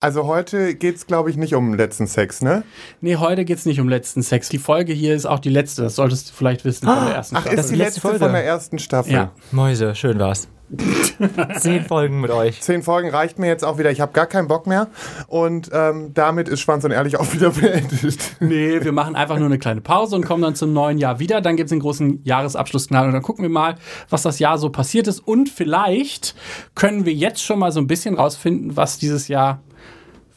Also 0.00 0.26
heute 0.26 0.76
geht's, 0.76 1.08
glaube 1.08 1.28
ich, 1.28 1.36
nicht 1.36 1.56
um 1.56 1.74
letzten 1.74 2.06
Sex, 2.06 2.40
ne? 2.40 2.62
Nee, 3.00 3.16
heute 3.16 3.44
geht's 3.44 3.66
nicht 3.66 3.80
um 3.80 3.88
letzten 3.88 4.22
Sex. 4.22 4.48
Die 4.48 4.58
Folge 4.58 4.92
hier 4.92 5.12
ist 5.12 5.26
auch 5.26 5.40
die 5.40 5.48
letzte. 5.50 5.82
Das 5.82 5.96
solltest 5.96 6.30
du 6.30 6.34
vielleicht 6.34 6.64
wissen 6.64 6.86
von 6.86 7.04
der 7.06 7.16
ersten 7.16 7.34
Ach, 7.36 7.40
Staffel. 7.42 7.58
ist 7.58 7.70
die 7.70 7.74
letzte 7.74 8.00
Folge. 8.00 8.20
von 8.20 8.32
der 8.32 8.44
ersten 8.44 8.78
Staffel. 8.78 9.12
Ja. 9.12 9.32
Mäuse, 9.50 9.96
schön 9.96 10.20
war's. 10.20 10.46
Zehn 11.58 11.84
Folgen 11.84 12.20
mit 12.20 12.30
euch. 12.30 12.60
Zehn 12.60 12.84
Folgen 12.84 13.10
reicht 13.10 13.40
mir 13.40 13.48
jetzt 13.48 13.64
auch 13.64 13.78
wieder. 13.78 13.90
Ich 13.90 14.00
habe 14.00 14.12
gar 14.12 14.26
keinen 14.26 14.46
Bock 14.46 14.68
mehr. 14.68 14.86
Und 15.26 15.70
ähm, 15.72 16.12
damit 16.14 16.48
ist 16.48 16.60
Schwanz 16.60 16.84
und 16.84 16.92
Ehrlich 16.92 17.18
auch 17.18 17.32
wieder 17.32 17.50
beendet. 17.60 18.18
Nee, 18.38 18.84
wir 18.84 18.92
machen 18.92 19.16
einfach 19.16 19.38
nur 19.38 19.46
eine 19.46 19.58
kleine 19.58 19.80
Pause 19.80 20.14
und 20.14 20.24
kommen 20.24 20.42
dann 20.42 20.54
zum 20.54 20.72
neuen 20.72 20.98
Jahr 20.98 21.18
wieder. 21.18 21.40
Dann 21.40 21.56
gibt's 21.56 21.70
den 21.70 21.80
großen 21.80 22.20
Jahresabschlussknall 22.22 23.06
und 23.06 23.14
dann 23.14 23.22
gucken 23.22 23.42
wir 23.42 23.50
mal, 23.50 23.74
was 24.10 24.22
das 24.22 24.38
Jahr 24.38 24.58
so 24.58 24.70
passiert 24.70 25.08
ist. 25.08 25.18
Und 25.18 25.48
vielleicht 25.48 26.36
können 26.76 27.04
wir 27.04 27.14
jetzt 27.14 27.42
schon 27.42 27.58
mal 27.58 27.72
so 27.72 27.80
ein 27.80 27.88
bisschen 27.88 28.14
rausfinden, 28.14 28.76
was 28.76 28.98
dieses 28.98 29.26
Jahr 29.26 29.60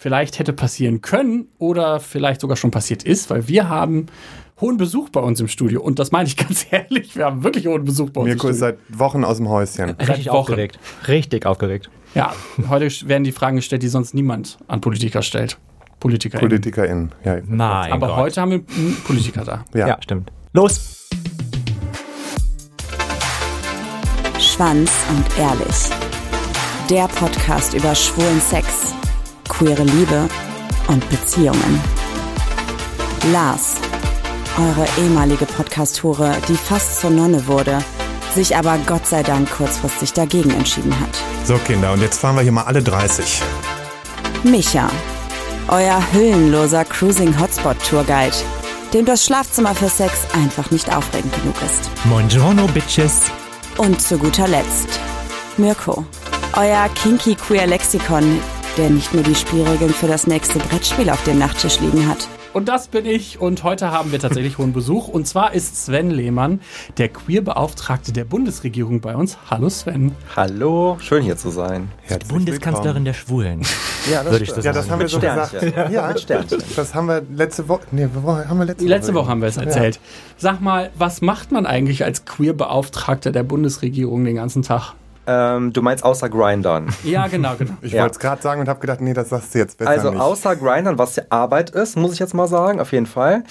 vielleicht 0.01 0.39
hätte 0.39 0.51
passieren 0.51 1.01
können 1.01 1.47
oder 1.59 1.99
vielleicht 1.99 2.41
sogar 2.41 2.57
schon 2.57 2.71
passiert 2.71 3.03
ist, 3.03 3.29
weil 3.29 3.47
wir 3.47 3.69
haben 3.69 4.07
hohen 4.59 4.77
Besuch 4.77 5.09
bei 5.09 5.19
uns 5.19 5.39
im 5.39 5.47
Studio. 5.47 5.79
Und 5.79 5.99
das 5.99 6.11
meine 6.11 6.27
ich 6.27 6.37
ganz 6.47 6.65
ehrlich, 6.71 7.15
wir 7.15 7.25
haben 7.25 7.43
wirklich 7.43 7.67
hohen 7.67 7.85
Besuch 7.85 8.09
bei 8.09 8.21
uns 8.21 8.27
Mirko 8.29 8.47
im 8.47 8.53
ist 8.53 8.59
seit 8.61 8.77
Wochen 8.89 9.23
aus 9.23 9.37
dem 9.37 9.47
Häuschen. 9.47 9.91
Richtig 9.91 10.25
Wochen. 10.27 10.37
aufgeregt. 10.37 10.79
Richtig 11.07 11.45
aufgeregt. 11.45 11.91
Ja, 12.15 12.33
heute 12.67 12.87
werden 13.07 13.23
die 13.23 13.31
Fragen 13.31 13.57
gestellt, 13.57 13.83
die 13.83 13.89
sonst 13.89 14.15
niemand 14.15 14.57
an 14.67 14.81
Politiker 14.81 15.21
stellt. 15.21 15.57
Politiker. 15.99 16.39
PolitikerInnen. 16.39 17.11
Ja, 17.23 17.37
Mein 17.45 17.91
Aber 17.93 18.07
Gott. 18.07 18.15
heute 18.17 18.41
haben 18.41 18.49
wir 18.51 18.57
einen 18.75 18.97
Politiker 19.05 19.43
da. 19.45 19.65
ja. 19.75 19.87
Ja, 19.87 19.97
stimmt. 20.01 20.31
Los! 20.53 21.09
Schwanz 24.39 24.91
und 25.11 25.25
Ehrlich. 25.37 25.89
Der 26.89 27.07
Podcast 27.07 27.75
über 27.75 27.93
schwulen 27.93 28.41
Sex, 28.41 28.93
queere 29.51 29.83
Liebe 29.83 30.27
und 30.87 31.07
Beziehungen. 31.09 31.81
Lars, 33.31 33.75
eure 34.57 34.87
ehemalige 34.97 35.45
Podcast-Hure, 35.45 36.37
die 36.47 36.55
fast 36.55 37.01
zur 37.01 37.09
Nonne 37.09 37.45
wurde, 37.47 37.79
sich 38.33 38.55
aber 38.55 38.77
Gott 38.85 39.05
sei 39.05 39.23
Dank 39.23 39.51
kurzfristig 39.51 40.13
dagegen 40.13 40.51
entschieden 40.51 40.97
hat. 40.99 41.09
So, 41.43 41.57
Kinder, 41.57 41.91
und 41.91 42.01
jetzt 42.01 42.19
fahren 42.19 42.35
wir 42.35 42.41
hier 42.41 42.51
mal 42.51 42.63
alle 42.63 42.81
30. 42.81 43.41
Micha, 44.43 44.89
euer 45.67 46.01
hüllenloser 46.13 46.85
Cruising 46.85 47.37
Hotspot 47.39 47.77
Tourguide, 47.87 48.35
dem 48.93 49.05
das 49.05 49.25
Schlafzimmer 49.25 49.75
für 49.75 49.89
Sex 49.89 50.13
einfach 50.33 50.71
nicht 50.71 50.95
aufregend 50.95 51.33
genug 51.35 51.55
ist. 51.65 51.91
Buongiorno, 52.05 52.67
Bitches. 52.67 53.23
Und 53.77 54.01
zu 54.01 54.17
guter 54.17 54.47
Letzt 54.47 54.99
Mirko, 55.57 56.05
euer 56.55 56.89
kinky 56.95 57.35
queer 57.35 57.67
Lexikon, 57.67 58.39
der 58.77 58.89
nicht 58.89 59.13
nur 59.13 59.23
die 59.23 59.35
Spielregeln 59.35 59.93
für 59.93 60.07
das 60.07 60.27
nächste 60.27 60.59
Brettspiel 60.59 61.09
auf 61.09 61.23
dem 61.23 61.39
Nachttisch 61.39 61.79
liegen 61.79 62.07
hat. 62.07 62.27
Und 62.53 62.67
das 62.67 62.89
bin 62.89 63.05
ich. 63.05 63.39
Und 63.39 63.63
heute 63.63 63.91
haben 63.91 64.11
wir 64.11 64.19
tatsächlich 64.19 64.57
hohen 64.57 64.73
Besuch. 64.73 65.07
Und 65.07 65.25
zwar 65.25 65.53
ist 65.53 65.85
Sven 65.85 66.11
Lehmann, 66.11 66.59
der 66.97 67.07
Queer-Beauftragte 67.07 68.11
der 68.11 68.25
Bundesregierung 68.25 68.99
bei 68.99 69.15
uns. 69.15 69.37
Hallo 69.49 69.69
Sven. 69.69 70.13
Hallo, 70.35 70.97
schön 70.99 71.23
hier 71.23 71.37
zu 71.37 71.49
sein. 71.49 71.89
Herzlich 72.01 72.27
Bundeskanzlerin 72.29 73.05
der 73.05 73.13
Schwulen. 73.13 73.61
Ja, 74.11 74.25
Würde 74.29 74.43
ich 74.43 74.49
stimmt. 74.49 74.65
Ja, 74.65 74.73
das 74.73 74.89
haben 74.89 74.99
wir 74.99 75.03
Mit 75.05 75.11
so 75.11 75.19
gesagt. 75.21 75.47
Sternchen. 75.55 75.93
Ja, 75.93 76.07
Mit 76.09 76.19
Sternchen. 76.19 76.59
das 76.75 76.93
haben 76.93 77.07
wir 77.07 77.21
letzte 77.33 77.69
Woche. 77.69 77.83
Nee, 77.91 78.09
wo- 78.13 78.35
haben 78.35 78.57
wir 78.59 78.65
letzte, 78.65 78.85
Letzte 78.85 79.13
Woche 79.13 79.21
Woche 79.23 79.29
haben 79.31 79.41
wir 79.41 79.47
es 79.47 79.55
erzählt. 79.57 79.99
Sag 80.37 80.59
mal, 80.59 80.89
was 80.97 81.21
macht 81.21 81.53
man 81.53 81.65
eigentlich 81.65 82.03
als 82.03 82.25
Queer-Beauftragter 82.25 83.31
der 83.31 83.43
Bundesregierung 83.43 84.25
den 84.25 84.35
ganzen 84.35 84.61
Tag? 84.61 84.93
Ähm, 85.31 85.71
du 85.71 85.81
meinst 85.81 86.03
außer 86.03 86.29
Grindern. 86.29 86.87
Ja, 87.03 87.27
genau, 87.27 87.55
genau. 87.57 87.73
Ich 87.81 87.93
Ja. 87.93 88.01
wollte 88.01 88.13
es 88.13 88.19
gerade 88.19 88.41
sagen 88.41 88.59
und 88.61 88.67
habe 88.67 88.79
gedacht, 88.79 88.99
nee, 89.01 89.13
das 89.13 89.29
sagst 89.29 89.53
du 89.55 89.59
jetzt 89.59 89.77
besser 89.77 89.89
Also 89.91 90.09
nicht. 90.11 90.19
außer 90.19 90.55
Grindern, 90.57 90.97
was 90.97 91.15
ja 91.15 91.23
Arbeit 91.29 91.69
ist, 91.69 91.95
muss 91.95 92.13
ich 92.13 92.19
jetzt 92.19 92.33
mal 92.33 92.47
sagen, 92.47 92.79
auf 92.81 92.91
jeden 92.91 93.05
Fall, 93.05 93.43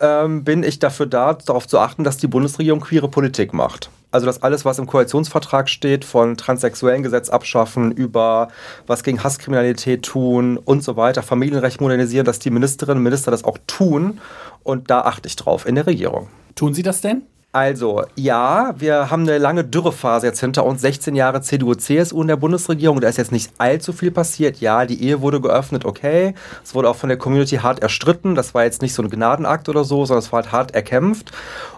ähm, 0.00 0.44
bin 0.44 0.62
ich 0.62 0.78
dafür 0.78 1.06
da, 1.06 1.34
darauf 1.34 1.66
zu 1.68 1.78
achten, 1.78 2.04
dass 2.04 2.16
die 2.16 2.26
Bundesregierung 2.26 2.80
queere 2.80 3.08
Politik 3.08 3.52
macht. 3.52 3.90
Also 4.12 4.24
dass 4.24 4.42
alles, 4.42 4.64
was 4.64 4.78
im 4.78 4.86
Koalitionsvertrag 4.86 5.68
steht, 5.68 6.04
von 6.04 6.36
transsexuellen 6.38 7.02
Gesetz 7.02 7.28
abschaffen, 7.28 7.90
über 7.92 8.48
was 8.86 9.02
gegen 9.02 9.22
Hasskriminalität 9.22 10.04
tun 10.04 10.56
und 10.56 10.82
so 10.82 10.96
weiter, 10.96 11.22
Familienrecht 11.22 11.80
modernisieren, 11.82 12.24
dass 12.24 12.38
die 12.38 12.50
Ministerinnen 12.50 12.98
und 12.98 13.02
Minister 13.04 13.30
das 13.30 13.44
auch 13.44 13.58
tun. 13.66 14.20
Und 14.62 14.90
da 14.90 15.02
achte 15.02 15.28
ich 15.28 15.36
drauf 15.36 15.66
in 15.66 15.74
der 15.74 15.86
Regierung. 15.86 16.28
Tun 16.54 16.72
Sie 16.72 16.82
das 16.82 17.02
denn? 17.02 17.22
Also, 17.56 18.04
ja, 18.16 18.74
wir 18.76 19.10
haben 19.10 19.22
eine 19.22 19.38
lange 19.38 19.64
Dürrephase 19.64 20.26
jetzt 20.26 20.40
hinter 20.40 20.66
uns, 20.66 20.82
16 20.82 21.14
Jahre 21.14 21.40
CDU, 21.40 21.74
CSU 21.74 22.20
in 22.20 22.28
der 22.28 22.36
Bundesregierung. 22.36 23.00
Da 23.00 23.08
ist 23.08 23.16
jetzt 23.16 23.32
nicht 23.32 23.50
allzu 23.56 23.94
viel 23.94 24.10
passiert. 24.10 24.58
Ja, 24.60 24.84
die 24.84 25.02
Ehe 25.02 25.22
wurde 25.22 25.40
geöffnet, 25.40 25.86
okay. 25.86 26.34
Es 26.62 26.74
wurde 26.74 26.90
auch 26.90 26.96
von 26.96 27.08
der 27.08 27.16
Community 27.16 27.56
hart 27.56 27.80
erstritten. 27.80 28.34
Das 28.34 28.52
war 28.52 28.64
jetzt 28.64 28.82
nicht 28.82 28.92
so 28.92 29.02
ein 29.02 29.08
Gnadenakt 29.08 29.70
oder 29.70 29.84
so, 29.84 30.04
sondern 30.04 30.22
es 30.22 30.32
war 30.32 30.42
halt 30.42 30.52
hart 30.52 30.74
erkämpft. 30.74 31.32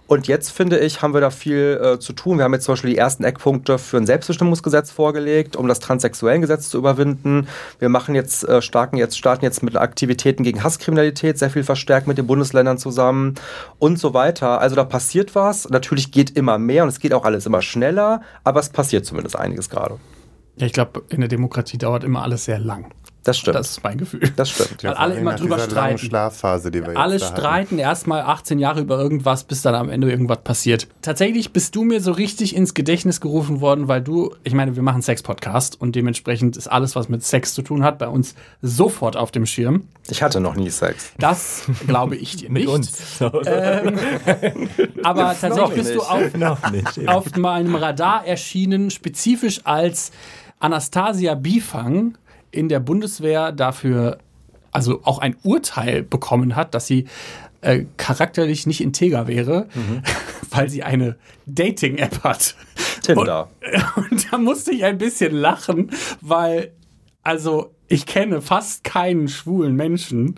Und 0.09 0.27
jetzt, 0.27 0.53
finde 0.53 0.79
ich, 0.79 1.03
haben 1.03 1.13
wir 1.13 1.21
da 1.21 1.29
viel 1.29 1.79
äh, 1.83 1.99
zu 1.99 2.15
tun. 2.15 2.39
Wir 2.39 2.45
haben 2.45 2.55
jetzt 2.55 2.65
zum 2.65 2.73
Beispiel 2.73 2.91
die 2.91 2.97
ersten 2.97 3.25
Eckpunkte 3.25 3.77
für 3.77 3.99
ein 3.99 4.07
Selbstbestimmungsgesetz 4.07 4.91
vorgelegt, 4.91 5.55
um 5.55 5.69
das 5.69 5.81
Transsexuellengesetz 5.81 6.71
zu 6.71 6.79
überwinden. 6.79 7.47
Wir 7.79 7.91
machen 7.91 8.15
jetzt, 8.15 8.49
äh, 8.49 8.63
starten 8.63 8.97
jetzt, 8.97 9.19
starten 9.19 9.45
jetzt 9.45 9.63
mit 9.63 9.77
Aktivitäten 9.77 10.45
gegen 10.45 10.65
Hasskriminalität 10.65 11.39
sehr 11.39 11.51
viel 11.51 11.63
verstärkt 11.63 12.07
mit 12.07 12.17
den 12.17 12.27
Bundesländern 12.27 12.79
zusammen 12.79 13.35
und 13.79 13.99
so 13.99 14.15
weiter. 14.15 14.63
Also 14.63 14.77
da 14.77 14.85
passiert 14.85 15.35
was. 15.35 15.69
Natürlich 15.69 16.11
geht 16.11 16.31
immer 16.31 16.57
mehr 16.57 16.85
und 16.85 16.89
es 16.89 17.01
geht 17.01 17.13
auch 17.13 17.27
alles 17.27 17.45
immer 17.45 17.61
schneller, 17.61 18.23
aber 18.45 18.61
es 18.61 18.71
passiert 18.71 19.05
zumindest 19.05 19.37
einiges 19.37 19.69
gerade. 19.69 19.99
Ja, 20.57 20.67
ich 20.67 20.73
glaube, 20.73 21.03
in 21.11 21.21
der 21.21 21.29
Demokratie 21.29 21.77
dauert 21.77 22.03
immer 22.03 22.23
alles 22.23 22.47
sehr 22.47 22.59
lang. 22.59 22.95
Das 23.29 23.37
stimmt. 23.37 23.57
Das 23.57 23.71
ist 23.73 23.85
mein 23.85 23.99
Gefühl. 23.99 24.21
das 24.37 24.49
stimmt. 24.49 24.83
weil 24.83 24.95
alle 24.95 25.15
immer 25.17 25.35
drüber 25.35 25.59
streiten. 25.59 25.99
Schlafphase, 25.99 26.71
die 26.71 26.81
wir 26.81 26.97
Alle 26.97 27.17
jetzt 27.17 27.29
streiten 27.29 27.79
erstmal 27.79 28.23
18 28.23 28.59
Jahre 28.59 28.81
über 28.81 28.99
irgendwas, 28.99 29.45
bis 29.45 29.61
dann 29.61 29.75
am 29.75 29.91
Ende 29.91 30.11
irgendwas 30.11 30.39
passiert. 30.39 30.89
Tatsächlich 31.03 31.53
bist 31.53 31.77
du 31.77 31.85
mir 31.85 32.01
so 32.01 32.13
richtig 32.13 32.57
ins 32.57 32.73
Gedächtnis 32.73 33.21
gerufen 33.21 33.61
worden, 33.61 33.87
weil 33.87 34.01
du, 34.01 34.35
ich 34.45 34.55
meine, 34.55 34.77
wir 34.77 34.83
machen 34.83 35.03
Sex-Podcast 35.03 35.79
und 35.79 35.95
dementsprechend 35.95 36.57
ist 36.57 36.69
alles, 36.69 36.97
was 36.97 37.11
mit 37.11 37.23
Sex 37.23 37.53
zu 37.53 37.61
tun 37.61 37.83
hat, 37.83 37.99
bei 37.99 38.09
uns 38.09 38.35
sofort 38.63 39.19
auf 39.19 39.31
dem 39.31 39.45
Schirm. 39.45 39.89
Ich 40.09 40.23
hatte 40.23 40.41
noch 40.41 40.57
nie 40.57 40.71
Sex. 40.71 41.13
Das 41.19 41.65
glaube 41.87 42.17
ich 42.17 42.37
dir 42.37 42.49
nicht. 42.51 42.65
Mit 42.65 42.75
uns. 42.75 43.19
So. 43.19 43.27
Aber 45.03 45.37
tatsächlich 45.39 45.75
bist 45.75 45.95
du 45.95 46.01
auf, 46.01 46.33
nicht. 46.73 47.09
auf 47.09 47.37
meinem 47.37 47.75
Radar 47.75 48.27
erschienen, 48.27 48.91
spezifisch 48.91 49.61
als 49.65 50.13
Anastasia 50.61 51.35
Bifang 51.35 52.17
in 52.51 52.69
der 52.69 52.81
Bundeswehr 52.81 53.53
dafür, 53.53 54.19
also 54.73 55.01
auch 55.05 55.19
ein 55.19 55.37
Urteil 55.43 56.03
bekommen 56.03 56.57
hat, 56.57 56.75
dass 56.75 56.87
sie 56.87 57.07
äh, 57.61 57.85
charakterlich 57.97 58.67
nicht 58.67 58.81
integer 58.81 59.27
wäre, 59.27 59.69
weil 60.51 60.69
sie 60.69 60.83
eine 60.83 61.17
Dating-App 61.47 62.23
hat. 62.23 62.55
Tinder. 63.03 63.51
Und, 63.97 64.11
und 64.11 64.33
da 64.33 64.39
musste 64.39 64.73
ich 64.73 64.85
ein 64.85 64.99
bisschen 64.99 65.35
lachen, 65.35 65.91
weil, 66.21 66.73
also, 67.23 67.75
ich 67.89 68.07
kenne 68.07 68.43
fast 68.43 68.85
keinen 68.85 69.29
schwulen 69.29 69.75
Menschen, 69.75 70.35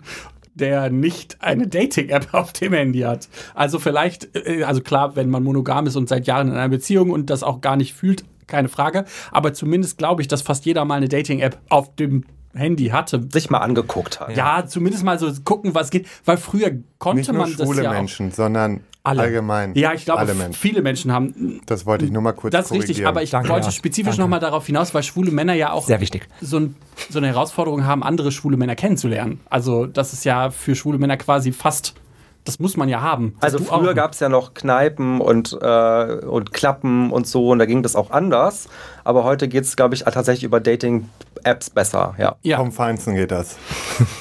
der 0.53 0.89
nicht 0.89 1.37
eine 1.41 1.67
Dating-App 1.67 2.33
auf 2.33 2.53
dem 2.53 2.73
Handy 2.73 2.99
hat. 2.99 3.29
Also 3.53 3.79
vielleicht, 3.79 4.35
äh, 4.35 4.63
also 4.63 4.81
klar, 4.81 5.15
wenn 5.15 5.29
man 5.29 5.43
monogam 5.43 5.87
ist 5.87 5.95
und 5.95 6.09
seit 6.09 6.27
Jahren 6.27 6.49
in 6.49 6.53
einer 6.53 6.69
Beziehung 6.69 7.09
und 7.11 7.29
das 7.29 7.43
auch 7.43 7.61
gar 7.61 7.75
nicht 7.75 7.93
fühlt, 7.93 8.25
keine 8.47 8.69
Frage. 8.69 9.05
Aber 9.31 9.53
zumindest 9.53 9.97
glaube 9.97 10.21
ich, 10.21 10.27
dass 10.27 10.41
fast 10.41 10.65
jeder 10.65 10.85
mal 10.85 10.95
eine 10.95 11.07
Dating-App 11.09 11.57
auf 11.69 11.95
dem 11.95 12.25
Handy 12.53 12.87
hatte. 12.87 13.27
Sich 13.31 13.49
mal 13.49 13.59
angeguckt 13.59 14.19
hat. 14.19 14.35
Ja, 14.35 14.65
zumindest 14.65 15.03
mal 15.03 15.17
so 15.17 15.31
gucken, 15.45 15.73
was 15.73 15.89
geht. 15.89 16.07
Weil 16.25 16.37
früher 16.37 16.71
konnte 16.99 17.19
Nicht 17.19 17.31
nur 17.31 17.41
man 17.41 17.55
das 17.55 17.65
schwule 17.65 17.83
ja 17.83 17.89
auch. 17.91 17.93
Menschen, 17.93 18.31
sondern 18.31 18.81
Alle. 19.03 19.21
allgemein. 19.21 19.73
Ja, 19.75 19.93
ich 19.93 20.05
glaube, 20.05 20.25
Menschen. 20.33 20.53
viele 20.53 20.81
Menschen 20.81 21.11
haben 21.11 21.61
Das 21.65 21.85
wollte 21.85 22.05
ich 22.05 22.11
nur 22.11 22.21
mal 22.21 22.33
kurz 22.33 22.51
das 22.51 22.65
ist 22.65 22.73
richtig, 22.73 23.07
aber 23.07 23.23
ich 23.23 23.29
Danke, 23.29 23.49
wollte 23.49 23.67
ja. 23.67 23.71
spezifisch 23.71 24.17
nochmal 24.17 24.39
darauf 24.39 24.65
hinaus, 24.65 24.93
weil 24.93 25.03
schwule 25.03 25.31
Männer 25.31 25.53
ja 25.53 25.71
auch 25.71 25.87
Sehr 25.87 26.01
wichtig. 26.01 26.27
so, 26.41 26.59
ein, 26.59 26.75
so 27.09 27.19
eine 27.19 27.27
Herausforderung 27.27 27.85
haben, 27.85 28.03
andere 28.03 28.31
schwule 28.31 28.57
Männer 28.57 28.75
kennenzulernen. 28.75 29.39
Also 29.49 29.85
das 29.85 30.13
ist 30.13 30.25
ja 30.25 30.51
für 30.51 30.75
schwule 30.75 30.97
Männer 30.97 31.17
quasi 31.17 31.51
fast, 31.53 31.95
das 32.43 32.59
muss 32.59 32.77
man 32.77 32.89
ja 32.89 33.01
haben. 33.01 33.35
Das 33.39 33.53
Also 33.53 33.65
früher 33.65 33.93
gab 33.93 34.13
es 34.13 34.19
ja 34.19 34.29
noch 34.29 34.53
Kneipen 34.53 35.21
und, 35.21 35.57
äh, 35.61 36.15
und 36.25 36.53
Klappen 36.53 37.11
und 37.11 37.27
so 37.27 37.49
und 37.49 37.59
da 37.59 37.65
ging 37.65 37.83
das 37.83 37.95
auch 37.95 38.11
anders. 38.11 38.67
Aber 39.03 39.23
heute 39.23 39.47
geht 39.47 39.63
es, 39.63 39.75
glaube 39.75 39.95
ich, 39.95 40.01
tatsächlich 40.01 40.43
über 40.43 40.59
Dating-Apps 40.59 41.69
besser. 41.69 42.15
Ja. 42.17 42.35
Ja, 42.41 42.57
Vom 42.57 42.71
Feinsten 42.71 43.15
geht 43.15 43.31
das. 43.31 43.57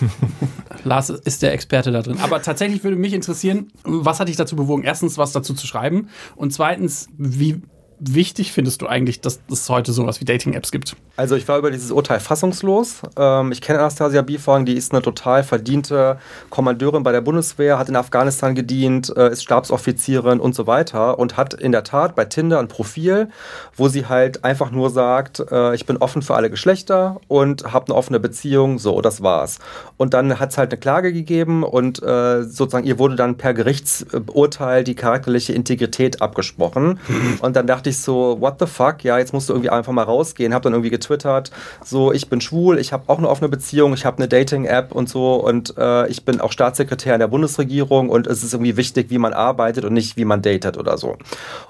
Lars 0.84 1.10
ist 1.10 1.42
der 1.42 1.52
Experte 1.52 1.92
da 1.92 2.02
drin. 2.02 2.18
Aber 2.22 2.42
tatsächlich 2.42 2.84
würde 2.84 2.96
mich 2.96 3.12
interessieren, 3.12 3.70
was 3.84 4.20
hat 4.20 4.28
dich 4.28 4.36
dazu 4.36 4.56
bewogen? 4.56 4.82
Erstens, 4.82 5.18
was 5.18 5.32
dazu 5.32 5.54
zu 5.54 5.66
schreiben 5.66 6.08
und 6.36 6.52
zweitens, 6.52 7.08
wie 7.18 7.62
wichtig 8.00 8.52
findest 8.52 8.82
du 8.82 8.86
eigentlich, 8.86 9.20
dass 9.20 9.40
es 9.50 9.68
heute 9.68 9.92
sowas 9.92 10.20
wie 10.20 10.24
Dating-Apps 10.24 10.72
gibt? 10.72 10.96
Also 11.16 11.36
ich 11.36 11.46
war 11.46 11.58
über 11.58 11.70
dieses 11.70 11.90
Urteil 11.90 12.18
fassungslos. 12.18 13.02
Ähm, 13.16 13.52
ich 13.52 13.60
kenne 13.60 13.78
Anastasia 13.78 14.22
Bifang, 14.22 14.64
die 14.64 14.74
ist 14.74 14.92
eine 14.92 15.02
total 15.02 15.44
verdiente 15.44 16.18
Kommandeurin 16.48 17.02
bei 17.02 17.12
der 17.12 17.20
Bundeswehr, 17.20 17.78
hat 17.78 17.88
in 17.88 17.96
Afghanistan 17.96 18.54
gedient, 18.54 19.14
äh, 19.16 19.30
ist 19.30 19.42
Stabsoffizierin 19.42 20.40
und 20.40 20.54
so 20.54 20.66
weiter 20.66 21.18
und 21.18 21.36
hat 21.36 21.54
in 21.54 21.72
der 21.72 21.84
Tat 21.84 22.14
bei 22.16 22.24
Tinder 22.24 22.58
ein 22.58 22.68
Profil, 22.68 23.28
wo 23.76 23.88
sie 23.88 24.06
halt 24.06 24.44
einfach 24.44 24.70
nur 24.70 24.90
sagt, 24.90 25.40
äh, 25.50 25.74
ich 25.74 25.84
bin 25.84 25.98
offen 25.98 26.22
für 26.22 26.34
alle 26.34 26.50
Geschlechter 26.50 27.20
und 27.28 27.72
habe 27.72 27.86
eine 27.86 27.94
offene 27.94 28.18
Beziehung, 28.18 28.78
so, 28.78 29.00
das 29.02 29.22
war's. 29.22 29.58
Und 29.98 30.14
dann 30.14 30.40
hat 30.40 30.50
es 30.50 30.58
halt 30.58 30.72
eine 30.72 30.80
Klage 30.80 31.12
gegeben 31.12 31.62
und 31.62 32.02
äh, 32.02 32.44
sozusagen 32.44 32.86
ihr 32.86 32.98
wurde 32.98 33.16
dann 33.16 33.36
per 33.36 33.52
Gerichtsurteil 33.52 34.84
die 34.84 34.94
charakterliche 34.94 35.52
Integrität 35.52 36.22
abgesprochen. 36.22 36.98
Und 37.40 37.56
dann 37.56 37.66
dachte 37.66 37.89
ich 37.89 37.89
so, 37.98 38.40
what 38.40 38.56
the 38.58 38.66
fuck, 38.66 39.04
ja, 39.04 39.18
jetzt 39.18 39.32
musst 39.32 39.48
du 39.48 39.52
irgendwie 39.52 39.70
einfach 39.70 39.92
mal 39.92 40.02
rausgehen. 40.02 40.54
Hab 40.54 40.62
dann 40.62 40.72
irgendwie 40.72 40.90
getwittert, 40.90 41.50
so, 41.84 42.12
ich 42.12 42.28
bin 42.28 42.40
schwul, 42.40 42.78
ich 42.78 42.92
habe 42.92 43.04
auch 43.08 43.18
eine 43.18 43.28
offene 43.28 43.48
Beziehung, 43.48 43.94
ich 43.94 44.04
habe 44.04 44.18
eine 44.18 44.28
Dating-App 44.28 44.92
und 44.92 45.08
so 45.08 45.34
und 45.34 45.76
äh, 45.76 46.06
ich 46.08 46.24
bin 46.24 46.40
auch 46.40 46.52
Staatssekretär 46.52 47.14
in 47.14 47.20
der 47.20 47.28
Bundesregierung 47.28 48.08
und 48.08 48.26
es 48.26 48.42
ist 48.42 48.52
irgendwie 48.52 48.76
wichtig, 48.76 49.10
wie 49.10 49.18
man 49.18 49.32
arbeitet 49.32 49.84
und 49.84 49.92
nicht, 49.92 50.16
wie 50.16 50.24
man 50.24 50.42
datet 50.42 50.76
oder 50.76 50.98
so. 50.98 51.16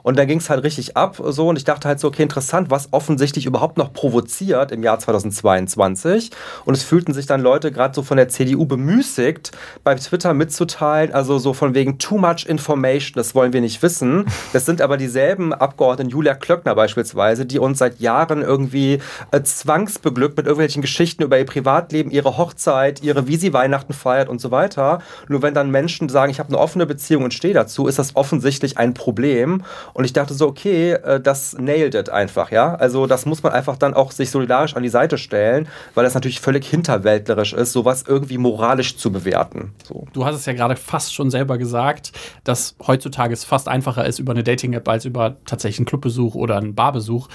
Und 0.02 0.18
dann 0.18 0.26
ging 0.26 0.38
es 0.38 0.50
halt 0.50 0.64
richtig 0.64 0.96
ab, 0.96 1.20
so, 1.24 1.48
und 1.48 1.56
ich 1.56 1.64
dachte 1.64 1.88
halt 1.88 2.00
so, 2.00 2.08
okay, 2.08 2.22
interessant, 2.22 2.70
was 2.70 2.92
offensichtlich 2.92 3.46
überhaupt 3.46 3.78
noch 3.78 3.92
provoziert 3.92 4.72
im 4.72 4.82
Jahr 4.82 4.98
2022. 4.98 6.30
Und 6.64 6.76
es 6.76 6.82
fühlten 6.82 7.12
sich 7.12 7.26
dann 7.26 7.40
Leute 7.40 7.72
gerade 7.72 7.94
so 7.94 8.02
von 8.02 8.16
der 8.16 8.28
CDU 8.28 8.66
bemüßigt, 8.66 9.52
bei 9.84 9.94
Twitter 9.94 10.34
mitzuteilen, 10.34 11.12
also 11.12 11.38
so 11.38 11.52
von 11.52 11.74
wegen 11.74 11.98
too 11.98 12.18
much 12.18 12.46
information, 12.46 13.14
das 13.14 13.34
wollen 13.34 13.52
wir 13.52 13.60
nicht 13.60 13.82
wissen. 13.82 14.26
Das 14.52 14.66
sind 14.66 14.80
aber 14.80 14.96
dieselben 14.96 15.52
Abgeordneten, 15.52 16.09
Julia 16.10 16.34
Klöckner 16.34 16.74
beispielsweise, 16.74 17.46
die 17.46 17.58
uns 17.58 17.78
seit 17.78 18.00
Jahren 18.00 18.42
irgendwie 18.42 18.98
äh, 19.30 19.42
zwangsbeglückt 19.42 20.36
mit 20.36 20.46
irgendwelchen 20.46 20.82
Geschichten 20.82 21.22
über 21.22 21.38
ihr 21.38 21.46
Privatleben, 21.46 22.10
ihre 22.10 22.36
Hochzeit, 22.36 23.02
ihre, 23.02 23.26
wie 23.26 23.36
sie 23.36 23.52
Weihnachten 23.52 23.92
feiert 23.92 24.28
und 24.28 24.40
so 24.40 24.50
weiter. 24.50 25.00
Nur 25.28 25.42
wenn 25.42 25.54
dann 25.54 25.70
Menschen 25.70 26.08
sagen, 26.08 26.30
ich 26.30 26.38
habe 26.38 26.48
eine 26.48 26.58
offene 26.58 26.86
Beziehung 26.86 27.24
und 27.24 27.34
stehe 27.34 27.54
dazu, 27.54 27.86
ist 27.86 27.98
das 27.98 28.16
offensichtlich 28.16 28.78
ein 28.78 28.94
Problem. 28.94 29.62
Und 29.94 30.04
ich 30.04 30.12
dachte 30.12 30.34
so, 30.34 30.46
okay, 30.48 30.92
äh, 30.92 31.20
das 31.20 31.56
nailed 31.58 31.94
it 31.94 32.10
einfach, 32.10 32.50
ja. 32.50 32.74
Also 32.74 33.06
das 33.06 33.26
muss 33.26 33.42
man 33.42 33.52
einfach 33.52 33.76
dann 33.76 33.94
auch 33.94 34.12
sich 34.12 34.30
solidarisch 34.30 34.76
an 34.76 34.82
die 34.82 34.88
Seite 34.88 35.18
stellen, 35.18 35.68
weil 35.94 36.04
das 36.04 36.14
natürlich 36.14 36.40
völlig 36.40 36.66
hinterwäldlerisch 36.66 37.52
ist, 37.52 37.72
sowas 37.72 38.04
irgendwie 38.06 38.38
moralisch 38.38 38.96
zu 38.96 39.12
bewerten. 39.12 39.72
So. 39.86 40.06
Du 40.12 40.24
hast 40.24 40.36
es 40.36 40.46
ja 40.46 40.52
gerade 40.52 40.76
fast 40.76 41.14
schon 41.14 41.30
selber 41.30 41.58
gesagt, 41.58 42.12
dass 42.44 42.74
heutzutage 42.86 43.32
es 43.32 43.44
fast 43.44 43.68
einfacher 43.68 44.06
ist 44.06 44.18
über 44.18 44.32
eine 44.32 44.42
Dating-App 44.42 44.88
als 44.88 45.04
über 45.04 45.36
tatsächlich 45.46 45.80
einen 45.80 45.86
Clubbesuch 46.00 46.34
oder 46.34 46.56
einen 46.56 46.74
Barbesuch. 46.74 47.28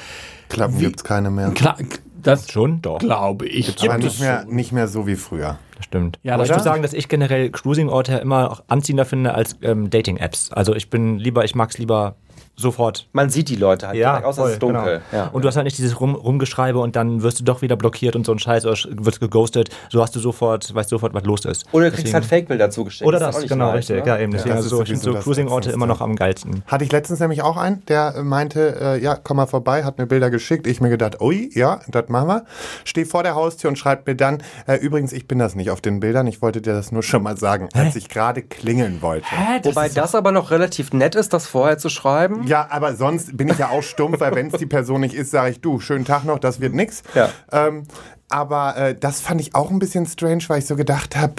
Klappen 0.50 0.80
gibt 0.80 0.98
es 0.98 1.04
keine 1.04 1.30
mehr. 1.32 1.52
Klar, 1.52 1.78
das 2.22 2.50
Schon? 2.52 2.82
Doch. 2.82 3.00
glaube 3.00 3.48
ich. 3.48 3.70
Aber 3.82 3.94
Gibt 3.94 4.04
nicht 4.06 4.14
es 4.16 4.20
mehr, 4.20 4.46
nicht 4.46 4.72
mehr 4.72 4.88
so 4.88 5.06
wie 5.06 5.16
früher. 5.16 5.60
Das 5.76 5.86
stimmt. 5.86 6.20
Ja, 6.24 6.34
Aber 6.34 6.46
ich 6.46 6.52
muss 6.52 6.64
sagen, 6.64 6.82
dass 6.82 6.94
ich 6.94 7.08
generell 7.08 7.52
Cruising-Orte 7.52 8.16
immer 8.18 8.52
auch 8.52 8.64
anziehender 8.68 9.06
finde 9.06 9.34
als 9.34 9.58
ähm, 9.62 9.90
Dating-Apps. 9.90 10.52
Also 10.52 10.74
ich 10.74 10.90
bin 10.90 11.20
lieber, 11.20 11.44
ich 11.46 11.54
mag 11.54 11.70
es 11.70 11.78
lieber 11.78 12.16
sofort. 12.58 13.08
Man 13.14 13.30
sieht 13.30 13.50
die 13.50 13.56
Leute 13.56 13.88
halt, 13.88 13.98
direkt, 13.98 14.24
außer 14.26 14.46
es 14.46 14.52
ist 14.54 14.60
voll, 14.60 14.74
dunkel. 14.74 15.02
genau. 15.12 15.24
Ja. 15.24 15.30
Und 15.32 15.42
du 15.44 15.48
hast 15.48 15.56
halt 15.56 15.66
nicht 15.66 15.78
dieses 15.78 16.00
Rum, 16.00 16.16
Rumgeschreibe 16.16 16.80
und 16.80 16.96
dann 16.96 17.22
wirst 17.22 17.40
du 17.40 17.44
doch 17.44 17.62
wieder 17.62 17.76
blockiert 17.76 18.16
und 18.16 18.26
so 18.26 18.32
ein 18.32 18.40
Scheiß 18.40 18.66
oder 18.66 18.76
sch- 18.76 18.88
wirst 19.06 19.20
geghostet. 19.20 19.70
So 19.90 20.02
hast 20.02 20.16
du 20.16 20.20
sofort, 20.20 20.74
weißt 20.74 20.90
sofort, 20.90 21.14
was 21.14 21.24
los 21.26 21.46
ist. 21.46 21.66
Oder 21.72 21.86
du 21.86 21.92
kriegst 21.92 22.04
Deswegen- 22.06 22.14
halt 22.14 22.26
Fake-Bilder 22.26 22.70
zugeschickt. 22.70 23.08
Oder 23.08 23.20
das, 23.20 23.38
nicht 23.40 23.50
genau, 23.50 23.68
nice, 23.68 23.78
richtig. 23.90 24.04
ne? 24.06 24.08
Ja, 24.08 24.18
eben. 24.20 24.32
Deswegen, 24.32 24.56
das 24.56 24.64
also 24.66 24.78
so, 24.78 24.82
ich 24.84 24.90
finde 24.90 25.04
so 25.04 25.14
das 25.14 25.24
Cruising-Orte 25.24 25.72
immer 25.72 25.86
noch 25.86 26.02
am 26.02 26.16
geilsten. 26.16 26.64
Hatte 26.68 26.84
ich 26.86 26.92
letztens 26.92 27.20
nämlich 27.20 27.42
auch 27.42 27.58
einen, 27.58 27.86
der 27.88 28.24
meinte, 28.24 28.80
äh, 28.80 29.02
ja, 29.04 29.16
komm 29.22 29.38
mal 29.38 29.48
vorbei, 29.48 29.84
hat 29.84 29.98
mir 29.98 30.06
Bilder 30.08 30.30
geschickt. 30.30 30.66
Ich 30.68 30.80
mir 30.82 30.90
gedacht, 30.90 31.22
ui, 31.22 31.50
ja, 31.54 31.82
das 31.90 32.08
machen 32.10 32.28
wir. 32.28 32.46
Steh 32.86 33.06
vor 33.06 33.24
der 33.24 33.36
Haustür 33.36 33.70
und 33.70 33.76
schreibt 33.78 34.08
mir 34.08 34.16
dann, 34.16 34.42
äh, 34.68 34.76
übrigens, 34.78 35.12
ich 35.14 35.28
bin 35.28 35.40
das 35.40 35.56
nicht 35.56 35.72
auf 35.72 35.82
den 35.82 36.00
Bildern, 36.00 36.28
ich 36.28 36.42
wollte 36.42 36.62
dir 36.62 36.74
das 36.74 36.92
nur 36.92 37.04
schon 37.04 37.24
mal 37.24 37.38
sagen, 37.38 37.70
als 37.74 37.96
ich 37.96 38.08
gerade 38.10 38.42
klingeln 38.42 39.02
wollte. 39.02 39.26
Hä, 39.30 39.60
das 39.62 39.76
Wobei 39.76 39.88
ist 39.88 39.98
das 39.98 40.16
aber 40.16 40.32
noch 40.32 40.52
relativ 40.52 40.94
nett 40.94 41.16
ist, 41.16 41.34
das 41.34 41.48
vorher 41.48 41.78
zu 41.78 41.90
schreiben. 41.90 42.45
Ja, 42.48 42.68
aber 42.70 42.96
sonst 42.96 43.36
bin 43.36 43.48
ich 43.50 43.58
ja 43.58 43.70
auch 43.70 43.84
stumpf, 43.84 44.20
weil 44.20 44.34
wenn 44.36 44.48
es 44.48 44.60
die 44.60 44.66
Person 44.66 45.02
nicht 45.02 45.14
ist, 45.14 45.32
sage 45.32 45.52
ich, 45.52 45.62
du, 45.62 45.80
schönen 45.80 46.06
Tag 46.06 46.24
noch, 46.26 46.40
das 46.40 46.60
wird 46.60 46.74
nix. 46.74 47.04
Ja. 47.14 47.30
Ähm, 47.52 47.84
aber 48.30 48.76
äh, 48.78 48.96
das 48.96 49.22
fand 49.22 49.42
ich 49.42 49.56
auch 49.56 49.70
ein 49.72 49.80
bisschen 49.80 50.06
strange, 50.06 50.44
weil 50.48 50.60
ich 50.60 50.66
so 50.66 50.76
gedacht 50.76 51.16
habe, 51.16 51.34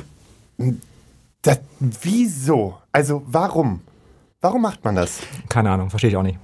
wieso? 1.81 2.79
Also 2.93 3.23
warum? 3.27 3.81
Warum 4.41 4.63
macht 4.63 4.85
man 4.85 4.95
das? 4.95 5.19
Keine 5.49 5.71
Ahnung, 5.71 5.91
verstehe 5.91 6.11
ich 6.11 6.17
auch 6.17 6.23
nicht. 6.23 6.39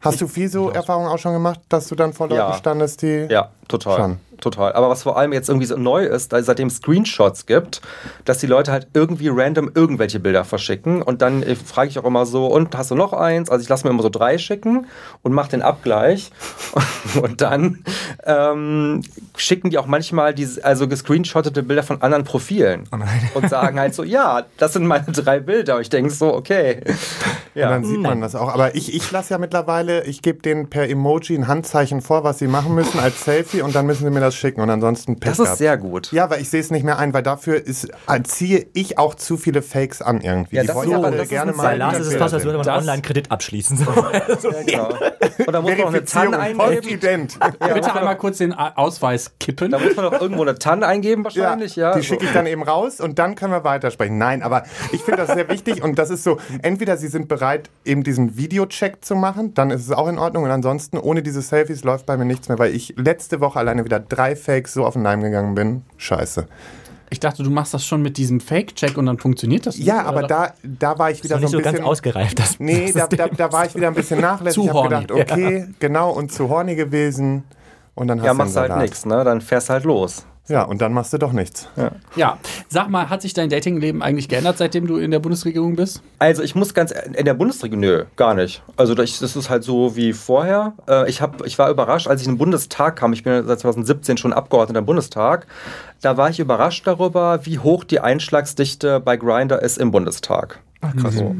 Hast 0.00 0.20
du 0.20 0.28
viel 0.28 0.48
so 0.50 0.70
Erfahrungen 0.70 1.08
auch 1.08 1.18
schon 1.18 1.32
gemacht, 1.32 1.60
dass 1.70 1.88
du 1.88 1.94
dann 1.94 2.12
vor 2.12 2.28
Leuten 2.28 2.40
Ja. 2.40 2.52
standest, 2.54 3.00
die... 3.02 3.26
Ja, 3.30 3.50
total. 3.68 3.96
Schon. 3.96 4.18
Total. 4.40 4.72
Aber 4.72 4.88
was 4.88 5.02
vor 5.02 5.16
allem 5.18 5.32
jetzt 5.32 5.48
irgendwie 5.48 5.66
so 5.66 5.76
neu 5.76 6.04
ist, 6.04 6.32
da 6.32 6.42
seitdem 6.42 6.70
Screenshots 6.70 7.46
gibt, 7.46 7.80
dass 8.24 8.38
die 8.38 8.46
Leute 8.46 8.72
halt 8.72 8.88
irgendwie 8.94 9.28
random 9.28 9.70
irgendwelche 9.74 10.20
Bilder 10.20 10.44
verschicken. 10.44 11.02
Und 11.02 11.22
dann 11.22 11.42
äh, 11.42 11.54
frage 11.56 11.88
ich 11.88 11.98
auch 11.98 12.04
immer 12.04 12.26
so, 12.26 12.46
und 12.46 12.76
hast 12.76 12.90
du 12.90 12.94
noch 12.94 13.12
eins? 13.12 13.50
Also 13.50 13.62
ich 13.62 13.68
lasse 13.68 13.84
mir 13.86 13.90
immer 13.90 14.02
so 14.02 14.08
drei 14.08 14.38
schicken 14.38 14.86
und 15.22 15.32
mache 15.32 15.50
den 15.50 15.62
Abgleich. 15.62 16.30
und 17.22 17.40
dann 17.40 17.84
ähm, 18.24 19.02
schicken 19.36 19.70
die 19.70 19.78
auch 19.78 19.86
manchmal 19.86 20.34
diese, 20.34 20.64
also 20.64 20.88
gescreenshottete 20.88 21.62
Bilder 21.62 21.82
von 21.82 22.02
anderen 22.02 22.24
Profilen. 22.24 22.84
und 23.34 23.48
sagen 23.48 23.78
halt 23.78 23.94
so, 23.94 24.02
ja, 24.04 24.44
das 24.58 24.72
sind 24.72 24.86
meine 24.86 25.06
drei 25.06 25.40
Bilder. 25.40 25.76
Und 25.76 25.82
ich 25.82 25.90
denke 25.90 26.10
so, 26.10 26.34
okay. 26.34 26.80
Und 27.54 27.60
Ja. 27.60 27.70
dann 27.70 27.84
sieht 27.84 28.00
man 28.00 28.20
das 28.20 28.34
auch. 28.34 28.52
Aber 28.52 28.74
ich, 28.74 28.92
ich 28.92 29.10
lasse 29.12 29.34
ja 29.34 29.38
mittlerweile, 29.38 30.02
ich 30.06 30.22
gebe 30.22 30.42
denen 30.42 30.68
per 30.70 30.88
Emoji 30.88 31.36
ein 31.36 31.46
Handzeichen 31.46 32.00
vor, 32.00 32.24
was 32.24 32.40
sie 32.40 32.48
machen 32.48 32.74
müssen 32.74 32.98
als 32.98 33.24
Selfie 33.24 33.62
und 33.62 33.76
dann 33.76 33.86
müssen 33.86 34.02
sie 34.04 34.10
mir 34.10 34.20
das 34.24 34.34
schicken 34.34 34.60
und 34.60 34.70
ansonsten 34.70 35.16
Pech 35.20 35.30
Das 35.30 35.38
ist 35.38 35.44
gehabt. 35.44 35.58
sehr 35.58 35.76
gut. 35.78 36.12
Ja, 36.12 36.30
weil 36.30 36.40
ich 36.40 36.50
sehe 36.50 36.60
es 36.60 36.70
nicht 36.70 36.84
mehr 36.84 36.98
ein, 36.98 37.12
weil 37.14 37.22
dafür 37.22 37.56
ist, 37.64 37.88
äh, 38.08 38.22
ziehe 38.22 38.66
ich 38.72 38.98
auch 38.98 39.14
zu 39.14 39.36
viele 39.36 39.62
Fakes 39.62 40.02
an 40.02 40.20
irgendwie. 40.20 40.56
Ja, 40.56 40.62
Die 40.62 40.68
das 40.68 40.76
wollen 40.76 40.86
ist 40.88 40.92
ja 40.92 40.98
aber- 40.98 41.06
alle 41.08 41.16
das 41.18 41.28
gerne 41.28 41.52
mal. 41.52 41.62
Bei 41.62 41.76
Lars 41.76 41.98
ist 41.98 42.06
es 42.08 42.16
fast, 42.16 42.34
als 42.34 42.44
würde 42.44 42.58
man 42.58 42.68
einen 42.68 42.78
Online-Kredit 42.80 43.30
abschließen. 43.30 43.76
So. 43.76 43.84
Ja, 44.66 44.88
genau. 44.88 44.88
Und 45.46 45.52
da 45.52 45.60
muss 45.60 45.70
man 45.70 45.78
noch 45.78 45.86
eine 45.88 46.04
TAN 46.04 46.32
Verifizierung, 46.32 47.28
eingeben. 47.28 47.28
Bitte 47.74 47.94
einmal 47.94 48.16
kurz 48.16 48.38
den 48.38 48.52
Ausweis 48.52 49.32
kippen. 49.40 49.70
Da 49.70 49.78
muss 49.78 49.96
man 49.96 50.10
doch 50.10 50.20
irgendwo 50.20 50.42
eine 50.42 50.54
TAN 50.58 50.82
eingeben 50.82 51.24
wahrscheinlich, 51.24 51.76
ja. 51.76 51.92
die 51.94 52.00
so. 52.00 52.06
schicke 52.06 52.24
ich 52.24 52.32
dann 52.32 52.46
eben 52.46 52.62
raus 52.62 53.00
und 53.00 53.18
dann 53.18 53.34
können 53.34 53.52
wir 53.52 53.64
weitersprechen. 53.64 54.18
Nein, 54.18 54.42
aber 54.42 54.64
ich 54.92 55.02
finde 55.02 55.24
das 55.26 55.34
sehr 55.34 55.48
wichtig 55.48 55.82
und 55.82 55.98
das 55.98 56.10
ist 56.10 56.24
so, 56.24 56.38
entweder 56.62 56.96
sie 56.96 57.08
sind 57.08 57.28
bereit, 57.28 57.68
eben 57.84 58.02
diesen 58.04 58.36
Videocheck 58.36 59.04
zu 59.04 59.14
machen, 59.16 59.54
dann 59.54 59.70
ist 59.70 59.82
es 59.82 59.90
auch 59.92 60.08
in 60.08 60.18
Ordnung 60.18 60.44
und 60.44 60.50
ansonsten 60.50 60.98
ohne 60.98 61.22
diese 61.22 61.42
Selfies 61.42 61.84
läuft 61.84 62.06
bei 62.06 62.16
mir 62.16 62.24
nichts 62.24 62.48
mehr, 62.48 62.58
weil 62.58 62.74
ich 62.74 62.94
letzte 62.96 63.40
Woche 63.40 63.58
alleine 63.58 63.84
wieder 63.84 63.98
drei 64.14 64.36
Fakes 64.36 64.74
so 64.74 64.84
auf 64.84 64.94
den 64.94 65.02
Leim 65.02 65.20
gegangen 65.22 65.54
bin. 65.54 65.82
Scheiße. 65.96 66.46
Ich 67.10 67.20
dachte, 67.20 67.42
du 67.44 67.50
machst 67.50 67.72
das 67.74 67.84
schon 67.86 68.02
mit 68.02 68.16
diesem 68.16 68.40
Fake-Check 68.40 68.96
und 68.98 69.06
dann 69.06 69.18
funktioniert 69.18 69.66
das 69.66 69.76
nicht. 69.76 69.86
Ja, 69.86 70.00
oder? 70.00 70.06
aber 70.08 70.22
da, 70.24 70.54
da 70.62 70.98
war 70.98 71.10
ich 71.10 71.22
wieder 71.22 71.36
so 71.36 71.42
nicht 71.42 71.48
ein 71.54 71.58
so 71.58 71.58
ganz 71.60 71.72
bisschen... 71.74 71.86
ausgereift. 71.86 72.38
Das, 72.38 72.58
Nee, 72.58 72.90
das 72.92 73.08
da, 73.08 73.16
da, 73.16 73.28
da 73.28 73.52
war 73.52 73.66
ich 73.66 73.74
wieder 73.76 73.86
ein 73.88 73.94
bisschen 73.94 74.20
nachlässig. 74.20 74.54
Zu 74.62 74.62
Ich 74.64 74.68
habe 74.70 74.78
horny. 74.80 75.06
gedacht, 75.06 75.30
okay, 75.32 75.66
genau, 75.78 76.10
und 76.10 76.32
zu 76.32 76.48
horny 76.48 76.74
gewesen. 76.74 77.44
Und 77.94 78.08
dann 78.08 78.18
hast 78.18 78.26
Ja, 78.26 78.32
du 78.32 78.38
machst 78.38 78.56
halt 78.56 78.76
nichts, 78.78 79.06
ne? 79.06 79.22
Dann 79.22 79.40
fährst 79.40 79.70
halt 79.70 79.84
los. 79.84 80.26
Ja, 80.46 80.62
und 80.62 80.82
dann 80.82 80.92
machst 80.92 81.10
du 81.12 81.18
doch 81.18 81.32
nichts. 81.32 81.68
Ja, 82.16 82.38
sag 82.68 82.90
mal, 82.90 83.08
hat 83.08 83.22
sich 83.22 83.32
dein 83.32 83.48
Datingleben 83.48 84.02
eigentlich 84.02 84.28
geändert, 84.28 84.58
seitdem 84.58 84.86
du 84.86 84.98
in 84.98 85.10
der 85.10 85.18
Bundesregierung 85.18 85.74
bist? 85.74 86.02
Also 86.18 86.42
ich 86.42 86.54
muss 86.54 86.74
ganz 86.74 86.90
in 86.90 87.24
der 87.24 87.32
Bundesregierung, 87.32 87.80
nö, 87.80 88.04
gar 88.16 88.34
nicht. 88.34 88.62
Also 88.76 88.94
das 88.94 89.22
ist 89.22 89.48
halt 89.48 89.64
so 89.64 89.96
wie 89.96 90.12
vorher. 90.12 90.74
Äh, 90.86 91.08
Ich, 91.08 91.22
hab, 91.22 91.46
ich 91.46 91.58
war 91.58 91.70
überrascht, 91.70 92.08
als 92.08 92.20
ich 92.20 92.26
in 92.26 92.34
den 92.34 92.38
Bundestag 92.38 92.96
kam, 92.96 93.14
ich 93.14 93.22
bin 93.22 93.32
ja 93.32 93.42
seit 93.42 93.60
2017 93.60 94.18
schon 94.18 94.34
Abgeordneter 94.34 94.80
im 94.80 94.86
Bundestag, 94.86 95.46
da 96.02 96.18
war 96.18 96.28
ich 96.28 96.38
überrascht 96.40 96.86
darüber, 96.86 97.46
wie 97.46 97.58
hoch 97.58 97.84
die 97.84 98.00
Einschlagsdichte 98.00 99.00
bei 99.00 99.16
Grindr 99.16 99.62
ist 99.62 99.78
im 99.78 99.90
Bundestag. 99.92 100.60
Ach, 100.82 100.94
krass. 100.94 101.14
So. 101.14 101.34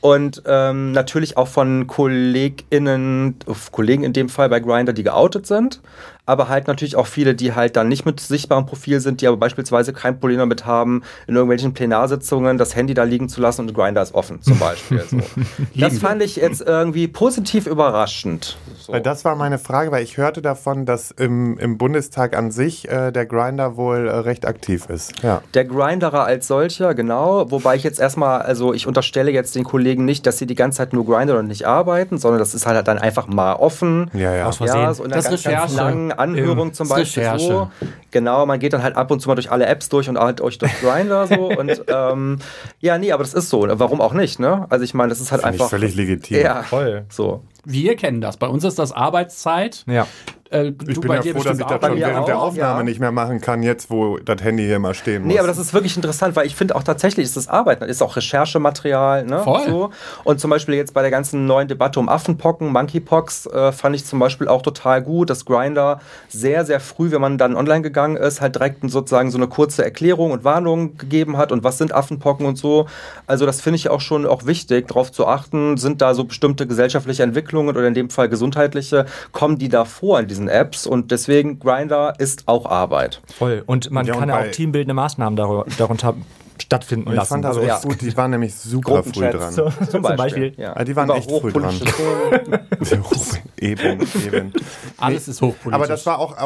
Und 0.00 0.42
ähm, 0.46 0.92
natürlich 0.92 1.36
auch 1.36 1.48
von 1.48 1.86
KollegInnen, 1.86 3.34
Kollegen 3.70 4.02
in 4.02 4.14
dem 4.14 4.30
Fall 4.30 4.48
bei 4.48 4.60
Grindr, 4.60 4.94
die 4.94 5.02
geoutet 5.02 5.46
sind, 5.46 5.82
aber 6.26 6.48
halt 6.48 6.66
natürlich 6.68 6.96
auch 6.96 7.06
viele, 7.06 7.34
die 7.34 7.54
halt 7.54 7.76
dann 7.76 7.88
nicht 7.88 8.06
mit 8.06 8.20
sichtbarem 8.20 8.66
Profil 8.66 9.00
sind, 9.00 9.20
die 9.20 9.26
aber 9.26 9.36
beispielsweise 9.36 9.92
kein 9.92 10.18
Problem 10.18 10.38
damit 10.38 10.66
haben, 10.66 11.02
in 11.26 11.34
irgendwelchen 11.34 11.74
Plenarsitzungen 11.74 12.58
das 12.58 12.76
Handy 12.76 12.94
da 12.94 13.04
liegen 13.04 13.28
zu 13.28 13.40
lassen 13.40 13.62
und 13.62 13.74
Grindr 13.74 14.02
ist 14.02 14.14
offen, 14.14 14.42
zum 14.42 14.58
Beispiel. 14.58 15.02
So. 15.08 15.18
das 15.76 15.98
fand 15.98 16.22
ich 16.22 16.36
jetzt 16.36 16.60
irgendwie 16.60 17.08
positiv 17.08 17.66
überraschend. 17.66 18.56
So. 18.78 18.98
Das 18.98 19.24
war 19.24 19.36
meine 19.36 19.58
Frage, 19.58 19.90
weil 19.90 20.02
ich 20.02 20.16
hörte 20.16 20.42
davon, 20.42 20.86
dass 20.86 21.10
im, 21.10 21.58
im 21.58 21.78
Bundestag 21.78 22.36
an 22.36 22.50
sich 22.50 22.88
äh, 22.88 23.10
der 23.10 23.26
Grinder 23.26 23.76
wohl 23.76 24.08
äh, 24.08 24.16
recht 24.18 24.46
aktiv 24.46 24.86
ist. 24.88 25.22
Ja. 25.22 25.42
Der 25.54 25.64
Grinderer 25.64 26.24
als 26.24 26.46
solcher, 26.46 26.94
genau. 26.94 27.50
Wobei 27.50 27.76
ich 27.76 27.82
jetzt 27.82 28.00
erstmal, 28.00 28.42
also 28.42 28.72
ich 28.74 28.86
unterstelle 28.86 29.30
jetzt 29.30 29.54
den 29.54 29.64
Kollegen 29.64 30.04
nicht, 30.04 30.26
dass 30.26 30.38
sie 30.38 30.46
die 30.46 30.54
ganze 30.54 30.78
Zeit 30.78 30.92
nur 30.92 31.04
grindern 31.04 31.38
und 31.38 31.46
nicht 31.48 31.66
arbeiten, 31.66 32.18
sondern 32.18 32.38
das 32.38 32.54
ist 32.54 32.66
halt 32.66 32.86
dann 32.86 32.98
einfach 32.98 33.26
mal 33.26 33.54
offen. 33.54 34.10
Ja, 34.14 34.34
ja. 34.34 34.46
Aus 34.46 34.58
Versehen. 34.58 34.80
Ja, 34.80 34.94
so 34.94 35.04
in 35.04 35.12
einer 35.12 35.22
Das 35.22 35.44
ganz, 35.44 35.74
ganz 35.74 36.09
Langen 36.16 36.36
Anhörungen 36.36 36.72
zum 36.72 36.88
Das 36.88 36.98
ist 36.98 37.14
Beispiel 37.14 37.24
so. 37.24 37.30
Recherche. 37.62 37.70
Genau, 38.10 38.46
man 38.46 38.58
geht 38.58 38.72
dann 38.72 38.82
halt 38.82 38.96
ab 38.96 39.10
und 39.10 39.20
zu 39.20 39.28
mal 39.28 39.34
durch 39.34 39.50
alle 39.50 39.66
Apps 39.66 39.88
durch 39.88 40.08
und 40.08 40.18
halt 40.18 40.40
euch 40.40 40.58
durch 40.58 40.72
Grindr 40.80 41.26
so. 41.26 41.48
Und 41.60 41.84
ähm, 41.88 42.38
ja, 42.80 42.98
nee, 42.98 43.12
aber 43.12 43.22
das 43.22 43.34
ist 43.34 43.50
so. 43.50 43.66
Warum 43.68 44.00
auch 44.00 44.12
nicht, 44.12 44.40
ne? 44.40 44.66
Also 44.70 44.84
ich 44.84 44.94
meine, 44.94 45.10
das 45.10 45.20
ist 45.20 45.30
halt 45.32 45.42
ich 45.42 45.46
einfach. 45.46 45.68
völlig 45.68 45.94
legitim. 45.94 46.40
Ja, 46.40 46.62
Voll. 46.62 47.04
so. 47.08 47.42
Wir 47.64 47.96
kennen 47.96 48.20
das. 48.20 48.36
Bei 48.36 48.46
uns 48.48 48.64
ist 48.64 48.78
das 48.78 48.92
Arbeitszeit. 48.92 49.84
Ja. 49.86 50.06
Äh, 50.50 50.72
Ich 50.88 51.00
bin 51.00 51.12
ja 51.12 51.22
froh, 51.22 51.42
dass 51.42 51.58
ich 51.58 51.64
das 51.64 51.80
schon 51.80 51.96
während 51.96 52.28
der 52.28 52.38
auch, 52.38 52.48
Aufnahme 52.48 52.80
ja. 52.80 52.82
nicht 52.82 53.00
mehr 53.00 53.12
machen 53.12 53.40
kann, 53.40 53.62
jetzt 53.62 53.90
wo 53.90 54.18
das 54.18 54.42
Handy 54.42 54.64
hier 54.64 54.76
immer 54.76 54.94
stehen 54.94 55.22
muss. 55.22 55.32
Nee, 55.32 55.38
aber 55.38 55.48
das 55.48 55.58
ist 55.58 55.72
wirklich 55.72 55.96
interessant, 55.96 56.34
weil 56.36 56.46
ich 56.46 56.56
finde 56.56 56.74
auch 56.76 56.82
tatsächlich 56.82 57.24
ist 57.24 57.36
das 57.36 57.48
Arbeiten, 57.48 57.84
ist 57.84 58.02
auch 58.02 58.16
Recherchematerial, 58.16 59.24
ne? 59.24 59.40
Voll. 59.40 59.66
So. 59.66 59.90
Und 60.24 60.40
zum 60.40 60.50
Beispiel 60.50 60.74
jetzt 60.74 60.92
bei 60.92 61.02
der 61.02 61.10
ganzen 61.10 61.46
neuen 61.46 61.68
Debatte 61.68 62.00
um 62.00 62.08
Affenpocken, 62.08 62.72
Monkeypox, 62.72 63.46
äh, 63.46 63.72
fand 63.72 63.94
ich 63.94 64.04
zum 64.04 64.18
Beispiel 64.18 64.48
auch 64.48 64.62
total 64.62 65.02
gut, 65.02 65.30
dass 65.30 65.44
Grinder 65.44 66.00
sehr, 66.28 66.64
sehr 66.64 66.80
früh, 66.80 67.10
wenn 67.10 67.20
man 67.20 67.38
dann 67.38 67.56
online 67.56 67.82
gegangen 67.82 68.16
ist, 68.16 68.40
halt 68.40 68.56
direkt 68.56 68.78
sozusagen 68.90 69.30
so 69.30 69.38
eine 69.38 69.46
kurze 69.46 69.84
Erklärung 69.84 70.32
und 70.32 70.44
Warnung 70.44 70.96
gegeben 70.96 71.36
hat 71.36 71.52
und 71.52 71.64
was 71.64 71.78
sind 71.78 71.94
Affenpocken 71.94 72.46
und 72.46 72.56
so. 72.56 72.86
Also 73.26 73.46
das 73.46 73.60
finde 73.60 73.76
ich 73.76 73.88
auch 73.88 74.00
schon 74.00 74.26
auch 74.26 74.46
wichtig, 74.46 74.88
darauf 74.88 75.12
zu 75.12 75.26
achten, 75.26 75.76
sind 75.76 76.02
da 76.02 76.14
so 76.14 76.24
bestimmte 76.24 76.66
gesellschaftliche 76.66 77.22
Entwicklungen 77.22 77.76
oder 77.76 77.86
in 77.86 77.94
dem 77.94 78.10
Fall 78.10 78.28
gesundheitliche, 78.28 79.06
kommen 79.32 79.58
die 79.58 79.68
da 79.68 79.84
vor 79.84 80.18
in 80.20 80.26
diesen 80.40 80.48
Apps 80.48 80.86
und 80.86 81.10
deswegen 81.10 81.58
Grinder 81.58 82.14
ist 82.18 82.44
auch 82.46 82.66
Arbeit. 82.66 83.20
Voll. 83.36 83.62
Und 83.66 83.90
man 83.90 84.06
Ja, 84.06 84.14
und 84.14 84.20
kann 84.20 84.28
ja 84.28 84.36
bei- 84.36 84.48
auch 84.48 84.52
teambildende 84.52 84.94
Maßnahmen 84.94 85.36
darüber, 85.36 85.66
darunter 85.78 86.14
stattfinden 86.60 87.06
Und 87.06 87.12
ich 87.14 87.18
lassen. 87.18 87.28
fand 87.30 87.44
das 87.44 87.56
Also, 87.56 87.68
echt 87.68 87.82
gut, 87.84 88.00
die 88.02 88.16
waren 88.16 88.30
nämlich 88.32 88.54
super 88.54 89.02
früh 89.02 89.30
dran. 89.30 89.52
so, 89.52 89.70
zum 89.90 90.02
Beispiel. 90.16 90.52
Ja. 90.58 90.76
Ah, 90.76 90.84
die 90.84 90.94
waren 90.94 91.06
Über 91.08 91.16
echt 91.16 91.30
früh 91.30 91.52
dran. 91.52 91.74
eben, 93.58 94.00
eben. 94.26 94.52
Alles 94.98 95.28
ist 95.28 95.40
hochpolitisch. 95.40 95.72
Aber 95.74 95.86
das 95.86 96.04
war 96.06 96.18
auch, 96.18 96.36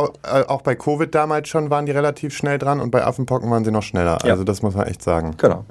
auch 0.49 0.63
bei 0.63 0.75
Covid 0.77 1.13
damals 1.15 1.49
schon, 1.49 1.71
waren 1.71 1.87
die 1.87 1.93
relativ 1.93 2.35
schnell 2.37 2.59
dran 2.59 2.81
und 2.81 2.91
bei 2.91 3.05
Affenpocken 3.05 3.51
waren 3.51 3.65
sie 3.65 3.73
noch 3.73 3.83
schneller. 3.83 4.19
Ja. 4.25 4.33
Also 4.33 4.45
das 4.45 4.63
muss 4.63 4.75
man 4.75 4.87
echt 4.87 5.03
sagen. 5.03 5.35
Genau. 5.37 5.65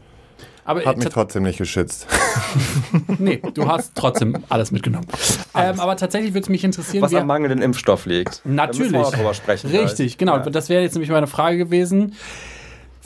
Aber 0.66 0.86
Hat 0.86 0.98
mich 0.98 1.10
trotzdem 1.10 1.44
nicht 1.44 1.58
geschützt. 1.58 2.08
nee, 3.20 3.42
du 3.54 3.68
hast 3.68 3.94
trotzdem 3.96 4.44
alles 4.50 4.72
mitgenommen. 4.72 5.06
Ähm, 5.56 5.80
aber 5.80 5.98
tatsächlich 5.98 6.34
würde 6.34 6.44
es 6.44 6.50
mich 6.50 6.64
interessieren, 6.64 7.04
Was 7.04 7.14
am 7.14 7.28
mangelnden 7.28 7.62
Impfstoff 7.62 8.06
liegt. 8.06 8.42
Da 8.44 8.50
Natürlich. 8.50 8.92
müssen 8.92 9.24
wir 9.24 9.34
sprechen. 9.34 9.70
Richtig, 9.70 10.18
genau. 10.18 10.38
Ja. 10.38 10.50
Das 10.50 10.70
wäre 10.70 10.82
jetzt 10.82 10.94
nämlich 10.94 11.12
meine 11.12 11.28
Frage 11.28 11.58
gewesen. 11.58 12.16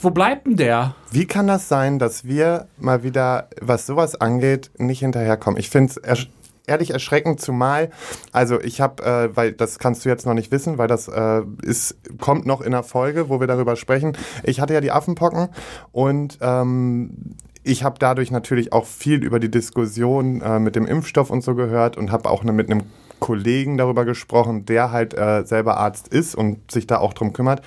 Wo 0.00 0.10
bleibt 0.10 0.46
denn 0.46 0.56
der? 0.56 0.94
Wie 1.10 1.26
kann 1.26 1.48
das 1.48 1.68
sein, 1.68 1.98
dass 1.98 2.24
wir 2.24 2.68
mal 2.78 3.02
wieder, 3.02 3.48
was 3.60 3.86
sowas 3.86 4.14
angeht, 4.20 4.70
nicht 4.78 5.00
hinterherkommen? 5.00 5.58
Ich 5.58 5.70
finde 5.70 5.90
es 5.90 5.96
ersch 5.96 6.28
ehrlich 6.68 6.90
erschreckend, 6.90 7.40
zumal, 7.40 7.90
also 8.30 8.60
ich 8.60 8.80
habe, 8.80 9.02
äh, 9.02 9.36
weil 9.36 9.52
das 9.52 9.78
kannst 9.78 10.04
du 10.04 10.08
jetzt 10.08 10.26
noch 10.26 10.34
nicht 10.34 10.52
wissen, 10.52 10.78
weil 10.78 10.86
das 10.86 11.08
äh, 11.08 11.42
ist, 11.62 11.96
kommt 12.20 12.46
noch 12.46 12.60
in 12.60 12.72
der 12.72 12.82
Folge, 12.82 13.28
wo 13.28 13.40
wir 13.40 13.46
darüber 13.46 13.74
sprechen. 13.74 14.16
Ich 14.44 14.60
hatte 14.60 14.74
ja 14.74 14.80
die 14.80 14.92
Affenpocken 14.92 15.48
und 15.92 16.38
ähm, 16.40 17.36
ich 17.68 17.84
habe 17.84 17.96
dadurch 17.98 18.30
natürlich 18.30 18.72
auch 18.72 18.86
viel 18.86 19.22
über 19.22 19.38
die 19.38 19.50
Diskussion 19.50 20.40
äh, 20.40 20.58
mit 20.58 20.74
dem 20.74 20.86
Impfstoff 20.86 21.28
und 21.30 21.42
so 21.42 21.54
gehört 21.54 21.98
und 21.98 22.10
habe 22.10 22.30
auch 22.30 22.42
ne, 22.42 22.52
mit 22.52 22.70
einem 22.70 22.84
Kollegen 23.20 23.76
darüber 23.76 24.04
gesprochen, 24.06 24.64
der 24.64 24.90
halt 24.90 25.12
äh, 25.12 25.44
selber 25.44 25.76
Arzt 25.76 26.08
ist 26.08 26.34
und 26.34 26.70
sich 26.70 26.86
da 26.86 26.98
auch 26.98 27.12
drum 27.12 27.32
kümmert. 27.32 27.60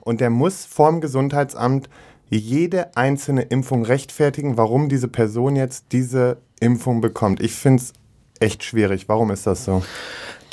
Und 0.00 0.20
der 0.20 0.30
muss 0.30 0.64
vorm 0.64 1.00
Gesundheitsamt 1.00 1.88
jede 2.30 2.96
einzelne 2.96 3.42
Impfung 3.42 3.84
rechtfertigen, 3.84 4.56
warum 4.56 4.88
diese 4.88 5.08
Person 5.08 5.54
jetzt 5.54 5.86
diese 5.92 6.38
Impfung 6.58 7.00
bekommt. 7.00 7.40
Ich 7.40 7.54
finde 7.54 7.82
es 7.82 7.92
echt 8.40 8.64
schwierig. 8.64 9.08
Warum 9.08 9.30
ist 9.30 9.46
das 9.46 9.64
so? 9.64 9.82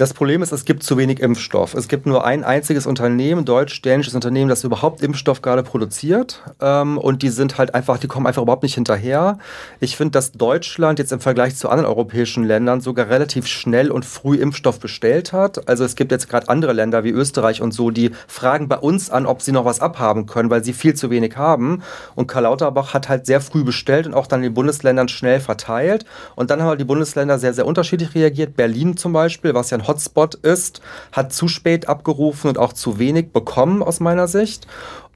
Das 0.01 0.15
Problem 0.15 0.41
ist, 0.41 0.51
es 0.51 0.65
gibt 0.65 0.81
zu 0.81 0.97
wenig 0.97 1.19
Impfstoff. 1.19 1.75
Es 1.75 1.87
gibt 1.87 2.07
nur 2.07 2.25
ein 2.25 2.43
einziges 2.43 2.87
Unternehmen, 2.87 3.45
deutsch-dänisches 3.45 4.15
Unternehmen, 4.15 4.49
das 4.49 4.63
überhaupt 4.63 5.03
Impfstoff 5.03 5.43
gerade 5.43 5.61
produziert. 5.61 6.41
Ähm, 6.59 6.97
und 6.97 7.21
die 7.21 7.29
sind 7.29 7.59
halt 7.59 7.75
einfach, 7.75 7.99
die 7.99 8.07
kommen 8.07 8.25
einfach 8.25 8.41
überhaupt 8.41 8.63
nicht 8.63 8.73
hinterher. 8.73 9.37
Ich 9.79 9.95
finde, 9.95 10.13
dass 10.13 10.31
Deutschland 10.31 10.97
jetzt 10.97 11.11
im 11.11 11.19
Vergleich 11.19 11.55
zu 11.55 11.69
anderen 11.69 11.87
europäischen 11.87 12.43
Ländern 12.43 12.81
sogar 12.81 13.09
relativ 13.09 13.45
schnell 13.45 13.91
und 13.91 14.03
früh 14.03 14.37
Impfstoff 14.37 14.79
bestellt 14.79 15.33
hat. 15.33 15.69
Also 15.69 15.83
es 15.83 15.95
gibt 15.95 16.11
jetzt 16.11 16.27
gerade 16.27 16.49
andere 16.49 16.73
Länder 16.73 17.03
wie 17.03 17.11
Österreich 17.11 17.61
und 17.61 17.71
so, 17.71 17.91
die 17.91 18.09
fragen 18.25 18.67
bei 18.67 18.79
uns 18.79 19.11
an, 19.11 19.27
ob 19.27 19.43
sie 19.43 19.51
noch 19.51 19.65
was 19.65 19.81
abhaben 19.81 20.25
können, 20.25 20.49
weil 20.49 20.63
sie 20.63 20.73
viel 20.73 20.95
zu 20.95 21.11
wenig 21.11 21.37
haben. 21.37 21.83
Und 22.15 22.25
Karl 22.25 22.45
Lauterbach 22.45 22.95
hat 22.95 23.07
halt 23.07 23.27
sehr 23.27 23.39
früh 23.39 23.63
bestellt 23.63 24.07
und 24.07 24.15
auch 24.15 24.25
dann 24.25 24.39
in 24.39 24.49
den 24.49 24.55
Bundesländern 24.55 25.09
schnell 25.09 25.39
verteilt. 25.39 26.05
Und 26.35 26.49
dann 26.49 26.59
haben 26.59 26.69
halt 26.69 26.79
die 26.79 26.85
Bundesländer 26.85 27.37
sehr, 27.37 27.53
sehr 27.53 27.67
unterschiedlich 27.67 28.15
reagiert. 28.15 28.55
Berlin 28.55 28.97
zum 28.97 29.13
Beispiel, 29.13 29.53
was 29.53 29.69
ja 29.69 29.77
ein 29.77 29.90
Hotspot 29.91 30.35
ist, 30.35 30.81
hat 31.11 31.33
zu 31.33 31.47
spät 31.47 31.89
abgerufen 31.89 32.47
und 32.47 32.57
auch 32.57 32.73
zu 32.73 32.97
wenig 32.97 33.31
bekommen 33.31 33.83
aus 33.83 33.99
meiner 33.99 34.27
Sicht. 34.27 34.67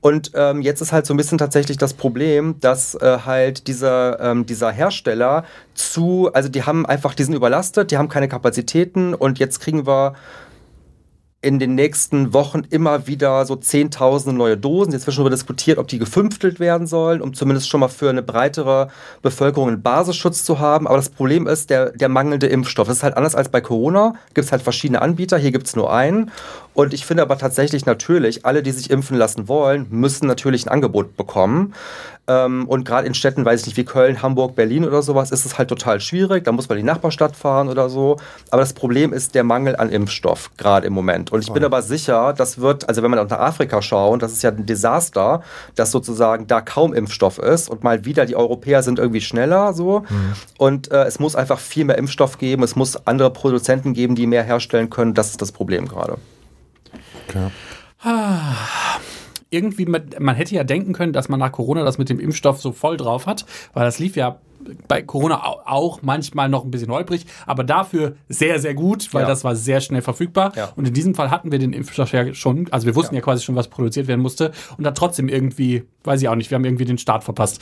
Und 0.01 0.33
ähm, 0.35 0.61
jetzt 0.61 0.81
ist 0.81 0.91
halt 0.91 1.07
so 1.07 1.15
ein 1.15 1.17
bisschen 1.17 1.39
tatsächlich 1.39 1.77
das 1.77 1.95
Problem, 1.95 2.59
dass 2.59 2.93
äh, 2.93 3.19
halt 3.25 3.65
dieser, 3.65 4.19
ähm, 4.19 4.45
dieser 4.45 4.71
Hersteller 4.71 5.45
zu, 5.73 6.29
also 6.31 6.47
die 6.47 6.61
haben 6.61 6.85
einfach, 6.85 7.15
die 7.15 7.23
sind 7.23 7.33
überlastet, 7.33 7.89
die 7.89 7.97
haben 7.97 8.07
keine 8.07 8.27
Kapazitäten 8.27 9.15
und 9.15 9.39
jetzt 9.39 9.61
kriegen 9.61 9.87
wir 9.87 10.13
in 11.45 11.59
den 11.59 11.75
nächsten 11.75 12.33
Wochen 12.33 12.63
immer 12.71 13.05
wieder 13.05 13.45
so 13.45 13.55
zehntausende 13.55 14.35
neue 14.35 14.57
Dosen. 14.57 14.93
Jetzt 14.93 15.05
wird 15.05 15.15
schon 15.15 15.29
diskutiert, 15.29 15.77
ob 15.77 15.87
die 15.87 15.99
gefünftelt 15.99 16.59
werden 16.59 16.87
sollen, 16.87 17.21
um 17.21 17.35
zumindest 17.35 17.69
schon 17.69 17.81
mal 17.81 17.87
für 17.87 18.09
eine 18.09 18.23
breitere 18.23 18.89
Bevölkerung 19.21 19.67
einen 19.67 19.83
Basisschutz 19.83 20.43
zu 20.43 20.57
haben. 20.57 20.87
Aber 20.87 20.97
das 20.97 21.09
Problem 21.09 21.45
ist 21.45 21.69
der, 21.69 21.91
der 21.91 22.09
mangelnde 22.09 22.47
Impfstoff. 22.47 22.87
Das 22.87 22.97
ist 22.97 23.03
halt 23.03 23.15
anders 23.15 23.35
als 23.35 23.49
bei 23.49 23.61
Corona. 23.61 24.15
Gibt 24.33 24.45
es 24.45 24.51
halt 24.51 24.63
verschiedene 24.63 25.03
Anbieter. 25.03 25.37
Hier 25.37 25.51
gibt 25.51 25.67
es 25.67 25.75
nur 25.75 25.93
einen. 25.93 26.31
Und 26.75 26.93
ich 26.93 27.05
finde 27.05 27.23
aber 27.23 27.37
tatsächlich 27.37 27.85
natürlich, 27.85 28.45
alle, 28.45 28.61
die 28.61 28.71
sich 28.71 28.91
impfen 28.91 29.17
lassen 29.17 29.47
wollen, 29.47 29.87
müssen 29.89 30.27
natürlich 30.27 30.67
ein 30.67 30.69
Angebot 30.69 31.15
bekommen. 31.17 31.73
Ähm, 32.27 32.67
und 32.67 32.85
gerade 32.85 33.07
in 33.07 33.13
Städten, 33.13 33.45
weiß 33.45 33.61
ich 33.61 33.67
nicht, 33.67 33.77
wie 33.77 33.85
Köln, 33.85 34.21
Hamburg, 34.21 34.55
Berlin 34.55 34.83
oder 34.83 35.01
sowas, 35.01 35.31
ist 35.31 35.45
es 35.45 35.57
halt 35.57 35.69
total 35.69 36.01
schwierig. 36.01 36.43
Da 36.43 36.51
muss 36.51 36.67
man 36.67 36.77
in 36.77 36.85
die 36.85 36.91
Nachbarstadt 36.91 37.35
fahren 37.35 37.69
oder 37.69 37.87
so. 37.87 38.17
Aber 38.51 38.61
das 38.61 38.73
Problem 38.73 39.13
ist 39.13 39.35
der 39.35 39.45
Mangel 39.45 39.77
an 39.77 39.89
Impfstoff, 39.89 40.51
gerade 40.57 40.85
im 40.87 40.93
Moment. 40.93 41.31
Und 41.31 41.41
ich 41.41 41.53
bin 41.53 41.63
aber 41.63 41.81
sicher, 41.81 42.33
das 42.33 42.59
wird, 42.59 42.89
also 42.89 43.01
wenn 43.03 43.11
man 43.11 43.25
nach 43.25 43.39
Afrika 43.39 43.81
schaut, 43.81 44.21
das 44.21 44.33
ist 44.33 44.43
ja 44.43 44.51
ein 44.51 44.65
Desaster, 44.65 45.43
dass 45.75 45.91
sozusagen 45.91 46.47
da 46.47 46.59
kaum 46.59 46.93
Impfstoff 46.93 47.37
ist. 47.37 47.69
Und 47.69 47.83
mal 47.83 48.03
wieder, 48.03 48.25
die 48.25 48.35
Europäer 48.35 48.83
sind 48.83 48.99
irgendwie 48.99 49.21
schneller 49.21 49.73
so. 49.73 50.03
Und 50.57 50.91
äh, 50.91 51.03
es 51.05 51.19
muss 51.19 51.37
einfach 51.37 51.59
viel 51.59 51.85
mehr 51.85 51.97
Impfstoff 51.97 52.37
geben. 52.37 52.63
Es 52.63 52.75
muss 52.75 53.07
andere 53.07 53.29
Produzenten 53.29 53.93
geben, 53.93 54.15
die 54.15 54.27
mehr 54.27 54.43
herstellen 54.43 54.89
können. 54.89 55.13
Das 55.13 55.29
ist 55.29 55.41
das 55.41 55.53
Problem 55.53 55.87
gerade. 55.87 56.17
Irgendwie, 59.51 59.85
mit, 59.85 60.19
man 60.19 60.35
hätte 60.35 60.55
ja 60.55 60.63
denken 60.63 60.91
können, 60.93 61.13
dass 61.13 61.29
man 61.29 61.39
nach 61.39 61.51
Corona 61.51 61.83
das 61.83 61.97
mit 61.97 62.09
dem 62.09 62.19
Impfstoff 62.19 62.59
so 62.61 62.71
voll 62.71 62.97
drauf 62.97 63.25
hat, 63.25 63.45
weil 63.73 63.85
das 63.85 63.99
lief 63.99 64.15
ja 64.15 64.39
bei 64.87 65.03
Corona 65.03 65.45
au- 65.45 65.61
auch 65.65 66.01
manchmal 66.01 66.49
noch 66.49 66.65
ein 66.65 66.71
bisschen 66.71 66.89
holprig, 66.89 67.27
aber 67.45 67.63
dafür 67.63 68.15
sehr, 68.29 68.59
sehr 68.59 68.73
gut, 68.73 69.13
weil 69.13 69.21
Ja. 69.21 69.27
das 69.27 69.43
war 69.43 69.55
sehr 69.55 69.79
schnell 69.79 70.01
verfügbar. 70.01 70.51
Ja. 70.55 70.71
Und 70.75 70.87
in 70.87 70.93
diesem 70.93 71.13
Fall 71.13 71.29
hatten 71.29 71.51
wir 71.51 71.59
den 71.59 71.71
Impfstoff 71.71 72.11
ja 72.13 72.33
schon, 72.33 72.67
also 72.71 72.87
wir 72.87 72.95
wussten 72.95 73.13
ja, 73.13 73.21
quasi 73.21 73.43
schon, 73.43 73.55
was 73.55 73.67
produziert 73.67 74.07
werden 74.07 74.21
musste 74.21 74.51
und 74.77 74.83
dann 74.83 74.95
trotzdem 74.95 75.29
irgendwie, 75.29 75.83
weiß 76.03 76.19
ich 76.23 76.27
auch 76.29 76.35
nicht, 76.35 76.49
wir 76.49 76.55
haben 76.55 76.65
irgendwie 76.65 76.85
den 76.85 76.97
Start 76.97 77.23
verpasst. 77.23 77.61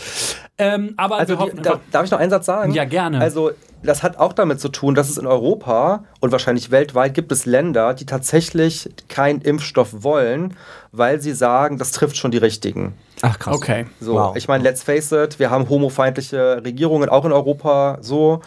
Ähm, 0.58 0.94
aber 0.98 1.18
Also 1.18 1.34
wir 1.34 1.40
hoffen 1.40 1.58
die, 1.58 1.62
da, 1.64 1.80
darf 1.92 2.06
ich 2.06 2.12
noch 2.12 2.20
einen 2.20 2.30
Satz 2.30 2.46
sagen? 2.46 2.74
Ja, 2.74 2.86
gerne. 2.86 3.20
Also 3.20 3.52
das 3.82 4.02
hat 4.04 4.18
auch 4.18 4.34
damit 4.34 4.60
zu 4.62 4.70
tun, 4.70 4.96
dass 4.96 5.10
es 5.10 5.18
in 5.18 5.26
Europa 5.26 6.04
und 6.22 6.32
wahrscheinlich 6.32 6.72
weltweit 6.72 7.14
gibt 7.14 7.32
es 7.32 7.46
Länder, 7.46 7.94
die 7.94 8.06
tatsächlich 8.06 8.90
keinen 9.10 9.42
Impfstoff 9.42 10.04
wollen, 10.04 10.56
weil 10.92 11.20
sie 11.22 11.34
sagen, 11.34 11.78
das 11.78 11.92
trifft 11.92 12.16
schon 12.18 12.32
die 12.32 12.38
Richtigen. 12.38 12.94
Ach 13.24 13.38
krass. 13.40 13.56
okay. 13.56 13.88
So, 14.00 14.14
Wow. 14.14 14.36
ich 14.36 14.48
meine, 14.48 14.64
let's 14.64 14.84
face 14.84 15.12
it, 15.12 15.40
wir 15.40 15.50
haben 15.50 15.68
homofeindliche 15.70 16.62
Regierungen 16.64 17.10
auch 17.10 17.26
in 17.26 17.32
Europa, 17.34 17.98
so, 18.02 18.42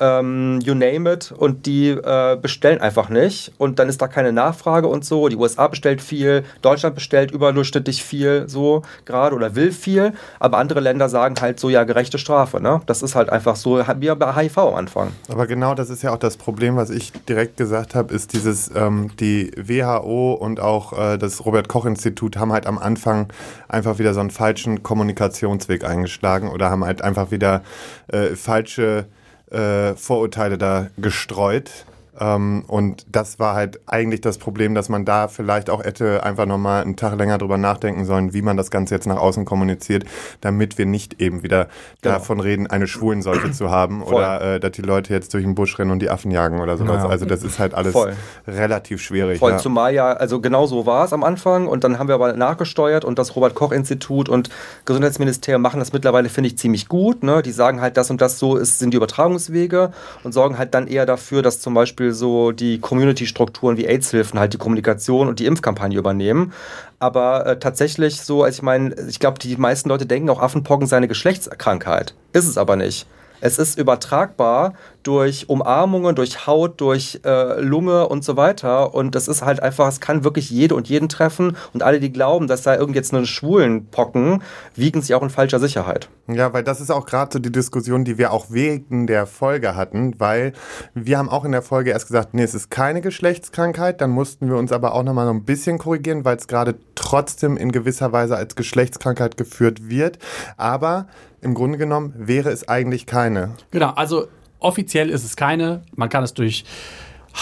ähm, 0.00 0.60
you 0.62 0.74
name 0.74 1.12
it, 1.12 1.32
und 1.32 1.66
die 1.66 1.90
äh, 1.90 2.36
bestellen 2.40 2.80
einfach 2.80 3.08
nicht. 3.08 3.52
Und 3.58 3.78
dann 3.78 3.88
ist 3.88 4.00
da 4.00 4.08
keine 4.08 4.32
Nachfrage 4.32 4.86
und 4.86 5.04
so. 5.04 5.28
Die 5.28 5.36
USA 5.36 5.68
bestellt 5.68 6.00
viel, 6.00 6.44
Deutschland 6.62 6.94
bestellt 6.94 7.30
überdurchschnittlich 7.30 8.02
viel, 8.02 8.48
so 8.48 8.82
gerade 9.04 9.34
oder 9.34 9.54
will 9.54 9.72
viel. 9.72 10.12
Aber 10.38 10.58
andere 10.58 10.80
Länder 10.80 11.08
sagen 11.08 11.34
halt 11.40 11.60
so, 11.60 11.68
ja, 11.70 11.84
gerechte 11.84 12.18
Strafe, 12.18 12.60
ne? 12.60 12.80
Das 12.86 13.02
ist 13.02 13.14
halt 13.14 13.30
einfach 13.30 13.56
so, 13.56 13.78
wie 13.78 14.14
bei 14.14 14.34
HIV 14.34 14.58
am 14.58 14.74
Anfang. 14.74 15.12
Aber 15.28 15.46
genau 15.46 15.74
das 15.74 15.90
ist 15.90 16.02
ja 16.02 16.12
auch 16.12 16.18
das 16.18 16.36
Problem, 16.36 16.76
was 16.76 16.90
ich 16.90 17.12
direkt 17.28 17.56
gesagt 17.56 17.94
habe, 17.94 18.12
ist 18.14 18.32
dieses, 18.32 18.70
ähm, 18.74 19.10
die 19.18 19.50
WHO 19.56 20.32
und 20.34 20.60
auch 20.60 20.92
äh, 20.98 21.18
das 21.18 21.44
Robert-Koch-Institut 21.44 22.36
haben 22.36 22.52
halt 22.52 22.66
am 22.66 22.78
Anfang 22.78 23.32
einfach 23.68 23.98
wieder 23.98 24.14
so 24.14 24.20
einen 24.20 24.30
falschen 24.30 24.82
Kommunikationsweg 24.82 25.84
eingeschlagen 25.84 26.48
oder 26.48 26.70
haben 26.70 26.84
halt 26.84 27.02
einfach 27.02 27.30
wieder 27.30 27.62
äh, 28.08 28.36
falsche 28.36 29.06
äh, 29.50 29.94
Vorurteile 29.94 30.58
da 30.58 30.90
gestreut. 30.98 31.86
Ähm, 32.20 32.64
und 32.66 33.06
das 33.10 33.38
war 33.38 33.54
halt 33.54 33.80
eigentlich 33.86 34.20
das 34.20 34.38
Problem, 34.38 34.74
dass 34.74 34.88
man 34.88 35.04
da 35.04 35.28
vielleicht 35.28 35.70
auch 35.70 35.84
hätte 35.84 36.22
einfach 36.24 36.46
nochmal 36.46 36.82
einen 36.82 36.96
Tag 36.96 37.16
länger 37.16 37.38
drüber 37.38 37.58
nachdenken 37.58 38.04
sollen, 38.04 38.32
wie 38.32 38.42
man 38.42 38.56
das 38.56 38.70
Ganze 38.70 38.94
jetzt 38.94 39.06
nach 39.06 39.18
außen 39.18 39.44
kommuniziert, 39.44 40.04
damit 40.40 40.78
wir 40.78 40.86
nicht 40.86 41.20
eben 41.20 41.42
wieder 41.42 41.68
Genau. 42.02 42.14
davon 42.14 42.40
reden, 42.40 42.66
eine 42.66 42.86
Schwulenseuche 42.86 43.50
zu 43.52 43.70
haben 43.70 44.02
Voll. 44.02 44.14
oder 44.14 44.54
äh, 44.54 44.60
dass 44.60 44.72
die 44.72 44.82
Leute 44.82 45.12
jetzt 45.12 45.34
durch 45.34 45.44
den 45.44 45.54
Busch 45.54 45.78
rennen 45.78 45.90
und 45.90 46.00
die 46.00 46.10
Affen 46.10 46.30
jagen 46.30 46.60
oder 46.60 46.76
sowas. 46.76 47.02
Ja. 47.02 47.08
Also 47.08 47.24
das 47.24 47.42
ist 47.42 47.58
halt 47.58 47.74
alles 47.74 47.92
Voll. 47.92 48.14
relativ 48.46 49.02
schwierig. 49.02 49.38
Voll, 49.38 49.52
ja. 49.52 49.58
zumal 49.58 49.94
ja, 49.94 50.12
also 50.12 50.40
genau 50.40 50.66
so 50.66 50.86
war 50.86 51.04
es 51.04 51.12
am 51.12 51.24
Anfang 51.24 51.66
und 51.66 51.84
dann 51.84 51.98
haben 51.98 52.08
wir 52.08 52.14
aber 52.14 52.32
nachgesteuert 52.34 53.04
und 53.04 53.18
das 53.18 53.34
Robert-Koch-Institut 53.34 54.28
und 54.28 54.50
Gesundheitsministerium 54.84 55.62
machen 55.62 55.80
das 55.80 55.92
mittlerweile, 55.92 56.28
finde 56.28 56.48
ich, 56.48 56.58
ziemlich 56.58 56.88
gut. 56.88 57.22
Ne? 57.22 57.42
Die 57.42 57.52
sagen 57.52 57.80
halt, 57.80 57.96
das 57.96 58.10
und 58.10 58.20
das 58.20 58.38
so 58.38 58.56
ist, 58.56 58.78
sind 58.78 58.92
die 58.92 58.96
Übertragungswege 58.96 59.92
und 60.22 60.32
sorgen 60.32 60.58
halt 60.58 60.74
dann 60.74 60.86
eher 60.86 61.06
dafür, 61.06 61.42
dass 61.42 61.60
zum 61.60 61.74
Beispiel 61.74 62.07
so 62.12 62.52
die 62.52 62.78
Community-Strukturen 62.80 63.76
wie 63.76 63.86
AIDS-Hilfen 63.86 64.38
halt 64.38 64.52
die 64.52 64.58
Kommunikation 64.58 65.28
und 65.28 65.38
die 65.38 65.46
Impfkampagne 65.46 65.98
übernehmen. 65.98 66.52
Aber 66.98 67.46
äh, 67.46 67.58
tatsächlich 67.58 68.20
so, 68.22 68.42
also 68.42 68.58
ich 68.58 68.62
meine, 68.62 68.94
ich 69.08 69.20
glaube, 69.20 69.38
die 69.38 69.56
meisten 69.56 69.88
Leute 69.88 70.06
denken 70.06 70.30
auch, 70.30 70.40
Affenpocken 70.40 70.86
sei 70.86 70.96
eine 70.96 71.08
Geschlechtskrankheit. 71.08 72.14
Ist 72.32 72.46
es 72.46 72.58
aber 72.58 72.76
nicht. 72.76 73.06
Es 73.40 73.58
ist 73.58 73.78
übertragbar 73.78 74.74
durch 75.02 75.48
Umarmungen, 75.48 76.14
durch 76.14 76.46
Haut, 76.46 76.80
durch 76.80 77.20
äh, 77.24 77.60
Lunge 77.60 78.08
und 78.08 78.24
so 78.24 78.36
weiter. 78.36 78.94
Und 78.94 79.14
das 79.14 79.28
ist 79.28 79.42
halt 79.42 79.62
einfach, 79.62 79.88
es 79.88 80.00
kann 80.00 80.24
wirklich 80.24 80.50
jede 80.50 80.74
und 80.74 80.88
jeden 80.88 81.08
treffen. 81.08 81.56
Und 81.72 81.82
alle, 81.82 82.00
die 82.00 82.12
glauben, 82.12 82.46
das 82.46 82.62
sei 82.62 82.76
irgend 82.76 82.96
jetzt 82.96 83.14
einen 83.14 83.26
schwulen 83.26 83.86
Pocken, 83.86 84.42
wiegen 84.74 85.00
sich 85.00 85.14
auch 85.14 85.22
in 85.22 85.30
falscher 85.30 85.60
Sicherheit. 85.60 86.08
Ja, 86.26 86.52
weil 86.52 86.62
das 86.62 86.80
ist 86.80 86.90
auch 86.90 87.06
gerade 87.06 87.32
so 87.32 87.38
die 87.38 87.52
Diskussion, 87.52 88.04
die 88.04 88.18
wir 88.18 88.32
auch 88.32 88.46
wegen 88.50 89.06
der 89.06 89.26
Folge 89.26 89.74
hatten, 89.74 90.14
weil 90.18 90.52
wir 90.94 91.16
haben 91.16 91.30
auch 91.30 91.44
in 91.44 91.52
der 91.52 91.62
Folge 91.62 91.90
erst 91.90 92.08
gesagt, 92.08 92.34
nee, 92.34 92.42
es 92.42 92.54
ist 92.54 92.70
keine 92.70 93.00
Geschlechtskrankheit, 93.00 94.00
dann 94.00 94.10
mussten 94.10 94.48
wir 94.48 94.56
uns 94.56 94.72
aber 94.72 94.94
auch 94.94 95.02
nochmal 95.02 95.26
so 95.26 95.32
ein 95.32 95.44
bisschen 95.44 95.78
korrigieren, 95.78 96.24
weil 96.24 96.36
es 96.36 96.46
gerade 96.46 96.74
trotzdem 96.94 97.56
in 97.56 97.72
gewisser 97.72 98.12
Weise 98.12 98.36
als 98.36 98.56
Geschlechtskrankheit 98.56 99.38
geführt 99.38 99.88
wird, 99.88 100.18
aber 100.58 101.06
im 101.40 101.54
Grunde 101.54 101.78
genommen 101.78 102.12
wäre 102.16 102.50
es 102.50 102.68
eigentlich 102.68 103.06
keine. 103.06 103.52
Genau, 103.70 103.90
also 103.90 104.26
offiziell 104.58 105.10
ist 105.10 105.24
es 105.24 105.36
keine. 105.36 105.82
Man 105.94 106.08
kann 106.08 106.24
es 106.24 106.34
durch 106.34 106.64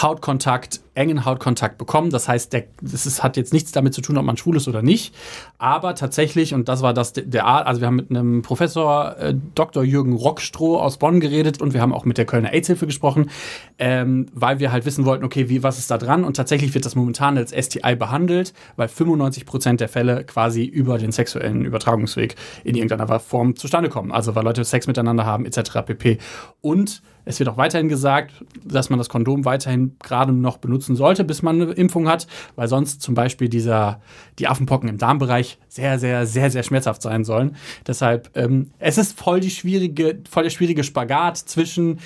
Hautkontakt, 0.01 0.81
engen 0.97 1.25
Hautkontakt 1.25 1.77
bekommen. 1.77 2.09
Das 2.09 2.27
heißt, 2.27 2.53
ist, 2.81 3.23
hat 3.23 3.37
jetzt 3.37 3.53
nichts 3.53 3.71
damit 3.71 3.93
zu 3.93 4.01
tun, 4.01 4.17
ob 4.17 4.25
man 4.25 4.35
schwul 4.35 4.57
ist 4.57 4.67
oder 4.67 4.81
nicht. 4.81 5.13
Aber 5.57 5.95
tatsächlich, 5.95 6.53
und 6.53 6.67
das 6.67 6.81
war 6.81 6.93
das 6.93 7.13
der 7.13 7.45
Art, 7.45 7.67
also 7.67 7.81
wir 7.81 7.87
haben 7.87 7.95
mit 7.95 8.09
einem 8.09 8.41
Professor 8.41 9.15
äh, 9.17 9.35
Dr. 9.55 9.83
Jürgen 9.83 10.13
Rockstroh 10.13 10.77
aus 10.77 10.97
Bonn 10.97 11.19
geredet 11.19 11.61
und 11.61 11.73
wir 11.73 11.81
haben 11.81 11.93
auch 11.93 12.05
mit 12.05 12.17
der 12.17 12.25
Kölner 12.25 12.51
AIDS-Hilfe 12.51 12.87
gesprochen, 12.87 13.29
ähm, 13.77 14.25
weil 14.33 14.59
wir 14.59 14.71
halt 14.71 14.85
wissen 14.85 15.05
wollten, 15.05 15.23
okay, 15.23 15.49
wie, 15.49 15.63
was 15.63 15.77
ist 15.77 15.91
da 15.91 15.97
dran? 15.97 16.23
Und 16.23 16.35
tatsächlich 16.35 16.73
wird 16.73 16.85
das 16.85 16.95
momentan 16.95 17.37
als 17.37 17.51
STI 17.51 17.95
behandelt, 17.95 18.53
weil 18.75 18.87
95 18.87 19.45
Prozent 19.45 19.79
der 19.79 19.89
Fälle 19.89 20.23
quasi 20.23 20.65
über 20.65 20.97
den 20.97 21.11
sexuellen 21.11 21.63
Übertragungsweg 21.63 22.35
in 22.63 22.75
irgendeiner 22.75 23.19
Form 23.19 23.55
zustande 23.55 23.89
kommen. 23.89 24.11
Also 24.11 24.35
weil 24.35 24.43
Leute 24.43 24.65
Sex 24.65 24.87
miteinander 24.87 25.25
haben, 25.25 25.45
etc. 25.45 25.83
pp. 25.85 26.17
Und 26.61 27.01
es 27.27 27.39
wird 27.39 27.49
auch 27.49 27.57
weiterhin 27.57 27.89
gesagt, 27.89 28.31
dass 28.63 28.89
man 28.89 28.97
das 28.97 29.09
Kondom 29.09 29.43
weiterhin 29.43 29.97
gerade 30.01 30.31
noch 30.31 30.59
benutzen 30.87 30.95
sollte, 30.95 31.23
bis 31.23 31.41
man 31.41 31.61
eine 31.61 31.71
Impfung 31.71 32.07
hat, 32.07 32.27
weil 32.55 32.67
sonst 32.67 33.01
zum 33.01 33.15
Beispiel 33.15 33.49
dieser, 33.49 34.01
die 34.39 34.47
Affenpocken 34.47 34.89
im 34.89 34.97
Darmbereich 34.97 35.57
sehr, 35.67 35.99
sehr, 35.99 36.25
sehr, 36.25 36.49
sehr 36.49 36.63
schmerzhaft 36.63 37.01
sein 37.01 37.23
sollen. 37.23 37.55
Deshalb, 37.85 38.29
ähm, 38.35 38.71
es 38.79 38.97
ist 38.97 39.17
voll 39.17 39.39
die 39.39 39.51
schwierige, 39.51 40.19
voll 40.29 40.43
der 40.43 40.49
schwierige 40.49 40.83
Spagat 40.83 41.37
zwischen, 41.37 41.99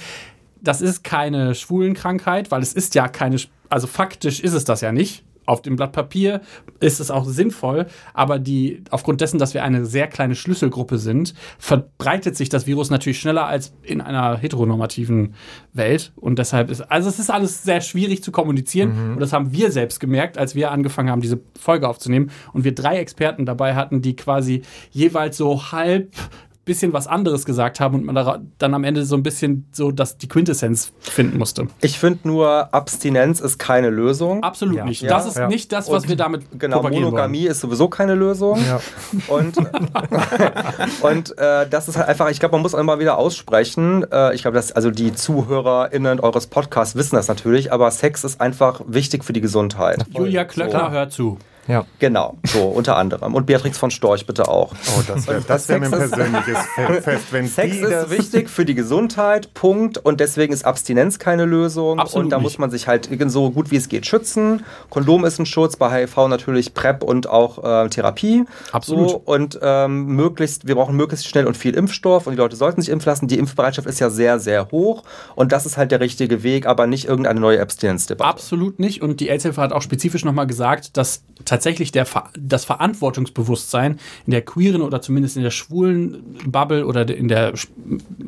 das 0.62 0.82
ist 0.82 1.04
keine 1.04 1.56
Schwulenkrankheit, 1.56 2.52
weil 2.52 2.62
es 2.62 2.74
ist 2.74 2.96
ja 2.96 3.08
keine, 3.08 3.38
also 3.70 3.88
faktisch 3.88 4.40
ist 4.40 4.54
es 4.54 4.64
das 4.64 4.82
ja 4.82 4.92
nicht. 4.92 5.24
Auf 5.52 5.62
dem 5.62 5.76
Blatt 5.76 5.92
Papier 5.92 6.40
ist 6.80 7.02
es 7.02 7.12
auch 7.12 7.26
sinnvoll, 7.26 7.88
aber 8.14 8.40
die, 8.40 8.86
aufgrund 8.90 9.20
dessen, 9.20 9.38
dass 9.38 9.54
wir 9.54 9.66
eine 9.66 9.86
sehr 9.86 10.08
kleine 10.08 10.34
Schlüsselgruppe 10.34 10.98
sind, 10.98 11.34
verbreitet 11.60 12.38
sich 12.38 12.48
das 12.48 12.68
Virus 12.68 12.90
natürlich 12.90 13.20
schneller 13.20 13.48
als 13.48 13.74
in 13.84 14.00
einer 14.00 14.38
heteronormativen 14.38 15.34
Welt. 15.74 16.14
Und 16.16 16.40
deshalb 16.40 16.70
ist, 16.70 16.80
also 16.90 17.10
es 17.10 17.20
ist 17.20 17.30
alles 17.30 17.64
sehr 17.64 17.82
schwierig 17.82 18.24
zu 18.24 18.32
kommunizieren. 18.32 19.12
Und 19.12 19.20
das 19.20 19.34
haben 19.34 19.52
wir 19.52 19.72
selbst 19.72 20.00
gemerkt, 20.00 20.38
als 20.38 20.56
wir 20.56 20.72
angefangen 20.72 21.10
haben, 21.10 21.22
diese 21.22 21.42
Folge 21.60 21.90
aufzunehmen. 21.90 22.32
Und 22.54 22.64
wir 22.64 22.74
drei 22.74 23.00
Experten 23.00 23.46
dabei 23.46 23.76
hatten, 23.76 24.02
die 24.02 24.16
quasi 24.16 24.62
jeweils 24.92 25.36
so 25.36 25.74
halb 25.74 26.16
bisschen 26.64 26.94
was 26.94 27.08
anderes 27.08 27.46
gesagt 27.46 27.80
haben 27.80 27.96
und 27.96 28.06
man 28.06 28.44
dann 28.58 28.74
am 28.74 28.84
Ende 28.84 29.04
so 29.06 29.16
ein 29.16 29.24
bisschen 29.24 29.66
so 29.72 29.92
dass 29.92 30.18
die 30.18 30.28
Quintessenz 30.28 30.94
finden 31.00 31.38
musste. 31.40 31.68
Ich 31.82 31.98
finde 32.00 32.28
nur, 32.28 32.74
Abstinenz 32.74 33.40
ist 33.40 33.58
keine 33.58 33.90
Lösung. 33.90 34.44
Absolut 34.44 34.76
Ja. 34.78 34.86
nicht. 34.86 35.02
Ja. 35.02 35.10
das 35.10 35.26
ist 35.26 35.38
Ja. 35.38 35.48
nicht 35.48 35.72
das, 35.72 35.90
was 35.90 36.04
Und 36.04 36.10
wir 36.10 36.16
damit 36.16 36.44
Genau, 36.60 36.84
Monogamie 36.84 37.48
ist 37.48 37.62
sowieso 37.62 37.88
keine 37.88 38.14
Lösung. 38.16 38.60
Ja. 38.64 38.80
Und, 39.28 39.56
und 41.02 41.38
äh, 41.38 41.68
das 41.70 41.88
ist 41.88 41.98
halt 41.98 42.08
einfach, 42.08 42.30
ich 42.30 42.40
glaube, 42.40 42.54
man 42.54 42.62
muss 42.62 42.74
immer 42.74 43.00
wieder 43.00 43.18
aussprechen. 43.18 44.06
Äh, 44.12 44.36
ich 44.36 44.42
glaube, 44.44 44.56
dass 44.56 44.72
also 44.72 44.92
die 44.92 45.14
ZuhörerInnen 45.14 46.20
eures 46.20 46.48
Podcasts 46.48 46.96
wissen 46.96 47.16
das 47.16 47.28
natürlich, 47.28 47.72
aber 47.74 47.90
Sex 47.92 48.24
ist 48.24 48.40
einfach 48.42 48.82
wichtig 48.88 49.24
für 49.24 49.34
die 49.34 49.42
Gesundheit. 49.42 50.00
wollen. 50.14 50.26
Julia 50.26 50.46
Klöckner 50.46 50.86
So. 50.88 50.92
hört 50.92 51.12
zu. 51.12 51.38
Ja. 51.72 51.86
Genau, 52.00 52.36
so 52.44 52.64
unter 52.64 52.98
anderem. 52.98 53.34
Und 53.34 53.46
Beatrix 53.46 53.78
von 53.78 53.92
Storch 53.92 54.26
bitte 54.26 54.50
auch. 54.50 54.74
Oh, 54.98 55.02
das 55.08 55.26
wäre 55.28 55.42
das 55.48 55.70
wär 55.70 55.80
mir 55.80 55.86
ein 55.86 55.92
persönliches 55.92 56.58
Fe- 56.76 57.02
Fest, 57.02 57.26
wenn 57.32 57.48
Sex 57.48 57.72
die 57.72 57.80
ist 57.80 57.90
das 57.92 58.10
wichtig 58.10 58.50
für 58.50 58.66
die 58.66 58.76
Gesundheit, 58.76 59.54
Punkt. 59.54 59.98
Und 59.98 60.20
deswegen 60.20 60.52
ist 60.52 60.66
Abstinenz 60.66 61.18
keine 61.18 61.46
Lösung. 61.46 62.00
Absolut 62.00 62.26
und 62.26 62.30
da 62.32 62.38
nicht. 62.38 62.44
muss 62.44 62.58
man 62.58 62.72
sich 62.72 62.88
halt 62.88 63.10
so 63.30 63.52
gut 63.52 63.72
wie 63.72 63.78
es 63.78 63.88
geht 63.88 64.06
schützen. 64.06 64.64
Kondom 64.90 65.24
ist 65.24 65.40
ein 65.40 65.46
Schutz, 65.46 65.78
bei 65.78 65.90
HIV 66.02 66.28
natürlich 66.28 66.74
PrEP 66.74 67.04
und 67.04 67.28
auch 67.28 67.64
äh, 67.64 67.88
Therapie. 67.90 68.44
Absolut. 68.74 69.10
So, 69.10 69.16
und 69.24 69.58
ähm, 69.62 70.08
möglichst, 70.08 70.68
wir 70.68 70.76
brauchen 70.76 70.98
möglichst 70.98 71.28
schnell 71.28 71.48
und 71.48 71.56
viel 71.56 71.74
Impfstoff 71.76 72.28
und 72.28 72.34
die 72.34 72.38
Leute 72.38 72.58
sollten 72.58 72.82
sich 72.82 72.90
impfen 72.90 73.10
lassen. 73.10 73.28
Die 73.28 73.38
Impfbereitschaft 73.38 73.88
ist 73.88 74.00
ja 74.00 74.10
sehr, 74.10 74.40
sehr 74.40 74.70
hoch. 74.72 75.04
Und 75.36 75.52
das 75.54 75.66
ist 75.66 75.78
halt 75.78 75.92
der 75.92 76.02
richtige 76.02 76.44
Weg, 76.44 76.66
aber 76.66 76.86
nicht 76.88 77.06
irgendeine 77.06 77.40
neue 77.40 77.62
Abstinenzdebatte. 77.62 78.30
Absolut 78.30 78.80
nicht. 78.80 79.02
Und 79.02 79.20
die 79.22 79.30
AIDS-Hilfe 79.30 79.62
hat 79.62 79.72
auch 79.72 79.82
spezifisch 79.82 80.26
nochmal 80.26 80.48
gesagt, 80.48 80.98
dass 80.98 81.24
tatsächlich 81.46 81.61
der, 81.64 82.06
Ver 82.06 82.30
das 82.38 82.66
Verantwortungsbewusstsein 82.66 84.00
in 84.26 84.32
der 84.32 84.42
queeren 84.42 84.82
oder 84.82 85.02
zumindest 85.02 85.38
in 85.38 85.44
der 85.44 85.52
schwulen 85.52 86.24
Bubble 86.46 86.86
oder 86.86 87.08
in 87.14 87.28
der 87.28 87.54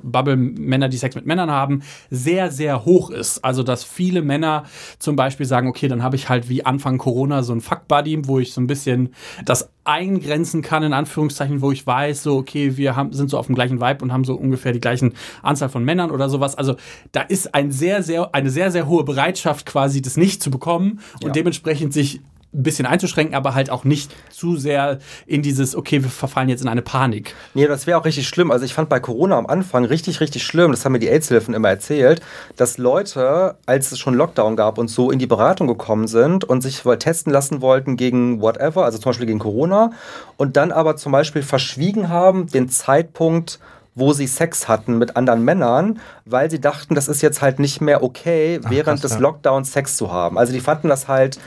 Bubble 0.03 0.35
Männer, 0.35 0.89
die 0.89 0.97
Sex 0.97 1.15
mit 1.15 1.25
Männern 1.25 1.51
haben, 1.51 1.81
sehr, 2.09 2.51
sehr 2.51 2.85
hoch 2.85 3.09
ist. 3.09 3.43
Also, 3.43 3.63
dass 3.63 3.83
viele 3.83 4.21
Männer 4.21 4.63
zum 4.99 5.15
Beispiel 5.15 5.45
sagen, 5.45 5.67
okay, 5.67 5.87
dann 5.87 6.03
habe 6.03 6.15
ich 6.15 6.29
halt 6.29 6.49
wie 6.49 6.65
Anfang 6.65 6.97
Corona 6.97 7.43
so 7.43 7.53
ein 7.53 7.61
Fuck-Buddy, 7.61 8.27
wo 8.27 8.39
ich 8.39 8.53
so 8.53 8.61
ein 8.61 8.67
bisschen 8.67 9.13
das 9.45 9.69
eingrenzen 9.85 10.61
kann, 10.61 10.83
in 10.83 10.93
Anführungszeichen, 10.93 11.61
wo 11.61 11.71
ich 11.71 11.85
weiß, 11.85 12.23
so, 12.23 12.37
okay, 12.37 12.77
wir 12.77 12.95
haben, 12.95 13.11
sind 13.11 13.29
so 13.29 13.37
auf 13.37 13.47
dem 13.47 13.55
gleichen 13.55 13.81
Vibe 13.81 14.03
und 14.03 14.13
haben 14.13 14.23
so 14.23 14.33
ungefähr 14.35 14.71
die 14.71 14.79
gleichen 14.79 15.13
Anzahl 15.41 15.67
von 15.69 15.83
Männern 15.83 16.09
oder 16.09 16.29
sowas. 16.29 16.55
Also, 16.55 16.75
da 17.11 17.21
ist 17.21 17.53
ein 17.53 17.71
sehr, 17.71 18.01
sehr, 18.01 18.33
eine 18.33 18.49
sehr, 18.49 18.71
sehr 18.71 18.87
hohe 18.87 19.03
Bereitschaft 19.03 19.65
quasi, 19.65 20.01
das 20.01 20.15
nicht 20.15 20.41
zu 20.41 20.51
bekommen 20.51 20.99
und 21.15 21.27
Ja. 21.27 21.31
dementsprechend 21.31 21.91
sich 21.93 22.21
ein 22.53 22.63
bisschen 22.63 22.85
einzuschränken, 22.85 23.35
aber 23.35 23.55
halt 23.55 23.69
auch 23.69 23.83
nicht 23.83 24.11
zu 24.29 24.57
sehr 24.57 24.99
in 25.25 25.41
dieses, 25.41 25.75
okay, 25.75 26.03
wir 26.03 26.09
verfallen 26.09 26.49
jetzt 26.49 26.61
in 26.61 26.67
eine 26.67 26.81
Panik. 26.81 27.35
Nee, 27.53 27.67
das 27.67 27.87
wäre 27.87 27.99
auch 27.99 28.05
richtig 28.05 28.27
schlimm. 28.27 28.51
Also 28.51 28.65
ich 28.65 28.73
fand 28.73 28.89
bei 28.89 28.99
Corona 28.99 29.37
am 29.37 29.47
Anfang 29.47 29.85
richtig, 29.85 30.21
richtig 30.21 30.43
schlimm, 30.43 30.71
das 30.71 30.85
haben 30.85 30.91
mir 30.91 30.99
die 30.99 31.09
AIDS-Hilfen 31.09 31.53
immer 31.53 31.69
erzählt, 31.69 32.21
dass 32.55 32.77
Leute, 32.77 33.55
als 33.65 33.91
es 33.91 33.99
schon 33.99 34.13
Lockdown 34.13 34.55
gab 34.55 34.77
und 34.77 34.89
so 34.89 35.09
in 35.09 35.19
die 35.19 35.27
Beratung 35.27 35.67
gekommen 35.67 36.07
sind 36.07 36.43
und 36.43 36.61
sich 36.61 36.85
wohl 36.85 36.97
testen 36.97 37.33
lassen 37.33 37.61
wollten 37.61 37.97
gegen 37.97 38.41
whatever, 38.41 38.85
also 38.85 38.97
zum 38.97 39.09
Beispiel 39.09 39.27
gegen 39.27 39.39
Corona, 39.39 39.91
und 40.37 40.55
dann 40.57 40.71
aber 40.71 40.95
zum 40.95 41.11
Beispiel 41.11 41.41
verschwiegen 41.41 42.09
haben 42.09 42.47
den 42.47 42.69
Zeitpunkt, 42.69 43.59
wo 43.95 44.13
sie 44.13 44.27
Sex 44.27 44.67
hatten 44.67 44.97
mit 44.97 45.15
anderen 45.15 45.43
Männern, 45.43 45.99
weil 46.25 46.49
sie 46.49 46.59
dachten, 46.59 46.95
das 46.95 47.07
ist 47.07 47.21
jetzt 47.21 47.41
halt 47.41 47.59
nicht 47.59 47.79
mehr 47.79 48.03
okay, 48.03 48.59
während 48.67 49.01
krass, 49.01 49.11
des. 49.11 49.19
Lockdowns 49.19 49.71
Sex 49.71 49.97
zu 49.97 50.11
haben. 50.11 50.37
Also 50.37 50.51
die 50.51 50.59
fanden 50.59 50.87
das 50.87 51.07
halt 51.07 51.39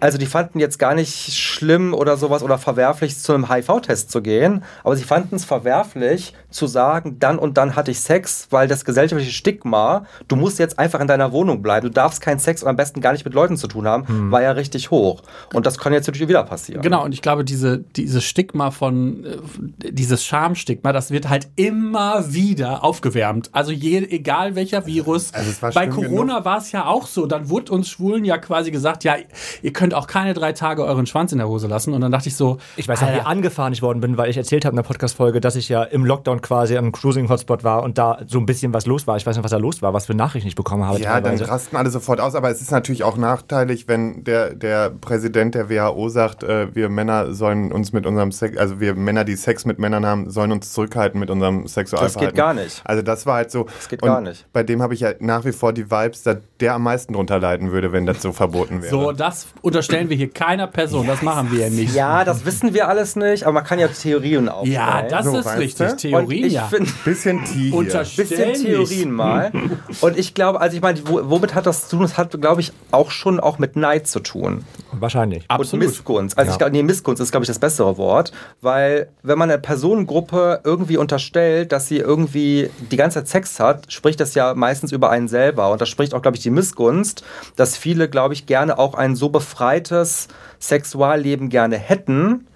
also 0.00 0.18
die 0.18 0.26
fanden 0.26 0.58
jetzt 0.60 0.78
gar 0.78 0.94
nicht 0.94 1.34
schlimm 1.36 1.94
oder 1.94 2.16
sowas 2.16 2.42
oder 2.42 2.58
verwerflich, 2.58 3.18
zu 3.18 3.32
einem 3.34 3.50
HIV-Test 3.50 4.10
zu 4.10 4.22
gehen, 4.22 4.64
aber 4.84 4.96
sie 4.96 5.04
fanden 5.04 5.36
es 5.36 5.44
verwerflich 5.44 6.34
zu 6.50 6.66
sagen, 6.66 7.18
dann 7.18 7.38
und 7.38 7.58
dann 7.58 7.76
hatte 7.76 7.90
ich 7.90 8.00
Sex, 8.00 8.48
weil 8.50 8.68
das 8.68 8.84
gesellschaftliche 8.84 9.32
Stigma, 9.32 10.06
du 10.28 10.36
musst 10.36 10.58
jetzt 10.58 10.78
einfach 10.78 11.00
in 11.00 11.06
deiner 11.06 11.32
Wohnung 11.32 11.62
bleiben, 11.62 11.86
du 11.86 11.92
darfst 11.92 12.20
keinen 12.20 12.38
Sex 12.38 12.62
und 12.62 12.68
am 12.68 12.76
besten 12.76 13.00
gar 13.00 13.12
nicht 13.12 13.24
mit 13.24 13.34
Leuten 13.34 13.56
zu 13.56 13.68
tun 13.68 13.86
haben, 13.86 14.30
war 14.30 14.42
ja 14.42 14.52
richtig 14.52 14.90
hoch. 14.90 15.22
Und 15.52 15.66
das 15.66 15.78
kann 15.78 15.92
jetzt 15.92 16.06
natürlich 16.06 16.28
wieder 16.28 16.44
passieren. 16.44 16.82
Genau, 16.82 17.04
und 17.04 17.12
ich 17.12 17.22
glaube, 17.22 17.44
diese, 17.44 17.78
dieses 17.78 18.24
Stigma 18.24 18.70
von, 18.70 19.24
äh, 19.24 19.92
dieses 19.92 20.24
Schamstigma, 20.24 20.92
das 20.92 21.10
wird 21.10 21.28
halt 21.28 21.48
immer 21.56 22.32
wieder 22.32 22.84
aufgewärmt. 22.84 23.50
Also 23.52 23.72
je, 23.72 23.98
egal 23.98 24.54
welcher 24.54 24.86
Virus. 24.86 25.32
Also 25.34 25.50
war 25.62 25.72
Bei 25.72 25.86
Corona 25.86 26.44
war 26.44 26.58
es 26.58 26.72
ja 26.72 26.86
auch 26.86 27.06
so. 27.06 27.26
Dann 27.26 27.48
wurde 27.48 27.72
uns 27.72 27.88
Schwulen 27.88 28.24
ja 28.24 28.38
quasi 28.38 28.70
gesagt, 28.70 29.04
ja, 29.04 29.16
ihr 29.62 29.72
könnt 29.72 29.87
könnt 29.88 29.94
auch 29.94 30.06
keine 30.06 30.34
drei 30.34 30.52
Tage 30.52 30.84
euren 30.84 31.06
Schwanz 31.06 31.32
in 31.32 31.38
der 31.38 31.48
Hose 31.48 31.66
lassen. 31.66 31.94
Und 31.94 32.02
dann 32.02 32.12
dachte 32.12 32.28
ich 32.28 32.36
so, 32.36 32.58
Ich 32.76 32.88
weiß 32.88 33.00
noch, 33.00 33.14
wie 33.14 33.20
angefahren 33.20 33.72
ich 33.72 33.80
worden 33.80 34.00
bin, 34.00 34.18
weil 34.18 34.28
ich 34.28 34.36
erzählt 34.36 34.66
habe 34.66 34.74
in 34.74 34.76
der 34.76 34.82
Podcast-Folge, 34.82 35.40
dass 35.40 35.56
ich 35.56 35.70
ja 35.70 35.82
im 35.82 36.04
Lockdown 36.04 36.42
quasi 36.42 36.76
am 36.76 36.92
Cruising-Hotspot 36.92 37.64
war 37.64 37.82
und 37.82 37.96
da 37.96 38.20
so 38.26 38.38
ein 38.38 38.44
bisschen 38.44 38.74
was 38.74 38.84
los 38.84 39.06
war. 39.06 39.16
Ich 39.16 39.24
weiß 39.24 39.36
nicht, 39.36 39.44
was 39.44 39.50
da 39.50 39.56
los 39.56 39.80
war, 39.80 39.94
was 39.94 40.04
für 40.04 40.14
Nachrichten 40.14 40.46
ich 40.46 40.56
bekommen 40.56 40.84
habe. 40.84 41.00
Ja, 41.00 41.14
dann 41.14 41.36
teilweise. 41.36 41.50
rasten 41.50 41.76
alle 41.76 41.88
sofort 41.88 42.20
aus, 42.20 42.34
aber 42.34 42.50
es 42.50 42.60
ist 42.60 42.70
natürlich 42.70 43.02
auch 43.02 43.16
nachteilig, 43.16 43.88
wenn 43.88 44.24
der, 44.24 44.54
der 44.54 44.90
Präsident 44.90 45.54
der 45.54 45.70
WHO 45.70 46.10
sagt, 46.10 46.42
äh, 46.42 46.74
wir 46.74 46.90
Männer 46.90 47.32
sollen 47.32 47.72
uns 47.72 47.94
mit 47.94 48.04
unserem 48.04 48.30
Sex, 48.30 48.58
also 48.58 48.80
wir 48.80 48.94
Männer, 48.94 49.24
die 49.24 49.36
Sex 49.36 49.64
mit 49.64 49.78
Männern 49.78 50.04
haben, 50.04 50.28
sollen 50.30 50.52
uns 50.52 50.72
zurückhalten 50.74 51.18
mit 51.18 51.30
unserem 51.30 51.66
Sexualverhalten. 51.66 52.20
Das 52.20 52.28
geht 52.28 52.36
gar 52.36 52.52
nicht. 52.52 52.82
Also 52.84 53.00
das 53.00 53.24
war 53.24 53.36
halt 53.36 53.50
so. 53.50 53.64
Das 53.64 53.88
geht 53.88 54.02
und 54.02 54.08
gar 54.08 54.20
nicht. 54.20 54.46
Bei 54.52 54.62
dem 54.62 54.82
habe 54.82 54.92
ich 54.92 55.00
ja 55.00 55.12
nach 55.20 55.46
wie 55.46 55.52
vor 55.52 55.72
die 55.72 55.90
Vibes, 55.90 56.24
dass 56.24 56.36
der 56.60 56.74
am 56.74 56.82
meisten 56.82 57.14
drunter 57.14 57.38
leiden 57.38 57.72
würde, 57.72 57.92
wenn 57.92 58.04
das 58.04 58.20
so 58.20 58.32
verboten 58.32 58.82
wäre. 58.82 58.90
so, 58.90 59.12
das 59.12 59.46
unterstellen 59.78 60.10
wir 60.10 60.16
hier 60.16 60.30
keiner 60.30 60.66
Person. 60.66 61.06
Das 61.06 61.22
machen 61.22 61.52
wir 61.52 61.60
ja 61.60 61.70
nicht. 61.70 61.94
Ja, 61.94 62.24
das 62.24 62.44
wissen 62.44 62.74
wir 62.74 62.88
alles 62.88 63.16
nicht, 63.16 63.44
aber 63.44 63.52
man 63.52 63.64
kann 63.64 63.78
ja 63.78 63.88
Theorien 63.88 64.48
aufstellen. 64.48 64.74
Ja, 64.74 65.02
das 65.02 65.24
So, 65.24 65.38
ist 65.38 65.56
richtig. 65.56 65.92
Theorien, 65.94 66.44
ich 66.44 66.52
ja. 66.54 66.68
Bisschen 67.04 67.40
bisschen. 67.44 68.54
Theorien 68.54 69.12
mal. 69.12 69.52
Und 70.00 70.18
ich 70.18 70.34
glaube, 70.34 70.60
also 70.60 70.76
ich 70.76 70.82
meine, 70.82 71.00
wo, 71.06 71.20
womit 71.30 71.54
hat 71.54 71.66
das 71.66 71.88
zu 71.88 71.96
tun? 71.96 72.02
Das 72.02 72.18
hat, 72.18 72.38
glaube 72.40 72.60
ich, 72.60 72.72
auch 72.90 73.10
schon 73.10 73.38
auch 73.40 73.58
mit 73.58 73.76
Neid 73.76 74.06
zu 74.06 74.20
tun. 74.20 74.64
Wahrscheinlich. 74.92 75.42
Und 75.44 75.50
Absolut. 75.50 75.86
Missgunst. 75.86 76.36
Also 76.38 76.48
Ja. 76.48 76.52
ich 76.54 76.58
glaube, 76.58 76.72
nee, 76.72 76.82
Missgunst 76.82 77.20
ist, 77.20 77.30
glaube 77.30 77.44
ich, 77.44 77.48
das 77.48 77.58
bessere 77.58 77.96
Wort. 77.98 78.32
Weil 78.60 79.08
wenn 79.22 79.38
man 79.38 79.50
einer 79.50 79.58
Personengruppe 79.58 80.60
irgendwie 80.64 80.96
unterstellt, 80.96 81.72
dass 81.72 81.88
sie 81.88 81.98
irgendwie 81.98 82.70
die 82.90 82.96
ganze 82.96 83.18
Zeit 83.20 83.28
Sex 83.28 83.60
hat, 83.60 83.92
spricht 83.92 84.20
das 84.20 84.34
ja 84.34 84.54
meistens 84.54 84.92
über 84.92 85.10
einen 85.10 85.28
selber. 85.28 85.70
Und 85.70 85.80
das 85.80 85.88
spricht 85.88 86.14
auch, 86.14 86.22
glaube 86.22 86.36
ich, 86.36 86.42
die 86.42 86.50
Missgunst, 86.50 87.22
dass 87.56 87.76
viele, 87.76 88.08
glaube 88.08 88.34
ich, 88.34 88.46
gerne 88.46 88.78
auch 88.78 88.94
ein 88.94 89.14
so 89.16 89.28
befreites 89.28 90.28
Sexualleben 90.58 91.48
gerne 91.50 91.76
hätten 91.76 92.46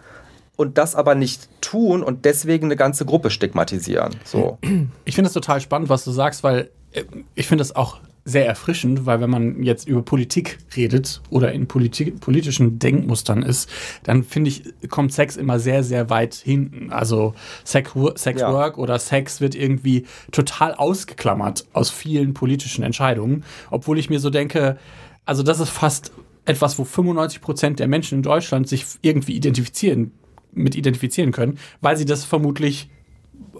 und 0.56 0.78
das 0.78 0.94
aber 0.94 1.14
nicht 1.14 1.48
tun 1.60 2.02
und 2.02 2.24
deswegen 2.24 2.66
eine 2.66 2.76
ganze 2.76 3.04
Gruppe 3.04 3.30
stigmatisieren. 3.30 4.14
So. 4.24 4.58
Ich 5.04 5.14
finde 5.14 5.28
es 5.28 5.34
total 5.34 5.60
spannend, 5.60 5.88
was 5.88 6.04
du 6.04 6.10
sagst, 6.12 6.42
weil 6.44 6.70
äh, 6.92 7.04
ich 7.34 7.46
finde 7.46 7.62
es 7.62 7.74
auch 7.74 7.98
sehr 8.24 8.46
erfrischend, 8.46 9.04
weil 9.04 9.20
wenn 9.20 9.30
man 9.30 9.62
jetzt 9.62 9.88
über 9.88 10.02
Politik 10.02 10.58
redet 10.76 11.22
oder 11.30 11.52
in 11.52 11.66
Politik, 11.66 12.20
politischen 12.20 12.78
Denkmustern 12.78 13.42
ist, 13.42 13.68
dann 14.04 14.22
finde 14.22 14.50
ich, 14.50 14.62
kommt 14.88 15.12
Sex 15.12 15.36
immer 15.36 15.58
sehr, 15.58 15.82
sehr 15.82 16.08
weit 16.08 16.34
hinten. 16.34 16.92
Also 16.92 17.34
Sex, 17.64 17.92
Sex 18.14 18.40
Ja. 18.40 18.52
Work 18.52 18.78
oder 18.78 18.98
Sex 18.98 19.40
wird 19.40 19.54
irgendwie 19.54 20.06
total 20.30 20.74
ausgeklammert 20.74 21.66
aus 21.72 21.90
vielen 21.90 22.32
politischen 22.32 22.84
Entscheidungen, 22.84 23.44
obwohl 23.70 23.98
ich 23.98 24.08
mir 24.08 24.20
so 24.20 24.30
denke, 24.30 24.78
also 25.24 25.42
das 25.42 25.58
ist 25.58 25.70
fast 25.70 26.12
etwas, 26.44 26.78
wo 26.78 26.84
95 26.84 27.40
Prozent 27.40 27.78
der 27.80 27.88
Menschen 27.88 28.18
in 28.18 28.22
Deutschland 28.22 28.68
sich 28.68 28.84
irgendwie 29.02 29.32
identifizieren, 29.34 30.12
mit 30.52 30.76
identifizieren 30.76 31.32
können, 31.32 31.58
weil 31.80 31.96
sie 31.96 32.04
das 32.04 32.24
vermutlich 32.24 32.88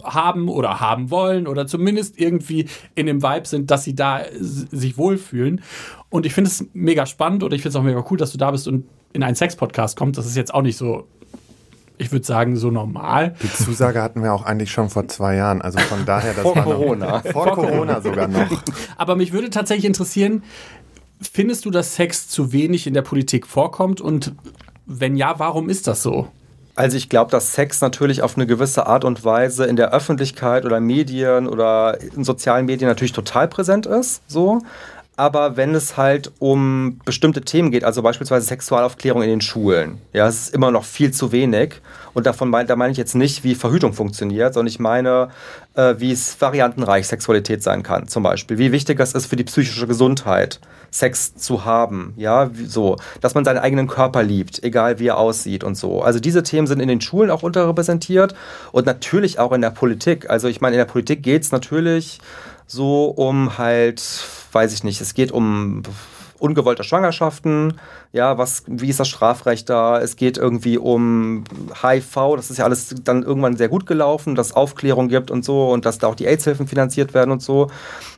haben 0.04 0.48
oder 0.48 0.80
haben 0.80 1.10
wollen 1.10 1.46
oder 1.46 1.66
zumindest 1.66 2.18
irgendwie 2.18 2.66
in 2.94 3.06
dem 3.06 3.22
Vibe 3.22 3.46
sind, 3.46 3.70
dass 3.70 3.84
sie 3.84 3.94
da 3.94 4.20
sich 4.40 4.96
wohlfühlen. 4.98 5.62
Und 6.10 6.26
ich 6.26 6.34
finde 6.34 6.48
es 6.50 6.64
mega 6.72 7.06
spannend 7.06 7.42
oder 7.42 7.54
ich 7.54 7.62
finde 7.62 7.70
es 7.70 7.80
auch 7.80 7.84
mega 7.86 8.04
cool, 8.10 8.18
dass 8.18 8.32
du 8.32 8.38
da 8.38 8.50
bist 8.50 8.68
und 8.68 8.84
in 9.12 9.22
einen 9.22 9.34
Sex-Podcast 9.36 9.96
kommst. 9.96 10.18
Das 10.18 10.26
ist 10.26 10.36
jetzt 10.36 10.52
auch 10.54 10.62
nicht 10.62 10.76
so, 10.76 11.06
ich 11.98 12.10
würde 12.12 12.24
sagen, 12.26 12.56
so 12.56 12.70
normal. 12.70 13.34
Die 13.42 13.52
Zusage 13.52 14.02
hatten 14.02 14.22
wir 14.22 14.32
auch 14.32 14.44
eigentlich 14.44 14.70
schon 14.70 14.90
vor 14.90 15.06
zwei 15.08 15.36
Jahren. 15.36 15.62
Also 15.62 15.78
von 15.78 16.04
daher, 16.06 16.34
das 16.34 16.42
Vor 16.42 16.56
war 16.56 16.64
noch- 16.64 16.72
Corona. 16.72 17.20
Vor 17.32 17.52
Corona 17.52 18.00
sogar 18.00 18.28
noch. 18.28 18.50
Aber 18.96 19.16
mich 19.16 19.32
würde 19.32 19.50
tatsächlich 19.50 19.84
interessieren, 19.86 20.42
findest 21.20 21.64
du, 21.64 21.70
dass 21.70 21.94
Sex 21.94 22.28
zu 22.28 22.52
wenig 22.52 22.86
in 22.86 22.94
der 22.94 23.02
Politik 23.02 23.46
vorkommt? 23.46 24.00
Und 24.00 24.34
wenn 24.86 25.16
ja, 25.16 25.38
warum 25.38 25.68
ist 25.68 25.86
das 25.86 26.02
so? 26.02 26.28
Also 26.74 26.96
ich 26.96 27.08
glaube, 27.08 27.30
dass 27.30 27.52
Sex 27.52 27.80
natürlich 27.82 28.22
auf 28.22 28.36
eine 28.36 28.46
gewisse 28.46 28.86
Art 28.86 29.04
und 29.04 29.24
Weise 29.24 29.66
in 29.66 29.76
der 29.76 29.92
Öffentlichkeit 29.92 30.64
oder 30.64 30.80
Medien 30.80 31.46
oder 31.46 31.98
in 32.00 32.24
sozialen 32.24 32.64
Medien 32.64 32.88
natürlich 32.88 33.12
total 33.12 33.46
präsent 33.48 33.84
ist, 33.86 34.22
so. 34.26 34.62
Aber 35.14 35.58
wenn 35.58 35.74
es 35.74 35.98
halt 35.98 36.32
um 36.38 36.98
bestimmte 37.04 37.42
Themen 37.42 37.70
geht, 37.70 37.84
also 37.84 38.00
beispielsweise 38.00 38.46
Sexualaufklärung 38.46 39.22
in 39.22 39.28
den 39.28 39.40
Schulen, 39.42 39.98
ja, 40.14 40.26
es 40.26 40.44
ist 40.44 40.54
immer 40.54 40.70
noch 40.70 40.84
viel 40.84 41.10
zu 41.10 41.32
wenig. 41.32 41.74
Und 42.14 42.26
davon 42.26 42.50
mein, 42.50 42.66
da 42.66 42.76
meine 42.76 42.92
ich 42.92 42.98
jetzt 42.98 43.14
nicht, 43.14 43.44
wie 43.44 43.54
Verhütung 43.54 43.92
funktioniert, 43.92 44.54
sondern 44.54 44.68
ich 44.68 44.78
meine, 44.78 45.28
äh, 45.74 45.94
wie 45.98 46.12
es 46.12 46.40
variantenreich 46.40 47.06
Sexualität 47.06 47.62
sein 47.62 47.82
kann, 47.82 48.08
zum 48.08 48.22
Beispiel. 48.22 48.58
Wie 48.58 48.72
wichtig 48.72 49.00
es 49.00 49.12
ist 49.14 49.26
für 49.26 49.36
die 49.36 49.44
psychische 49.44 49.86
Gesundheit, 49.86 50.60
Sex 50.90 51.34
zu 51.34 51.64
haben, 51.64 52.12
ja, 52.18 52.50
so, 52.66 52.96
dass 53.22 53.34
man 53.34 53.46
seinen 53.46 53.58
eigenen 53.58 53.88
Körper 53.88 54.22
liebt, 54.22 54.62
egal 54.62 54.98
wie 54.98 55.06
er 55.06 55.16
aussieht 55.16 55.64
und 55.64 55.74
so. 55.74 56.02
Also 56.02 56.20
diese 56.20 56.42
Themen 56.42 56.66
sind 56.66 56.80
in 56.80 56.88
den 56.88 57.00
Schulen 57.00 57.30
auch 57.30 57.42
unterrepräsentiert 57.42 58.34
und 58.72 58.84
natürlich 58.84 59.38
auch 59.38 59.52
in 59.52 59.62
der 59.62 59.70
Politik. 59.70 60.28
Also 60.28 60.48
ich 60.48 60.60
meine, 60.60 60.76
in 60.76 60.78
der 60.78 60.84
Politik 60.84 61.22
geht 61.22 61.42
es 61.42 61.50
natürlich 61.50 62.20
so 62.66 63.06
um 63.06 63.56
halt, 63.56 64.02
weiß 64.52 64.74
ich 64.74 64.84
nicht, 64.84 65.00
es 65.00 65.14
geht 65.14 65.32
um 65.32 65.82
ungewollte 66.38 66.84
Schwangerschaften, 66.84 67.78
ja, 68.12 68.36
was, 68.36 68.64
wie 68.66 68.90
ist 68.90 69.00
das 69.00 69.08
Strafrecht 69.08 69.70
da? 69.70 69.98
Es 69.98 70.16
geht 70.16 70.36
irgendwie 70.36 70.76
um 70.76 71.44
HIV, 71.82 72.36
das 72.36 72.50
ist 72.50 72.58
ja 72.58 72.64
alles 72.66 72.94
dann 73.02 73.22
irgendwann 73.22 73.56
sehr 73.56 73.68
gut 73.68 73.86
gelaufen, 73.86 74.34
dass 74.34 74.52
Aufklärung 74.52 75.08
gibt 75.08 75.30
und 75.30 75.44
so 75.44 75.70
und 75.70 75.86
dass 75.86 75.98
da 75.98 76.08
auch 76.08 76.14
die 76.14 76.26
AIDS-Hilfen 76.26 76.66
finanziert 76.66 77.14
werden 77.14 77.30
und 77.30 77.42
so. 77.42 77.68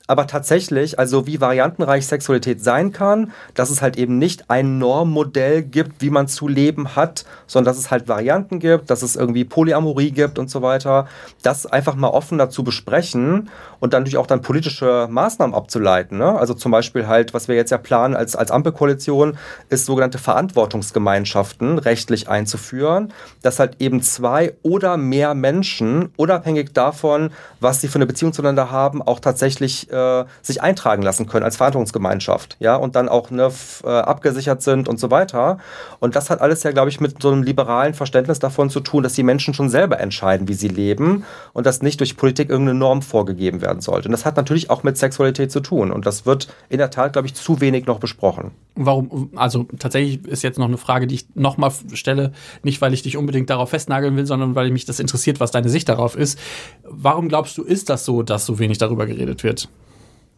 Aber 0.07 0.27
tatsächlich, 0.27 0.99
also 0.99 1.27
wie 1.27 1.41
variantenreich 1.41 2.07
Sexualität 2.07 2.63
sein 2.63 2.93
kann, 2.93 3.33
dass 3.55 3.71
es 3.71 3.81
halt 3.81 3.97
eben 3.97 4.19
nicht 4.19 4.51
ein 4.51 4.79
Normmodell 4.79 5.63
gibt, 5.63 6.03
wie 6.03 6.11
man 6.11 6.29
zu 6.29 6.47
leben 6.47 6.95
hat, 6.95 7.25
sondern 7.47 7.73
dass 7.73 7.79
es 7.79 7.91
halt 7.91 8.07
Varianten 8.07 8.59
gibt, 8.59 8.91
dass 8.91 9.03
es 9.03 9.17
irgendwie 9.17 9.45
Polyamorie 9.45 10.11
gibt 10.11 10.39
und 10.39 10.51
so 10.51 10.61
weiter. 10.61 11.09
Das 11.43 11.65
einfach 11.65 11.95
mal 11.95 12.09
offen 12.09 12.37
dazu 12.37 12.65
besprechen 12.65 13.49
und 13.81 13.95
dann 13.95 14.03
natürlich 14.03 14.19
auch 14.19 14.27
dann 14.27 14.43
politische 14.43 15.09
Maßnahmen 15.11 15.55
abzuleiten. 15.55 16.19
Ne? 16.19 16.39
Also 16.39 16.53
zum 16.53 16.71
Beispiel 16.71 17.07
halt, 17.07 17.33
was 17.33 17.49
wir 17.49 17.55
jetzt 17.55 17.71
ja 17.71 17.79
planen 17.79 18.15
als, 18.15 18.37
als 18.37 18.51
Ampelkoalition, 18.51 19.39
ist 19.71 19.84
sogenannte 19.85 20.19
Verantwortungsgemeinschaften 20.19 21.79
rechtlich 21.79 22.29
einzuführen, 22.29 23.13
dass 23.43 23.59
halt 23.59 23.81
eben 23.81 24.03
zwei 24.03 24.55
oder 24.63 24.97
mehr 24.97 25.35
Menschen, 25.35 26.11
unabhängig 26.17 26.73
davon, 26.73 27.31
was 27.61 27.81
sie 27.81 27.89
für 27.89 27.97
eine 27.97 28.07
Beziehung 28.07 28.33
zueinander 28.33 28.71
haben, 28.71 29.03
auch 29.03 29.21
tatsächlich 29.21 29.91
äh, 29.91 30.25
sich 30.43 30.63
eintragen 30.63 31.03
lassen 31.03 31.27
können 31.27 31.45
als 31.45 31.57
Verantwortungsgemeinschaft, 31.57 32.57
ja, 32.61 32.77
und 32.77 32.97
dann 32.97 33.09
auch 33.09 33.31
ne, 33.31 33.51
äh, 33.85 33.89
abgesichert 33.89 34.63
sind 34.63 34.89
und 34.89 34.99
so 34.99 35.11
weiter. 35.11 35.59
Und 36.01 36.17
das 36.17 36.31
hat 36.31 36.41
alles 36.41 36.63
ja, 36.63 36.73
glaube 36.73 36.91
ich, 36.91 37.01
mit 37.01 37.23
so 37.23 37.31
einem 37.31 37.43
liberalen 37.43 37.95
Verständnis 37.95 38.39
davon 38.39 38.71
zu 38.71 38.81
tun, 38.81 39.03
dass 39.03 39.15
die 39.15 39.23
Menschen 39.23 39.55
schon 39.55 39.69
selber 39.69 40.01
entscheiden, 40.01 40.49
wie 40.49 40.55
sie 40.55 40.69
leben 40.69 41.25
und 41.53 41.67
dass 41.67 41.83
nicht 41.83 42.01
durch 42.01 42.17
Politik 42.17 42.51
irgendeine 42.51 42.79
Norm 42.79 43.03
vorgegeben 43.03 43.61
werden 43.63 43.81
sollte. 43.81 44.09
Und 44.09 44.13
das 44.13 44.25
hat 44.25 44.37
natürlich 44.37 44.71
auch 44.71 44.83
mit 44.83 44.99
Sexualität 44.99 45.53
zu 45.53 45.61
tun. 45.61 45.91
Und 45.91 46.07
das 46.07 46.27
wird 46.27 46.49
in 46.69 46.79
der 46.79 46.91
Tat, 46.91 47.13
glaube 47.13 47.27
ich, 47.27 47.35
zu 47.35 47.61
wenig 47.61 47.87
noch 47.87 47.99
besprochen. 47.99 48.53
Warum, 48.75 49.31
also 49.37 49.67
tatsächlich 49.79 50.27
ist 50.27 50.43
jetzt 50.43 50.59
noch 50.59 50.69
eine 50.69 50.79
Frage, 50.79 51.07
die 51.07 51.17
ich 51.17 51.27
nochmal 51.35 51.73
stelle, 51.93 52.33
nicht 52.63 52.81
weil 52.81 52.95
ich 52.95 53.03
dich 53.03 53.17
unbedingt 53.17 53.51
darauf 53.51 53.71
festnageln 53.71 54.17
will, 54.17 54.27
sondern 54.27 54.55
weil 54.55 54.71
mich 54.71 54.85
das 54.85 55.01
interessiert, 55.01 55.41
was 55.41 55.51
deine 55.51 55.69
Sicht 55.69 55.89
darauf 55.89 56.17
ist. 56.17 56.39
Warum 56.85 57.29
glaubst 57.29 57.59
du, 57.59 57.63
ist 57.63 57.91
das 57.91 58.05
so, 58.05 58.23
dass 58.23 58.47
so 58.47 58.59
wenig 58.59 58.79
darüber 58.79 59.07
geredet 59.07 59.45
wird? 59.45 59.69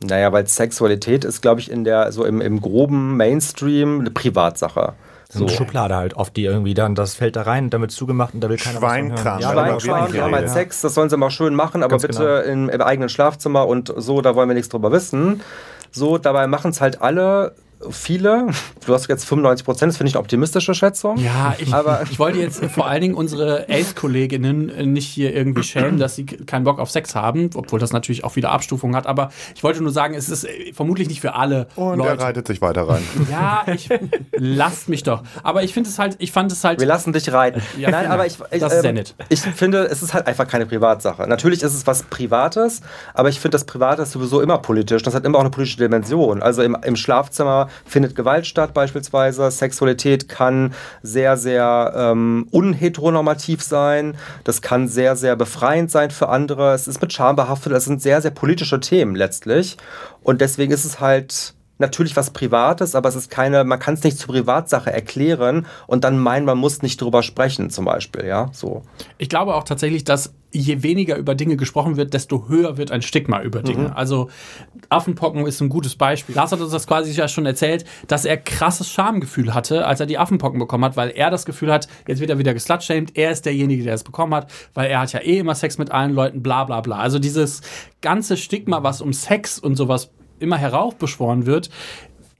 Naja, 0.04 0.32
weil 0.32 0.46
Sexualität 0.46 1.24
ist, 1.24 1.40
glaube 1.40 1.60
ich, 1.60 1.70
in 1.70 1.84
der, 1.84 2.12
so 2.12 2.24
im, 2.24 2.40
im 2.40 2.60
groben 2.60 3.16
Mainstream 3.16 4.00
eine 4.00 4.10
Privatsache. 4.10 4.94
So 5.28 5.46
eine 5.46 5.48
Schublade 5.48 5.96
halt 5.96 6.14
oft, 6.14 6.36
die 6.36 6.44
irgendwie 6.44 6.74
dann, 6.74 6.94
das 6.94 7.14
fällt 7.14 7.34
da 7.34 7.42
rein, 7.42 7.68
damit 7.68 7.90
zugemacht 7.90 8.34
und 8.34 8.40
da 8.40 8.48
will 8.48 8.58
keiner 8.58 8.78
Schweinkram. 8.78 9.12
was 9.12 9.22
von 9.22 9.32
hören. 9.32 9.40
Ja, 9.56 9.64
genau, 9.64 9.80
Schweinkram, 9.80 10.12
wir 10.12 10.22
haben 10.22 10.34
halt. 10.34 10.50
Sex, 10.50 10.82
das 10.82 10.94
sollen 10.94 11.10
sie 11.10 11.16
mal 11.16 11.30
schön 11.30 11.54
machen, 11.54 11.82
aber 11.82 11.92
Ganz 11.92 12.02
bitte 12.02 12.42
genau. 12.44 12.64
im, 12.64 12.68
im 12.68 12.80
eigenen 12.80 13.08
Schlafzimmer 13.08 13.66
und 13.66 13.92
so, 13.96 14.20
da 14.20 14.36
wollen 14.36 14.48
wir 14.48 14.54
nichts 14.54 14.68
drüber 14.68 14.92
wissen. 14.92 15.40
So, 15.90 16.18
dabei 16.18 16.46
machen 16.46 16.70
es 16.70 16.80
halt 16.80 17.02
alle, 17.02 17.54
viele. 17.90 18.48
Du 18.86 18.94
hast 18.94 19.08
jetzt 19.08 19.24
95 19.26 19.64
Prozent, 19.64 19.90
das 19.90 19.96
finde 19.98 20.08
ich 20.10 20.14
eine 20.14 20.20
optimistische 20.20 20.74
Schätzung. 20.74 21.18
Ja, 21.18 21.54
ich, 21.58 21.72
Aber- 21.74 22.02
ich 22.10 22.18
wollte 22.18 22.38
jetzt 22.38 22.64
vor 22.66 22.86
allen 22.86 23.00
Dingen 23.02 23.14
unsere 23.14 23.66
Ace-Kolleginnen 23.68 24.68
äh, 24.70 24.86
nicht 24.86 25.08
hier 25.08 25.34
irgendwie 25.34 25.62
schämen, 25.62 25.98
dass 25.98 26.14
sie 26.16 26.24
keinen 26.26 26.64
Bock 26.64 26.78
auf 26.78 26.90
Sex 26.90 27.14
haben, 27.14 27.50
obwohl 27.54 27.78
das 27.78 27.92
natürlich 27.92 28.24
auch 28.24 28.36
wieder 28.36 28.50
Abstufungen 28.50 28.96
hat. 28.96 29.06
Aber 29.06 29.30
ich 29.54 29.62
wollte 29.62 29.82
nur 29.82 29.92
sagen, 29.92 30.14
es 30.14 30.28
ist 30.28 30.44
äh, 30.44 30.72
vermutlich 30.72 31.08
nicht 31.08 31.20
für 31.20 31.34
alle 31.34 31.66
Und 31.76 32.00
er 32.00 32.06
Leute. 32.12 32.22
reitet 32.22 32.46
sich 32.46 32.60
weiter 32.62 32.88
rein. 32.88 33.02
Ja, 33.30 33.64
ich 33.72 33.88
lasst 34.36 34.88
mich 34.88 35.02
doch. 35.02 35.22
Aber 35.42 35.62
ich 35.62 35.74
finde 35.74 35.90
es 35.90 35.98
halt, 35.98 36.16
ich 36.18 36.32
fand 36.32 36.52
es 36.52 36.62
halt. 36.64 36.80
Wir 36.80 36.86
lassen 36.86 37.12
dich 37.12 37.32
reiten. 37.32 37.60
Ja, 37.78 37.90
Nein, 37.90 38.06
aber 38.10 38.26
ich, 38.26 38.34
ich, 38.34 38.40
ähm, 38.52 38.60
Das 38.60 38.72
ist 38.74 38.82
sehr 38.82 38.92
nett. 38.92 39.14
ich 39.28 39.40
finde, 39.40 39.84
es 39.86 40.02
ist 40.02 40.14
halt 40.14 40.26
einfach 40.26 40.46
keine 40.48 40.64
Privatsache. 40.66 41.26
Natürlich 41.28 41.62
ist 41.62 41.74
es 41.74 41.86
was 41.86 42.04
Privates, 42.04 42.80
aber 43.14 43.28
ich 43.28 43.40
finde, 43.40 43.56
das 43.56 43.64
Private 43.64 44.02
ist 44.02 44.12
sowieso 44.12 44.40
immer 44.40 44.58
politisch. 44.58 45.02
Das 45.02 45.14
hat 45.14 45.24
immer 45.24 45.38
auch 45.38 45.42
eine 45.42 45.50
politische 45.50 45.78
Dimension. 45.78 46.42
Also 46.42 46.62
im, 46.62 46.76
im 46.84 46.96
Schlafzimmer 46.96 47.65
findet 47.84 48.14
Gewalt 48.14 48.46
statt 48.46 48.74
beispielsweise. 48.74 49.50
Sexualität 49.50 50.28
kann 50.28 50.74
sehr, 51.02 51.36
sehr 51.36 51.92
ähm, 51.96 52.48
unheteronormativ 52.50 53.62
sein. 53.62 54.16
Das 54.44 54.62
kann 54.62 54.88
sehr, 54.88 55.16
sehr 55.16 55.36
befreiend 55.36 55.90
sein 55.90 56.10
für 56.10 56.28
andere. 56.28 56.74
Es 56.74 56.88
ist 56.88 57.00
mit 57.00 57.12
Scham 57.12 57.36
behaftet. 57.36 57.72
Das 57.72 57.84
sind 57.84 58.02
sehr, 58.02 58.20
sehr 58.22 58.30
politische 58.30 58.80
Themen 58.80 59.14
letztlich. 59.14 59.76
Und 60.22 60.40
deswegen 60.40 60.72
ist 60.72 60.84
es 60.84 61.00
halt 61.00 61.54
natürlich 61.78 62.16
was 62.16 62.30
Privates, 62.30 62.94
aber 62.94 63.08
es 63.08 63.16
ist 63.16 63.30
keine, 63.30 63.64
man 63.64 63.78
kann 63.78 63.94
es 63.94 64.02
nicht 64.02 64.18
zur 64.18 64.34
Privatsache 64.34 64.92
erklären 64.92 65.66
und 65.86 66.04
dann 66.04 66.18
meinen, 66.18 66.46
man 66.46 66.58
muss 66.58 66.82
nicht 66.82 67.00
drüber 67.00 67.22
sprechen, 67.22 67.70
zum 67.70 67.84
Beispiel, 67.84 68.26
ja, 68.26 68.48
so. 68.52 68.82
Ich 69.18 69.28
glaube 69.28 69.54
auch 69.54 69.64
tatsächlich, 69.64 70.04
dass 70.04 70.32
je 70.56 70.82
weniger 70.82 71.16
über 71.16 71.34
Dinge 71.34 71.56
gesprochen 71.56 71.96
wird, 71.96 72.14
desto 72.14 72.48
höher 72.48 72.76
wird 72.76 72.90
ein 72.90 73.02
Stigma 73.02 73.42
über 73.42 73.62
Dinge. 73.62 73.96
Also 73.96 74.28
Affenpocken 74.88 75.46
ist 75.46 75.60
ein 75.60 75.68
gutes 75.68 75.96
Beispiel. 75.96 76.34
Lars 76.34 76.52
hat 76.52 76.60
uns 76.60 76.72
das 76.72 76.86
quasi 76.86 77.12
ja 77.12 77.28
schon 77.28 77.46
erzählt, 77.46 77.84
dass 78.06 78.24
er 78.24 78.36
krasses 78.36 78.90
Schamgefühl 78.90 79.54
hatte, 79.54 79.86
als 79.86 80.00
er 80.00 80.06
die 80.06 80.18
Affenpocken 80.18 80.58
bekommen 80.58 80.84
hat, 80.84 80.96
weil 80.96 81.10
er 81.10 81.30
das 81.30 81.46
Gefühl 81.46 81.72
hat, 81.72 81.88
jetzt 82.06 82.20
wird 82.20 82.30
er 82.30 82.38
wieder 82.38 82.54
geslutshamed, 82.54 83.16
er 83.16 83.30
ist 83.30 83.46
derjenige, 83.46 83.84
der 83.84 83.94
es 83.94 84.04
bekommen 84.04 84.34
hat, 84.34 84.50
weil 84.74 84.90
er 84.90 85.00
hat 85.00 85.12
ja 85.12 85.20
eh 85.20 85.38
immer 85.38 85.54
Sex 85.54 85.78
mit 85.78 85.90
allen 85.90 86.12
Leuten, 86.12 86.42
bla 86.42 86.64
bla 86.64 86.80
bla. 86.80 86.98
Also 86.98 87.18
dieses 87.18 87.60
ganze 88.00 88.36
Stigma, 88.36 88.82
was 88.82 89.00
um 89.00 89.12
Sex 89.12 89.58
und 89.58 89.76
sowas 89.76 90.10
immer 90.38 90.56
heraufbeschworen 90.56 91.46
wird, 91.46 91.70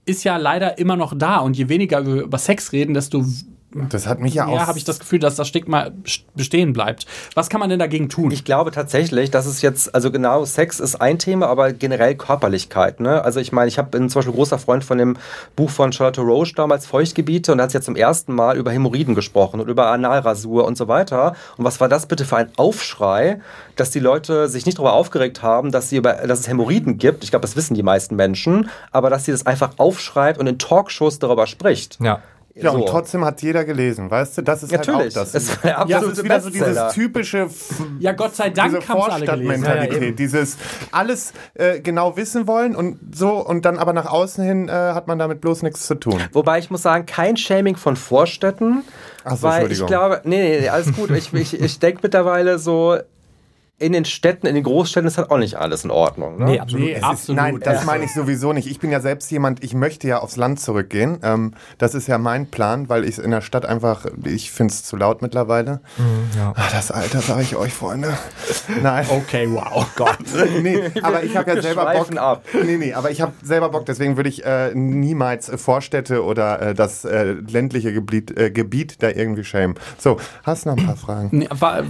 ist 0.05 0.23
ja 0.23 0.37
leider 0.37 0.77
immer 0.77 0.95
noch 0.95 1.13
da. 1.17 1.37
Und 1.37 1.57
je 1.57 1.69
weniger 1.69 2.05
wir 2.05 2.23
über 2.23 2.37
Sex 2.37 2.71
reden, 2.71 2.93
desto 2.93 3.25
Das 3.71 4.07
hat 4.07 4.19
mich 4.19 4.33
ja 4.33 4.45
mehr 4.45 4.55
auch. 4.55 4.67
habe 4.67 4.77
ich 4.77 4.85
das 4.85 4.97
Gefühl, 4.99 5.19
dass 5.19 5.35
das 5.35 5.47
Stigma 5.47 5.89
bestehen 6.35 6.71
bleibt. 6.71 7.05
Was 7.35 7.49
kann 7.49 7.59
man 7.59 7.69
denn 7.69 7.79
dagegen 7.79 8.07
tun? 8.07 8.31
Ich 8.31 8.45
glaube 8.45 8.71
tatsächlich, 8.71 9.29
dass 9.29 9.45
es 9.45 9.61
jetzt, 9.61 9.93
also 9.93 10.09
genau, 10.09 10.45
Sex 10.45 10.79
ist 10.79 11.01
ein 11.01 11.19
Thema, 11.19 11.47
aber 11.47 11.73
generell 11.73 12.15
Körperlichkeit. 12.15 13.01
Ne? 13.01 13.23
Also 13.23 13.41
ich 13.41 13.51
meine, 13.51 13.67
ich 13.67 13.77
hab, 13.77 13.91
bin 13.91 14.09
zum 14.09 14.19
Beispiel 14.19 14.33
großer 14.33 14.57
Freund 14.57 14.85
von 14.85 14.97
dem 14.97 15.17
Buch 15.57 15.69
von 15.69 15.91
Charlotte 15.91 16.21
Roche 16.21 16.55
damals, 16.55 16.85
Feuchtgebiete, 16.85 17.51
und 17.51 17.57
da 17.57 17.65
hat 17.65 17.71
sie 17.71 17.77
ja 17.77 17.81
zum 17.81 17.97
ersten 17.97 18.33
Mal 18.33 18.57
über 18.57 18.71
Hämorrhoiden 18.71 19.15
gesprochen 19.15 19.59
und 19.59 19.67
über 19.67 19.87
Analrasur 19.87 20.63
und 20.65 20.77
so 20.77 20.87
weiter. 20.87 21.35
Und 21.57 21.65
was 21.65 21.81
war 21.81 21.89
das 21.89 22.05
bitte 22.05 22.23
für 22.23 22.37
ein 22.37 22.49
Aufschrei, 22.55 23.41
dass 23.75 23.91
die 23.91 23.99
Leute 23.99 24.47
sich 24.47 24.65
nicht 24.65 24.77
darüber 24.77 24.93
aufgeregt 24.93 25.43
haben, 25.43 25.71
dass, 25.71 25.89
sie 25.89 25.97
über, 25.97 26.13
dass 26.13 26.39
es 26.39 26.47
Hämorrhoiden 26.47 26.97
gibt. 26.97 27.25
Ich 27.25 27.31
glaube, 27.31 27.41
das 27.41 27.57
wissen 27.57 27.73
die 27.73 27.83
meisten 27.83 28.15
Menschen, 28.15 28.69
aber 28.91 29.09
dass 29.09 29.25
sie 29.25 29.31
das 29.31 29.45
einfach 29.45 29.71
aufschreibt 29.77 30.39
und 30.39 30.47
in 30.47 30.57
Talkshows 30.57 31.19
darüber 31.19 31.47
spricht. 31.47 31.97
Ja. 32.01 32.21
Ja, 32.61 32.71
so. 32.71 32.77
und 32.77 32.87
trotzdem 32.87 33.23
hat 33.25 33.41
jeder 33.41 33.65
gelesen, 33.65 34.09
weißt 34.09 34.37
du? 34.37 34.41
Das 34.41 34.63
ist 34.63 34.71
Natürlich. 34.71 35.15
halt 35.15 35.17
auch 35.17 35.31
das. 35.31 35.35
Es 35.35 35.63
war 35.63 35.85
der 35.85 35.99
das 35.99 36.11
ist 36.11 36.23
wieder 36.23 36.41
so 36.41 36.49
dieses 36.49 36.93
typische 36.93 37.47
Ja, 37.99 38.13
Gott 38.13 38.35
sei 38.35 38.49
Dank 38.49 38.79
diese 38.79 38.87
haben's 38.87 39.05
alle 39.05 39.25
gelesen. 39.25 39.63
Vorstadtmentalität, 39.63 40.01
Ja, 40.01 40.07
ja, 40.07 40.11
dieses 40.13 40.57
alles 40.91 41.33
äh, 41.53 41.79
genau 41.79 42.17
wissen 42.17 42.47
wollen 42.47 42.75
und 42.75 43.15
so 43.15 43.45
und 43.45 43.65
dann 43.65 43.77
aber 43.77 43.93
nach 43.93 44.05
außen 44.07 44.43
hin 44.43 44.69
äh, 44.69 44.71
hat 44.71 45.07
man 45.07 45.19
damit 45.19 45.41
bloß 45.41 45.63
nichts 45.63 45.85
zu 45.85 45.95
tun. 45.95 46.21
Wobei 46.33 46.59
ich 46.59 46.69
muss 46.69 46.81
sagen, 46.81 47.05
kein 47.05 47.37
Shaming 47.37 47.75
von 47.75 47.95
Vorstädten. 47.95 48.83
Ach 49.23 49.37
so, 49.37 49.43
weil 49.43 49.71
ich 49.71 49.85
glaube, 49.85 50.21
nee, 50.23 50.37
nee, 50.37 50.59
nee, 50.61 50.69
alles 50.69 50.93
gut. 50.93 51.11
ich 51.11 51.33
ich, 51.33 51.59
ich 51.59 51.79
denke 51.79 51.99
mittlerweile 52.03 52.59
so, 52.59 52.97
in 53.79 53.91
den 53.93 54.05
Städten, 54.05 54.47
in 54.47 54.55
den 54.55 54.63
Großstädten 54.63 55.07
ist 55.07 55.19
halt 55.19 55.29
auch 55.29 55.37
nicht 55.37 55.55
alles 55.55 55.83
in 55.83 55.91
Ordnung. 55.91 56.39
Ne? 56.39 56.45
Nee, 56.45 56.59
absolut. 56.59 56.85
Nee, 56.87 56.93
Es 56.93 57.03
absolut. 57.03 57.37
Ist, 57.39 57.43
nein, 57.43 57.59
das 57.59 57.85
meine 57.85 58.05
ich 58.05 58.13
sowieso 58.13 58.51
nicht. 58.51 58.67
Ich 58.67 58.79
bin 58.79 58.89
ja 58.89 58.99
selbst 58.99 59.29
jemand, 59.29 59.63
ich 59.63 59.75
möchte 59.75 60.07
ja 60.07 60.17
aufs 60.17 60.35
Land 60.35 60.59
zurückgehen. 60.59 61.19
Ähm, 61.21 61.53
das 61.77 61.93
ist 61.93 62.07
ja 62.07 62.17
mein 62.17 62.47
Plan, 62.47 62.89
weil 62.89 63.05
ich 63.05 63.19
in 63.19 63.29
der 63.29 63.41
Stadt 63.41 63.67
einfach, 63.67 64.07
ich 64.25 64.51
finde 64.51 64.73
es 64.73 64.83
zu 64.83 64.97
laut 64.97 65.21
mittlerweile. 65.21 65.81
ja. 66.35 66.53
Ach, 66.55 66.71
das 66.71 66.89
Alter, 66.89 67.19
sage 67.21 67.43
ich 67.43 67.55
euch, 67.55 67.71
Freunde. 67.71 68.17
Nein. 68.81 69.05
Okay, 69.09 69.47
wow. 69.51 69.85
Gott. 69.95 70.17
Nee, 70.61 70.89
aber 71.03 71.23
ich 71.23 71.35
habe 71.37 71.53
ja 71.55 71.61
selber 71.61 71.85
Bock. 71.93 72.17
ab. 72.17 72.43
Nee, 72.65 72.77
nee, 72.77 72.93
aber 72.93 73.11
ich 73.11 73.21
habe 73.21 73.33
selber 73.43 73.69
Bock, 73.69 73.85
deswegen 73.85 74.17
würde 74.17 74.29
ich 74.29 74.43
äh, 74.43 74.73
niemals 74.73 75.51
Vorstädte 75.55 76.23
oder 76.23 76.61
äh, 76.61 76.73
das 76.73 77.05
äh, 77.05 77.33
ländliche 77.33 77.93
Gebiet, 77.93 78.35
äh, 78.37 78.49
Gebiet 78.49 79.03
da 79.03 79.09
irgendwie 79.09 79.43
schämen. 79.43 79.75
So, 79.97 80.17
hast 80.43 80.65
noch 80.65 80.77
ein 80.77 80.85
paar 80.85 80.95
Fragen? 80.95 81.29
Nee, 81.31 81.47
war, 81.51 81.83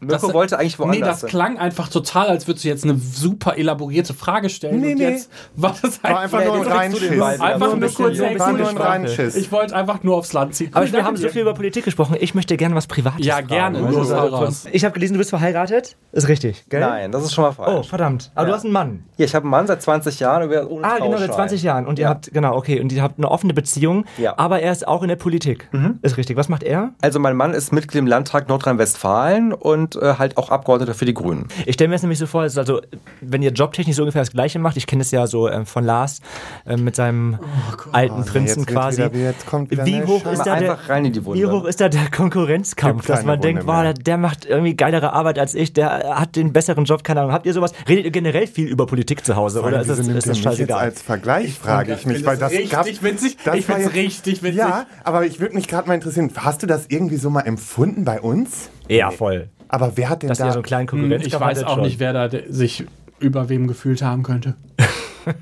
Mirko 0.00 0.32
wollte 0.32 0.58
eigentlich 0.58 0.78
woanders 0.78 0.96
Nee, 0.98 1.04
das 1.06 1.24
klang 1.26 1.58
einfach 1.58 1.88
total, 1.88 2.28
als 2.28 2.46
würdest 2.46 2.64
du 2.64 2.68
jetzt 2.68 2.84
eine 2.84 2.96
super 2.96 3.56
elaborierte 3.58 4.14
Frage 4.14 4.48
stellen. 4.48 4.80
Nee, 4.80 4.92
und 4.92 4.98
nee. 4.98 5.08
jetzt 5.10 5.30
war 5.56 5.74
das 5.80 6.02
War 6.02 6.20
einfach 6.20 6.40
Ja, 6.40 6.46
nur 6.46 6.56
ein 6.56 6.72
Reinschiss. 6.72 7.10
Einfach 7.10 7.58
So 7.66 7.72
ein 7.72 7.80
nur 7.80 7.88
bisschen- 7.88 8.04
kurz 8.06 8.20
ein. 8.20 8.76
Reinschiss. 8.76 9.36
Ich 9.36 9.52
wollte 9.52 9.74
einfach 9.76 10.02
nur 10.02 10.16
aufs 10.16 10.32
Land 10.32 10.54
ziehen. 10.54 10.70
Aber 10.72 10.84
Ich 10.84 10.92
wir 10.92 11.04
haben 11.04 11.16
so 11.16 11.28
viel 11.28 11.42
über 11.42 11.54
Politik 11.54 11.84
gesprochen. 11.84 12.16
Ich 12.20 12.34
möchte 12.34 12.56
gerne 12.56 12.74
was 12.74 12.86
Privates 12.86 13.24
Ja, 13.26 13.34
fragen. 13.36 13.48
gerne. 13.48 13.78
Also, 13.86 13.98
Los, 13.98 14.12
hau 14.14 14.26
raus. 14.26 14.66
Ich 14.72 14.84
habe 14.84 14.94
gelesen, 14.94 15.14
du 15.14 15.18
bist 15.18 15.30
verheiratet. 15.30 15.96
Ist 16.12 16.28
richtig, 16.28 16.64
gell? 16.68 16.80
Nein, 16.80 17.12
das 17.12 17.24
ist 17.24 17.32
schon 17.34 17.42
mal 17.44 17.50
Oh, 17.50 17.64
falsch. 17.64 17.88
verdammt. 17.88 18.30
Aber 18.34 18.46
Ja. 18.46 18.50
du 18.50 18.56
hast 18.56 18.64
einen 18.64 18.72
Mann. 18.72 19.04
Hier, 19.16 19.26
ich 19.26 19.34
habe 19.34 19.44
einen 19.44 19.50
Mann 19.50 19.66
seit 19.66 19.82
20 19.82 20.20
Jahren 20.20 20.42
und 20.44 20.50
wir 20.50 20.70
ohne 20.70 20.84
Ah, 20.84 20.94
genau, 20.98 21.10
seit 21.12 21.18
Trauschein. 21.28 21.34
20 21.34 21.62
Jahren. 21.62 21.86
Und 21.86 21.98
ihr 21.98 22.04
Ja. 22.04 22.08
habt, 22.10 22.32
genau, 22.32 22.56
okay. 22.56 22.80
Und 22.80 22.92
ihr 22.92 23.02
habt 23.02 23.18
eine 23.18 23.30
offene 23.30 23.54
Beziehung. 23.54 24.04
Ja. 24.18 24.34
Aber 24.38 24.60
er 24.60 24.72
ist 24.72 24.86
auch 24.86 25.02
in 25.02 25.08
der 25.08 25.16
Politik. 25.16 25.68
Ist 26.02 26.16
richtig. 26.16 26.36
Was 26.36 26.48
macht 26.48 26.62
er? 26.62 26.90
Also 27.00 27.18
mein 27.18 27.36
Mann 27.36 27.54
ist 27.54 27.72
Mitglied 27.72 27.98
im 28.00 28.06
Landtag 28.06 28.48
Nordrhein-Westfalen 28.48 29.52
und 29.52 29.79
äh, 30.00 30.14
halt 30.18 30.36
auch 30.36 30.50
Abgeordneter 30.50 30.94
für 30.94 31.04
die 31.04 31.14
Grünen. 31.14 31.48
Ich 31.66 31.74
stelle 31.74 31.88
mir 31.88 31.94
das 31.94 32.02
nämlich 32.02 32.18
so 32.18 32.26
vor, 32.26 32.42
also, 32.42 32.80
wenn 33.20 33.42
ihr 33.42 33.50
jobtechnisch 33.52 33.96
so 33.96 34.02
ungefähr 34.02 34.22
das 34.22 34.30
Gleiche 34.32 34.58
macht, 34.58 34.76
ich 34.76 34.86
kenne 34.86 35.02
es 35.02 35.10
ja 35.10 35.26
so 35.26 35.48
ähm, 35.48 35.66
von 35.66 35.84
Lars 35.84 36.20
äh, 36.66 36.76
mit 36.76 36.96
seinem 36.96 37.38
alten 37.92 38.24
Prinzen 38.24 38.60
jetzt 38.60 38.66
quasi. 38.68 39.02
wieder- 39.04 39.16
jetzt 39.16 39.46
wie 39.86 40.02
hoch 40.04 40.24
ist 40.30 40.44
da 40.44 40.56
der. 40.56 40.78
Wie 41.32 41.46
hoch 41.46 41.64
ist 41.64 41.80
da 41.80 41.88
der 41.88 42.10
Konkurrenzkampf, 42.10 43.06
dass 43.06 43.24
man 43.24 43.40
denkt, 43.40 43.62
Wunde 43.62 43.72
boah, 43.72 43.82
mehr. 43.82 43.94
der, 43.94 44.02
der 44.04 44.16
macht 44.18 44.44
irgendwie 44.46 44.74
geilere 44.74 45.12
Arbeit 45.12 45.38
als 45.38 45.54
ich, 45.54 45.72
der 45.72 46.16
hat 46.18 46.36
den 46.36 46.52
besseren 46.52 46.84
Job, 46.84 47.04
keine 47.04 47.20
Ahnung. 47.20 47.32
Habt 47.32 47.46
ihr 47.46 47.52
sowas? 47.54 47.72
Redet 47.88 48.04
ihr 48.04 48.10
generell 48.10 48.46
viel 48.46 48.68
über 48.68 48.86
Politik 48.86 49.24
zu 49.24 49.36
Hause 49.36 49.62
oder 49.62 49.80
ist 49.80 49.90
das, 49.90 49.98
ist 49.98 50.08
das 50.14 50.24
jetzt 50.26 50.42
scheißegal? 50.42 50.78
als 50.78 51.02
Vergleich, 51.02 51.54
frage 51.58 51.94
ich 51.94 52.06
mich, 52.06 52.24
weil 52.24 52.36
das 52.36 52.52
richtig 52.52 52.70
gab, 52.70 52.86
witzig. 52.86 53.36
das 53.44 53.56
Ich 53.56 53.66
find's 53.66 53.84
ja- 53.84 53.88
richtig 53.90 54.42
witzig. 54.42 54.56
Ja, 54.58 54.86
aber 55.04 55.26
ich 55.26 55.40
würde 55.40 55.54
mich 55.54 55.68
gerade 55.68 55.88
mal 55.88 55.94
interessieren, 55.94 56.30
hast 56.36 56.62
du 56.62 56.66
das 56.66 56.86
irgendwie 56.88 57.16
so 57.16 57.30
mal 57.30 57.42
empfunden 57.42 58.04
bei 58.04 58.20
uns? 58.20 58.70
Ja, 58.96 59.10
voll. 59.10 59.48
Aber 59.68 59.92
wer 59.96 60.08
hat 60.08 60.22
denn 60.22 60.28
Dass 60.28 60.38
da... 60.38 60.46
ihr 60.46 60.52
so 60.52 60.58
einen 60.58 60.62
kleinen 60.64 60.88
Hm, 60.90 61.00
Konkurrenzkampf 61.00 61.26
Ich 61.34 61.40
weiß 61.40 61.58
hattet 61.58 61.66
auch 61.68 61.74
schon. 61.74 61.82
nicht, 61.84 61.98
wer 62.00 62.12
da 62.12 62.28
sich 62.48 62.84
über 63.18 63.48
wem 63.48 63.66
gefühlt 63.66 64.02
haben 64.02 64.22
könnte. 64.22 64.54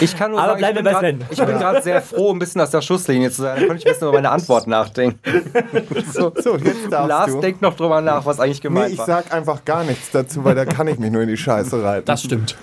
Ich 0.00 0.16
kann 0.16 0.30
nur 0.30 0.40
Aber 0.40 0.50
sagen, 0.58 0.58
bleiben 0.60 0.78
ich 0.78 0.84
bin 0.84 0.92
grad- 0.92 1.30
ich 1.32 1.38
bin 1.38 1.58
gerade 1.58 1.82
sehr 1.82 2.00
froh, 2.00 2.32
ein 2.32 2.38
bisschen 2.38 2.60
aus 2.60 2.70
der 2.70 2.80
Schusslinie 2.80 3.30
zu 3.30 3.42
sein. 3.42 3.56
Da 3.60 3.66
konnte 3.66 3.78
ich 3.82 3.86
ein 3.86 3.92
bisschen 3.92 4.08
über 4.08 4.16
meine 4.18 4.30
Antwort 4.30 4.66
nachdenken. 4.68 5.18
So, 6.12 6.32
So, 6.40 6.56
jetzt 6.56 6.90
darfst 6.90 7.08
Lars 7.08 7.32
du. 7.32 7.40
denkt 7.40 7.60
noch 7.62 7.74
drüber 7.74 8.00
nach, 8.00 8.24
was 8.24 8.38
eigentlich 8.38 8.58
Nee, 8.62 8.68
gemeint 8.68 8.92
ich 8.92 8.98
war. 8.98 9.06
sag 9.06 9.32
einfach 9.34 9.64
gar 9.64 9.84
nichts 9.84 10.10
dazu, 10.12 10.44
weil 10.44 10.54
da 10.54 10.64
kann 10.64 10.86
ich 10.86 10.98
mich 10.98 11.10
nur 11.10 11.22
in 11.22 11.28
die 11.28 11.36
Scheiße 11.36 11.82
reiten. 11.82 12.04
Das 12.06 12.22
stimmt. 12.22 12.56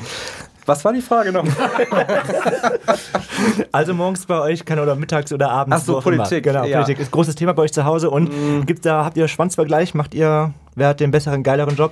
Was 0.66 0.86
war 0.86 0.94
die 0.94 1.02
Frage 1.02 1.32
noch? 1.32 1.46
Also 3.72 3.94
morgens 3.94 4.26
bei 4.26 4.40
euch 4.40 4.64
kann 4.66 4.80
oder 4.80 4.96
mittags 4.96 5.34
oder 5.34 5.50
abends. 5.50 5.78
Ach 5.82 5.86
so, 5.86 5.98
auch 5.98 6.06
immer. 6.06 6.18
Politik, 6.24 6.44
Genau, 6.44 6.64
ja. 6.64 6.78
Politik 6.82 7.00
ist 7.00 7.12
großes 7.12 7.36
Thema 7.36 7.54
bei 7.54 7.64
euch 7.64 7.74
zu 7.74 7.84
Hause. 7.84 8.10
Und 8.10 8.30
gibt's 8.66 8.84
da, 8.84 9.04
habt 9.04 9.18
ihr 9.18 9.28
Schwanzvergleich? 9.28 9.94
Macht 9.94 10.14
ihr, 10.14 10.54
wer 10.76 10.88
hat 10.90 11.00
den 11.00 11.12
besseren, 11.12 11.44
geileren 11.44 11.76
Job? 11.76 11.92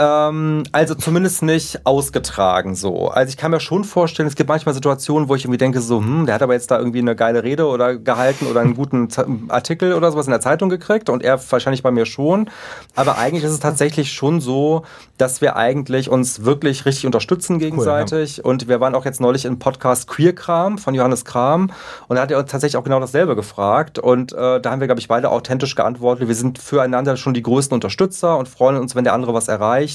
Ähm, 0.00 0.62
also 0.70 0.94
zumindest 0.94 1.42
nicht 1.42 1.84
ausgetragen 1.84 2.76
so. 2.76 3.08
Also 3.08 3.30
ich 3.30 3.36
kann 3.36 3.50
mir 3.50 3.58
schon 3.58 3.82
vorstellen, 3.82 4.28
es 4.28 4.36
gibt 4.36 4.48
manchmal 4.48 4.72
Situationen, 4.72 5.28
wo 5.28 5.34
ich 5.34 5.44
irgendwie 5.44 5.58
denke 5.58 5.80
so, 5.80 5.98
hm, 5.98 6.24
der 6.26 6.36
hat 6.36 6.42
aber 6.42 6.52
jetzt 6.52 6.70
da 6.70 6.78
irgendwie 6.78 7.00
eine 7.00 7.16
geile 7.16 7.42
Rede 7.42 7.66
oder 7.66 7.96
gehalten 7.96 8.46
oder 8.46 8.60
einen 8.60 8.74
guten 8.74 9.10
Z 9.10 9.26
Artikel 9.48 9.94
oder 9.94 10.12
sowas 10.12 10.26
in 10.26 10.30
der 10.30 10.40
Zeitung 10.40 10.68
gekriegt 10.68 11.10
und 11.10 11.24
er 11.24 11.40
wahrscheinlich 11.50 11.82
bei 11.82 11.90
mir 11.90 12.06
schon. 12.06 12.48
Aber 12.94 13.18
eigentlich 13.18 13.42
ist 13.42 13.50
es 13.50 13.58
tatsächlich 13.58 14.12
schon 14.12 14.40
so, 14.40 14.84
dass 15.16 15.40
wir 15.40 15.56
eigentlich 15.56 16.08
uns 16.08 16.44
wirklich 16.44 16.86
richtig 16.86 17.06
unterstützen 17.06 17.58
gegenseitig 17.58 18.44
und 18.44 18.68
wir 18.68 18.80
waren 18.80 18.94
auch 18.94 19.04
jetzt 19.04 19.20
neulich 19.20 19.46
im 19.46 19.58
Podcast 19.58 20.06
Queer 20.06 20.32
Kram 20.32 20.78
von 20.78 20.94
Johannes 20.94 21.24
Kram 21.24 21.72
und 22.06 22.16
da 22.16 22.22
hat 22.22 22.30
er 22.30 22.38
uns 22.38 22.52
tatsächlich 22.52 22.76
auch 22.76 22.84
genau 22.84 23.00
dasselbe 23.00 23.34
gefragt 23.34 23.98
und 23.98 24.32
äh, 24.32 24.60
da 24.60 24.70
haben 24.70 24.78
wir, 24.78 24.86
glaube 24.86 25.00
ich, 25.00 25.08
beide 25.08 25.30
authentisch 25.30 25.74
geantwortet. 25.74 26.28
Wir 26.28 26.36
sind 26.36 26.60
füreinander 26.60 27.16
schon 27.16 27.34
die 27.34 27.42
größten 27.42 27.74
Unterstützer 27.74 28.38
und 28.38 28.48
freuen 28.48 28.76
uns, 28.76 28.94
wenn 28.94 29.02
der 29.02 29.14
andere 29.14 29.34
was 29.34 29.48
erreicht 29.48 29.87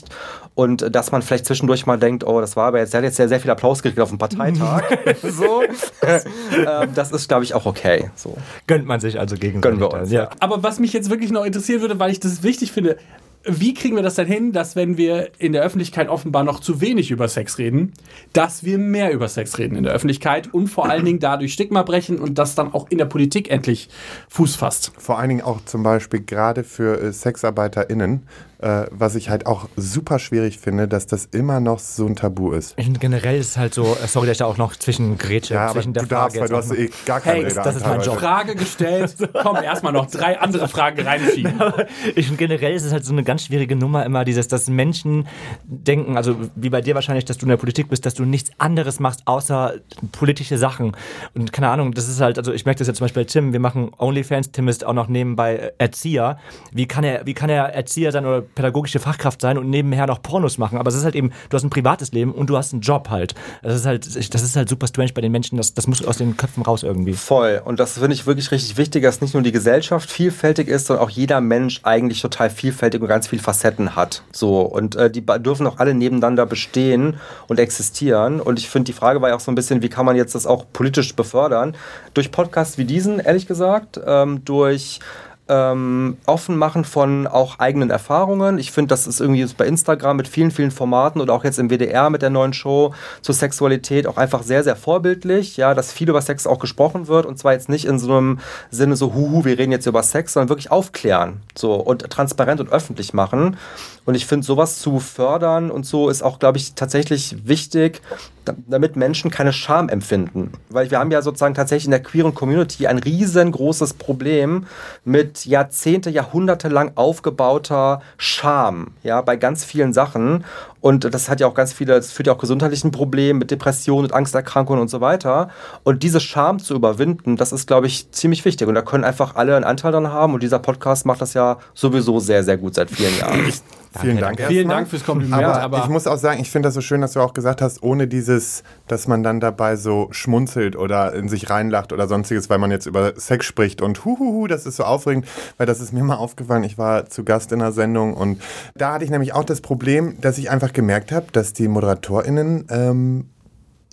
und 0.56 0.82
äh, 0.82 0.92
dass 0.92 1.12
man 1.12 1.22
vielleicht 1.22 1.46
zwischendurch 1.46 1.86
mal 1.86 1.98
denkt, 1.98 2.26
oh, 2.26 2.42
das 2.42 2.56
war 2.56 2.68
aber 2.68 2.80
jetzt, 2.80 2.94
der 2.94 3.00
hat 3.00 3.06
jetzt 3.06 3.18
sehr, 3.18 3.30
sehr 3.30 3.40
viel 3.40 3.52
Applaus 3.52 3.82
gekriegt 3.82 4.00
auf 4.00 4.10
dem 4.10 4.18
Parteitag. 4.18 4.84
so. 5.24 5.64
ähm, 6.02 6.90
das 6.94 7.12
ist, 7.12 7.28
glaube 7.28 7.44
ich, 7.44 7.54
auch 7.54 7.66
okay. 7.66 8.10
So. 8.16 8.38
Gönnt 8.68 8.86
man 8.86 9.00
sich 9.00 9.20
also 9.20 9.36
gegenseitig. 9.36 9.62
Gönnen 9.62 9.80
wir 9.80 9.94
uns, 9.94 10.12
ja. 10.12 10.24
ja. 10.24 10.30
Aber 10.40 10.64
was 10.64 10.80
mich 10.80 10.94
jetzt 10.94 11.10
wirklich 11.10 11.32
noch 11.32 11.46
interessieren 11.46 11.82
würde, 11.82 12.00
weil 12.00 12.12
ich 12.12 12.20
das 12.20 12.44
wichtig 12.44 12.72
finde, 12.72 12.98
wie 13.46 13.74
kriegen 13.74 13.96
wir 13.96 14.04
das 14.04 14.16
denn 14.16 14.28
hin, 14.28 14.52
dass 14.54 14.76
wenn 14.76 14.98
wir 14.98 15.32
in 15.38 15.52
der 15.52 15.64
Öffentlichkeit 15.64 16.08
offenbar 16.08 16.44
noch 16.44 16.60
zu 16.60 16.80
wenig 16.80 17.12
über 17.12 17.28
Sex 17.28 17.58
reden, 17.58 17.94
dass 18.32 18.64
wir 18.64 18.78
mehr 18.78 19.12
über 19.12 19.28
Sex 19.28 19.58
reden 19.58 19.76
in 19.76 19.84
der 19.84 19.94
Öffentlichkeit 19.94 20.54
und 20.54 20.68
vor 20.68 20.90
allen 20.90 21.04
Dingen 21.04 21.20
dadurch 21.20 21.54
Stigma 21.54 21.84
brechen 21.84 22.20
und 22.20 22.38
das 22.38 22.56
dann 22.56 22.74
auch 22.74 22.88
in 22.90 22.98
der 22.98 23.06
Politik 23.06 23.52
endlich 23.52 23.90
Fuß 24.30 24.56
fasst? 24.56 24.94
Vor 24.98 25.20
allen 25.20 25.30
Dingen 25.30 25.42
auch 25.42 25.64
zum 25.66 25.84
Beispiel 25.84 26.22
gerade 26.22 26.64
für 26.64 27.02
äh, 27.02 27.12
SexarbeiterInnen, 27.12 28.24
äh, 28.64 28.88
was 28.92 29.16
ich 29.16 29.30
halt 29.30 29.46
auch 29.46 29.68
super 29.76 30.20
schwierig 30.20 30.58
finde, 30.58 30.88
dass 30.88 31.06
das 31.08 31.26
immer 31.26 31.60
noch 31.60 31.80
so 31.80 32.06
ein 32.08 32.16
Tabu 32.16 32.52
ist. 32.54 32.74
Ich- 32.78 32.92
Generell 33.00 33.38
ist 33.40 33.50
es 33.50 33.58
halt 33.58 33.74
so, 33.74 33.84
äh, 34.02 34.08
sorry, 34.08 34.28
dass 34.28 34.34
ich 34.36 34.38
da 34.40 34.46
auch 34.46 34.58
noch 34.58 34.76
zwischen 34.76 35.18
Grätsche, 35.18 35.56
Ja, 35.56 35.66
aber 35.66 35.74
zwischen 35.74 35.94
der 35.94 36.04
du 36.04 36.10
darfst, 36.10 36.38
Frage 36.38 36.52
weil 36.52 36.58
jetzt 36.60 36.70
du 36.70 36.74
hast 36.74 36.80
eh 36.80 37.06
gar 37.06 37.20
keine 37.20 37.36
Hey, 37.36 37.44
Rede 37.46 37.56
das 37.64 37.76
ist 37.76 37.86
mein 37.86 38.02
Job. 38.02 38.20
Frage 38.20 38.56
gestellt, 38.56 39.16
komm, 39.44 39.58
erstmal 39.58 39.92
noch 39.94 40.06
drei 40.08 40.40
andere 40.40 40.68
Fragen 40.68 41.02
reinschieben. 41.06 41.54
ich, 42.16 42.38
generell 42.38 42.74
ist 42.74 42.84
es 42.86 42.92
halt 42.94 43.04
so 43.06 43.12
eine 43.12 43.24
ganz 43.24 43.46
schwierige 43.46 43.76
Nummer 43.76 44.06
immer, 44.06 44.24
dieses, 44.26 44.48
dass 44.48 44.70
Menschen 44.70 45.28
denken, 45.66 46.16
also 46.18 46.36
wie 46.56 46.70
bei 46.70 46.82
dir 46.82 46.96
wahrscheinlich, 46.96 47.26
dass 47.26 47.38
du 47.38 47.46
in 47.46 47.50
der 47.50 47.58
Politik 47.58 47.90
bist, 47.90 48.06
dass 48.06 48.14
du 48.14 48.24
nichts 48.26 48.52
anderes 48.58 49.00
machst, 49.00 49.22
außer 49.26 49.74
politische 50.12 50.58
Sachen. 50.58 50.96
Und 51.34 51.52
keine 51.52 51.70
Ahnung, 51.70 51.94
das 51.94 52.08
ist 52.08 52.22
halt, 52.22 52.38
also 52.38 52.54
ich 52.54 52.66
merke 52.66 52.80
das 52.80 52.88
jetzt 52.88 52.98
zum 52.98 53.06
Beispiel 53.06 53.24
bei 53.24 53.28
Tim, 53.28 53.54
wir 53.54 53.60
machen 53.60 53.92
OnlyFans, 53.98 54.52
Tim 54.52 54.68
ist 54.68 54.86
auch 54.86 54.94
noch 54.94 55.08
nebenbei 55.08 55.74
Erzieher. 55.78 56.38
Wie 56.72 56.88
kann 56.88 57.04
er, 57.04 57.26
wie 57.26 57.34
kann 57.34 57.50
er 57.50 57.66
Erzieher 57.74 58.12
sein 58.12 58.26
oder 58.26 58.42
pädagogische 58.56 59.00
Fachkraft 59.00 59.42
sein 59.42 59.58
und 59.58 59.70
nebenher 59.70 60.08
noch 60.08 60.22
Pornos 60.22 60.58
machen? 60.58 60.78
Aber 60.78 60.90
es 60.90 60.96
ist 60.96 61.04
halt 61.04 61.16
eben, 61.16 61.32
du 61.50 61.56
hast 61.56 61.64
ein 61.64 61.70
privates 61.70 62.12
Leben 62.12 62.32
und 62.32 62.50
du 62.50 62.58
hast 62.58 62.74
einen 62.74 62.82
Job 62.82 63.10
halt. 63.10 63.36
Das 63.62 63.76
ist 63.76 63.86
halt, 63.86 64.06
das 64.06 64.42
ist 64.42 64.56
halt 64.56 64.70
super 64.70 64.88
strange 64.88 65.12
bei 65.14 65.22
den 65.22 65.32
Menschen, 65.32 65.58
das, 65.58 65.74
das 65.74 65.88
muss 65.88 66.04
aus 66.06 66.18
den 66.18 66.38
Köpfen 66.38 66.64
raus 66.64 66.84
irgendwie. 66.84 67.14
Voll. 67.14 67.62
Und 67.64 67.80
das 67.80 67.94
finde 67.94 68.14
ich 68.14 68.26
wirklich 68.26 68.52
richtig 68.52 68.78
wichtig, 68.78 69.04
dass 69.04 69.22
nicht 69.22 69.34
nur 69.34 69.44
die 69.44 69.52
Gesellschaft 69.52 70.10
vielfältig 70.10 70.68
ist, 70.68 70.88
sondern 70.88 71.06
auch 71.06 71.10
jeder 71.10 71.42
Mensch 71.42 71.82
eigentlich 71.84 72.22
total 72.22 72.50
vielfältig 72.50 73.02
und 73.02 73.08
ganz 73.08 73.28
viele 73.28 73.42
Facetten 73.42 73.96
hat. 73.96 74.24
So. 74.32 74.62
Und 74.62 74.96
äh, 74.96 75.10
die 75.10 75.26
dürfen 75.26 75.68
auch 75.68 75.78
alle 75.78 75.94
nebeneinander 75.94 76.46
bestehen 76.46 77.18
und 77.48 77.60
existieren. 77.60 78.40
Und 78.40 78.60
ich 78.60 78.70
finde, 78.70 78.86
die 78.86 78.94
Frage 78.94 79.22
war 79.22 79.30
ja 79.30 79.36
auch 79.36 79.40
so 79.40 79.52
ein 79.52 79.56
bisschen, 79.56 79.82
wie 79.82 79.90
kann 79.90 80.06
man 80.06 80.16
jetzt 80.16 80.36
das 80.36 80.46
auch 80.46 80.66
politisch 80.72 81.16
befördern? 81.16 81.76
Durch 82.14 82.32
Podcasts 82.32 82.78
wie 82.78 82.86
diesen, 82.86 83.20
ehrlich 83.20 83.48
gesagt, 83.48 84.00
ähm, 84.06 84.44
durch 84.46 85.00
ähm, 85.50 86.18
offen 86.26 86.58
machen 86.58 86.86
von 86.86 87.28
auch 87.28 87.60
eigenen 87.60 87.90
Erfahrungen. 87.90 88.58
Ich 88.58 88.72
finde, 88.72 88.90
das 88.90 89.08
ist 89.08 89.20
irgendwie 89.20 89.46
bei 89.58 89.68
Instagram 89.68 90.16
mit 90.16 90.28
vielen, 90.28 90.52
vielen 90.52 90.72
Formaten 90.72 91.20
oder 91.20 91.34
auch 91.34 91.44
jetzt 91.44 91.60
im 91.60 91.70
WDR 91.70 92.10
mit 92.10 92.22
der 92.22 92.30
neuen 92.30 92.54
Show 92.54 92.94
zur 93.22 93.36
Sexualität 93.36 94.08
auch 94.08 94.16
einfach 94.16 94.44
sehr, 94.44 94.64
sehr 94.64 94.78
vorbildlich, 94.78 95.58
ja, 95.58 95.74
dass 95.74 95.92
viel 95.92 96.10
über 96.10 96.22
Sex 96.22 96.48
auch 96.48 96.60
gesprochen 96.60 97.08
wird 97.08 97.26
und 97.26 97.38
zwar 97.38 97.54
jetzt 97.54 97.68
nicht 97.68 97.86
in 97.86 98.00
so 98.00 98.16
einem 98.16 98.40
Sinne 98.72 98.96
so, 98.96 99.14
huhu, 99.14 99.44
wir 99.44 99.58
reden 99.58 99.74
jetzt 99.74 99.86
über 99.86 100.02
Sex, 100.02 100.34
sondern 100.34 100.50
wirklich 100.50 100.72
aufklären 100.72 101.42
so 101.56 101.74
und 101.74 102.10
transparent 102.10 102.62
und 102.62 102.72
öffentlich 102.72 103.14
machen. 103.14 103.58
Und 104.06 104.16
ich 104.16 104.26
finde, 104.26 104.46
sowas 104.46 104.80
zu 104.80 105.00
fördern 105.00 105.72
und 105.72 105.86
so 105.86 106.10
ist 106.10 106.24
auch, 106.24 106.40
glaube 106.40 106.58
ich, 106.58 106.74
tatsächlich 106.74 107.48
wichtig, 107.48 108.02
damit 108.46 108.96
Menschen 108.96 109.32
keine 109.32 109.54
Scham 109.54 109.90
empfinden. 109.90 110.52
Weil 110.70 110.92
wir 110.92 111.00
haben 111.00 111.12
ja 111.12 111.22
sozusagen 111.22 111.54
tatsächlich 111.54 111.86
in 111.86 111.92
der 111.92 112.04
queeren 112.04 112.34
Community 112.34 112.88
ein 112.88 113.00
riesengroßes 113.00 113.96
Problem 113.96 114.66
mit 115.06 115.46
Jahrzehnte, 115.46 116.10
Jahrhunderte 116.10 116.70
lang 116.70 116.92
aufgebauter 116.96 118.02
Scham, 118.18 118.94
ja, 119.04 119.22
bei 119.22 119.36
ganz 119.36 119.64
vielen 119.64 119.94
Sachen. 119.94 120.44
Und 120.84 121.14
das 121.14 121.30
hat 121.30 121.40
ja 121.40 121.48
auch 121.48 121.54
ganz 121.54 121.72
viele, 121.72 121.94
das 121.96 122.12
führt 122.12 122.28
ja 122.28 122.34
auch 122.34 122.38
gesundheitlichen 122.38 122.92
Problemen 122.92 123.40
mit 123.40 123.52
Depressionen 123.52 124.08
und 124.08 124.14
Angsterkrankungen 124.14 124.82
und 124.82 124.90
so 124.90 125.00
weiter. 125.00 125.48
Und 125.84 126.04
diese 126.04 126.20
Scham 126.20 126.60
zu 126.60 126.76
überwinden, 126.76 127.38
das 127.38 127.54
ist, 127.54 127.68
glaube 127.68 127.88
ich, 127.88 128.12
ziemlich 128.12 128.44
wichtig. 128.44 128.68
Und 128.68 128.76
da 128.76 128.82
können 128.82 129.06
einfach 129.06 129.36
alle 129.36 129.56
einen 129.56 129.64
Anteil 129.64 129.94
dran 129.94 130.12
haben. 130.12 130.34
Und 130.34 130.44
dieser 130.44 130.60
Podcast 130.60 131.06
macht 131.06 131.22
das 131.22 131.36
ja 131.36 131.58
sowieso 131.74 132.20
sehr, 132.20 132.44
sehr 132.44 132.58
gut 132.58 132.76
seit 132.76 132.92
vielen 132.92 133.18
Jahren. 133.18 133.54
Vielen 134.00 134.18
Dank. 134.18 134.38
Vielen 134.40 134.52
erstmal. 134.52 134.76
Dank 134.78 134.88
fürs 134.90 135.06
Kompliment, 135.06 135.44
Aber, 135.44 135.62
aber- 135.62 135.78
ich 135.84 135.88
muss 135.88 136.08
auch 136.08 136.18
sagen, 136.18 136.42
ich 136.42 136.50
finde 136.50 136.68
das 136.68 136.74
so 136.74 136.82
schön, 136.82 137.02
dass 137.02 137.14
du 137.14 137.22
auch 137.22 137.34
gesagt 137.34 137.62
hast, 137.62 137.84
ohne 137.84 138.08
dieses, 138.08 138.64
dass 138.88 139.08
man 139.08 139.22
dann 139.22 139.40
dabei 139.40 139.76
so 139.76 140.08
schmunzelt 140.12 140.76
oder 140.76 141.14
in 141.14 141.30
sich 141.30 141.50
reinlacht 141.50 141.94
oder 141.94 142.08
sonstiges, 142.08 142.50
weil 142.50 142.58
man 142.58 142.72
jetzt 142.72 142.88
über 142.88 143.14
Sex 143.16 143.46
spricht 143.46 143.82
und 143.82 144.04
huhuhu, 144.04 144.48
das 144.48 144.66
ist 144.66 144.78
so 144.78 144.84
aufregend, 144.84 145.28
weil 145.58 145.68
das 145.68 145.80
ist 145.80 145.94
mir 145.94 146.04
mal 146.04 146.16
aufgefallen. 146.16 146.64
Ich 146.64 146.78
war 146.80 147.06
zu 147.06 147.24
Gast 147.24 147.52
in 147.52 147.62
einer 147.62 147.72
Sendung 147.72 148.16
und 148.16 148.42
da 148.74 148.94
hatte 148.94 149.06
ich 149.06 149.12
nämlich 149.12 149.34
auch 149.34 149.44
das 149.44 149.62
Problem, 149.62 150.20
dass 150.20 150.40
ich 150.40 150.50
einfach 150.50 150.73
gemerkt 150.74 151.12
habe, 151.12 151.28
dass 151.32 151.54
die 151.54 151.68
ModeratorInnen 151.68 152.66
ähm, 152.70 153.30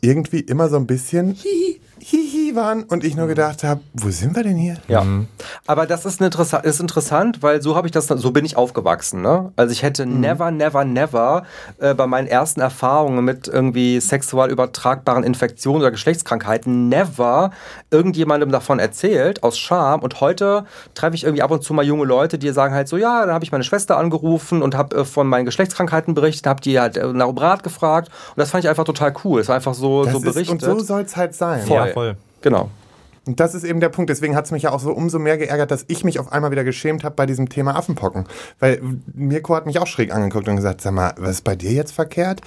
irgendwie 0.01 0.41
immer 0.41 0.69
so 0.69 0.77
ein 0.77 0.87
bisschen 0.87 1.37
hihi, 2.01 2.55
waren 2.55 2.85
und 2.85 3.05
ich 3.05 3.17
nur 3.17 3.27
gedacht 3.27 3.63
habe, 3.65 3.81
wo 3.95 4.11
sind 4.11 4.35
wir 4.35 4.43
denn 4.43 4.57
hier? 4.57 4.77
Ja. 4.89 5.05
Aber 5.67 5.87
das 5.87 6.05
ist, 6.05 6.21
interessa 6.21 6.59
ist 6.59 6.81
interessant, 6.81 7.43
weil 7.43 7.63
so 7.63 7.77
habe 7.77 7.87
ich 7.87 7.93
das, 7.93 8.07
so 8.07 8.31
bin 8.31 8.45
ich 8.45 8.57
aufgewachsen. 8.57 9.23
Ne? 9.23 9.53
Also 9.57 9.73
ich 9.73 9.83
hätte 9.83 10.07
never, 10.07 10.51
never, 10.51 10.85
never 10.85 11.45
äh, 11.79 11.95
bei 11.95 12.07
meinen 12.07 12.27
ersten 12.27 12.61
Erfahrungen 12.61 13.25
mit 13.25 13.49
irgendwie 13.49 14.01
sexual 14.01 14.51
übertragbaren 14.51 15.25
Infektionen 15.25 15.81
oder 15.83 15.91
Geschlechtskrankheiten 15.91 16.89
never 16.89 17.51
irgendjemandem 17.91 18.51
davon 18.51 18.79
erzählt, 18.79 19.43
aus 19.43 19.59
Scham. 19.59 20.01
Und 20.01 20.21
heute 20.21 20.65
treffe 20.95 21.15
ich 21.15 21.25
irgendwie 21.25 21.43
ab 21.43 21.51
und 21.51 21.63
zu 21.63 21.75
mal 21.75 21.85
junge 21.85 22.05
Leute, 22.05 22.39
die 22.39 22.51
sagen 22.51 22.75
halt 22.75 22.89
so, 22.89 22.97
ja, 22.97 23.25
dann 23.25 23.35
habe 23.35 23.45
ich 23.45 23.53
meine 23.53 23.65
Schwester 23.65 23.97
angerufen 23.97 24.63
und 24.63 24.75
habe 24.75 24.97
äh, 24.97 25.05
von 25.05 25.27
meinen 25.27 25.45
Geschlechtskrankheiten 25.45 26.15
berichtet, 26.15 26.47
habe 26.47 26.61
die 26.61 26.79
halt 26.81 26.97
äh, 26.97 27.13
nach 27.13 27.29
dem 27.29 27.39
Rat 27.39 27.63
gefragt. 27.63 28.09
Und 28.31 28.39
das 28.39 28.51
fand 28.51 28.65
ich 28.65 28.71
einfach 28.71 28.85
total 28.85 29.15
cool. 29.25 29.41
Es 29.41 29.49
war 29.49 29.57
einfach 29.57 29.75
so, 29.75 30.05
Das 30.05 30.13
so 30.13 30.19
ist, 30.19 30.25
berichtet. 30.25 30.51
und 30.51 30.79
so 30.79 30.85
soll 30.85 31.03
es 31.03 31.17
halt 31.17 31.35
sein. 31.35 31.63
Voll. 31.67 31.77
Ja, 31.77 31.90
voll. 31.93 32.17
Genau. 32.43 32.71
Und 33.27 33.39
das 33.39 33.55
ist 33.55 33.65
eben 33.65 33.81
der 33.81 33.91
Punkt. 33.91 34.09
Deswegen 34.11 34.35
hat 34.35 34.47
es 34.47 34.51
mich 34.51 34.63
ja 34.63 34.73
auch 34.73 34.81
so 34.81 34.93
umso 34.93 35.19
mehr 35.19 35.37
geärgert, 35.37 35.71
dass 35.71 35.85
ich 35.89 36.05
mich 36.05 36.19
auf 36.19 36.33
einmal 36.33 36.51
wieder 36.51 36.65
geschämt 36.65 37.05
habe 37.05 37.15
bei 37.15 37.27
diesem 37.27 37.49
Thema 37.49 37.77
Affenpocken. 37.77 38.25
Weil 38.59 38.81
Mirko 39.13 39.55
hat 39.55 39.67
mich 39.67 39.79
auch 39.79 39.87
schräg 39.87 40.13
angeguckt 40.13 40.49
und 40.49 40.57
gesagt, 40.57 40.81
sag 40.81 40.93
mal, 40.93 41.13
was 41.19 41.31
ist 41.33 41.45
bei 41.45 41.55
dir 41.55 41.71
jetzt 41.73 41.93
verkehrt? 41.93 42.41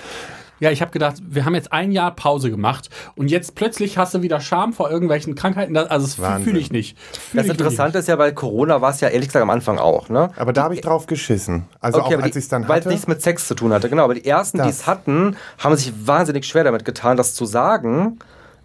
Ja, 0.60 0.71
ich 0.71 0.82
habe 0.82 0.91
gedacht, 0.91 1.17
wir 1.27 1.43
haben 1.45 1.56
jetzt 1.56 1.73
ein 1.73 1.91
Jahr 1.91 2.15
Pause 2.15 2.49
gemacht 2.49 2.89
und 3.15 3.29
jetzt 3.29 3.53
plötzlich 3.53 3.97
hast 3.97 4.13
du 4.13 4.21
wieder 4.21 4.39
Scham 4.39 4.71
vor 4.71 4.89
irgendwelchen 4.89 5.36
Krankheiten. 5.36 5.73
Das- 5.73 5.89
Also 5.89 6.06
das 6.21 6.41
fühle 6.43 6.58
ich 6.60 6.71
nicht. 6.71 6.97
Fühl 6.97 7.41
Das 7.41 7.49
Interessante 7.49 7.97
ist 7.99 8.08
ja, 8.08 8.17
weil 8.17 8.34
Corona 8.34 8.79
war 8.79 8.91
es 8.91 9.01
ja 9.01 9.10
ehrlich 9.10 9.27
gesagt 9.27 9.43
am 9.43 9.49
Anfang 9.49 9.77
auch, 9.77 10.08
ne? 10.10 10.29
Aber 10.38 10.53
da 10.53 10.63
habe 10.63 10.73
ich 10.75 10.82
drauf 10.82 11.06
geschissen. 11.06 11.65
Also 11.82 11.99
Okay, 12.01 12.15
auch 12.15 12.21
als 12.21 12.36
ich 12.38 12.43
es 12.45 12.49
dann 12.49 12.63
Weil 12.69 12.79
es 12.79 12.86
hatte. 12.86 12.89
nichts 12.93 13.08
mit 13.08 13.21
Sex 13.21 13.47
zu 13.47 13.56
tun 13.56 13.73
hatte, 13.73 13.89
genau. 13.89 14.06
Aber 14.06 14.13
die 14.15 14.25
ersten, 14.25 14.62
die 14.63 14.69
es 14.69 14.88
hatten, 14.88 15.36
haben 15.58 15.75
sich 15.75 15.91
wahnsinnig 16.06 16.45
schwer 16.45 16.63
damit 16.63 16.86
getan, 16.86 17.17
das 17.17 17.36
zu 17.36 17.45
sagen. 17.45 18.19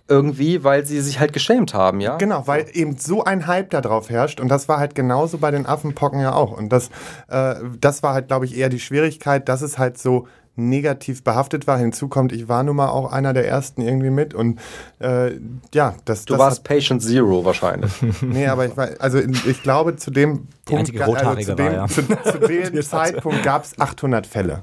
Irgendwie, 0.08 0.64
weil 0.64 0.86
sie 0.86 1.00
sich 1.02 1.20
halt 1.20 1.34
geschämt 1.34 1.74
haben, 1.74 2.00
ja? 2.00 2.16
Genau, 2.16 2.46
weil 2.46 2.66
eben 2.72 2.96
so 2.96 3.24
ein 3.24 3.46
Hype 3.46 3.70
da 3.70 3.82
drauf 3.82 4.08
herrscht 4.08 4.40
und 4.40 4.48
das 4.48 4.66
war 4.68 4.78
halt 4.78 4.94
genauso 4.94 5.36
bei 5.38 5.50
den 5.50 5.66
Affenpocken 5.66 6.20
ja 6.20 6.32
auch. 6.32 6.56
Und 6.56 6.70
das, 6.70 6.88
äh, 7.28 7.56
das 7.78 8.02
war 8.02 8.14
halt, 8.14 8.28
glaube 8.28 8.46
ich, 8.46 8.56
eher 8.56 8.70
die 8.70 8.80
Schwierigkeit, 8.80 9.48
dass 9.48 9.60
es 9.60 9.76
halt 9.76 9.98
so 9.98 10.26
negativ 10.58 11.22
behaftet 11.22 11.66
war. 11.66 11.78
Hinzu 11.78 12.08
kommt, 12.08 12.32
ich 12.32 12.48
war 12.48 12.62
nun 12.62 12.76
mal 12.76 12.88
auch 12.88 13.12
einer 13.12 13.32
der 13.32 13.48
ersten 13.48 13.80
irgendwie 13.80 14.10
mit 14.10 14.34
und 14.34 14.58
äh, 14.98 15.32
ja, 15.72 15.94
das, 16.04 16.24
Du 16.24 16.34
das 16.34 16.40
warst 16.40 16.64
Patient 16.64 17.02
Zero 17.02 17.44
wahrscheinlich. 17.44 17.90
Hat, 18.02 18.22
nee, 18.22 18.46
aber 18.46 18.66
ich 18.66 18.76
war, 18.76 18.88
also 18.98 19.18
ich 19.18 19.62
glaube, 19.62 19.96
zu 19.96 20.10
dem 20.10 20.48
Punkt, 20.64 20.92
also 21.00 21.40
zu 21.40 21.54
dem, 21.54 21.66
war, 21.66 21.72
ja. 21.72 21.86
zu, 21.86 22.02
zu 22.02 22.38
dem 22.38 22.82
Zeitpunkt 22.82 23.42
gab 23.42 23.64
es 23.64 23.78
800 23.78 24.26
Fälle. 24.26 24.62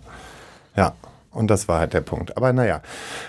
Ja. 0.75 0.93
Und 1.35 1.47
das 1.51 1.67
war 1.67 1.79
halt 1.79 1.93
der 1.93 2.01
Punkt. 2.01 2.35
Aber 2.37 2.53
naja, 2.53 2.81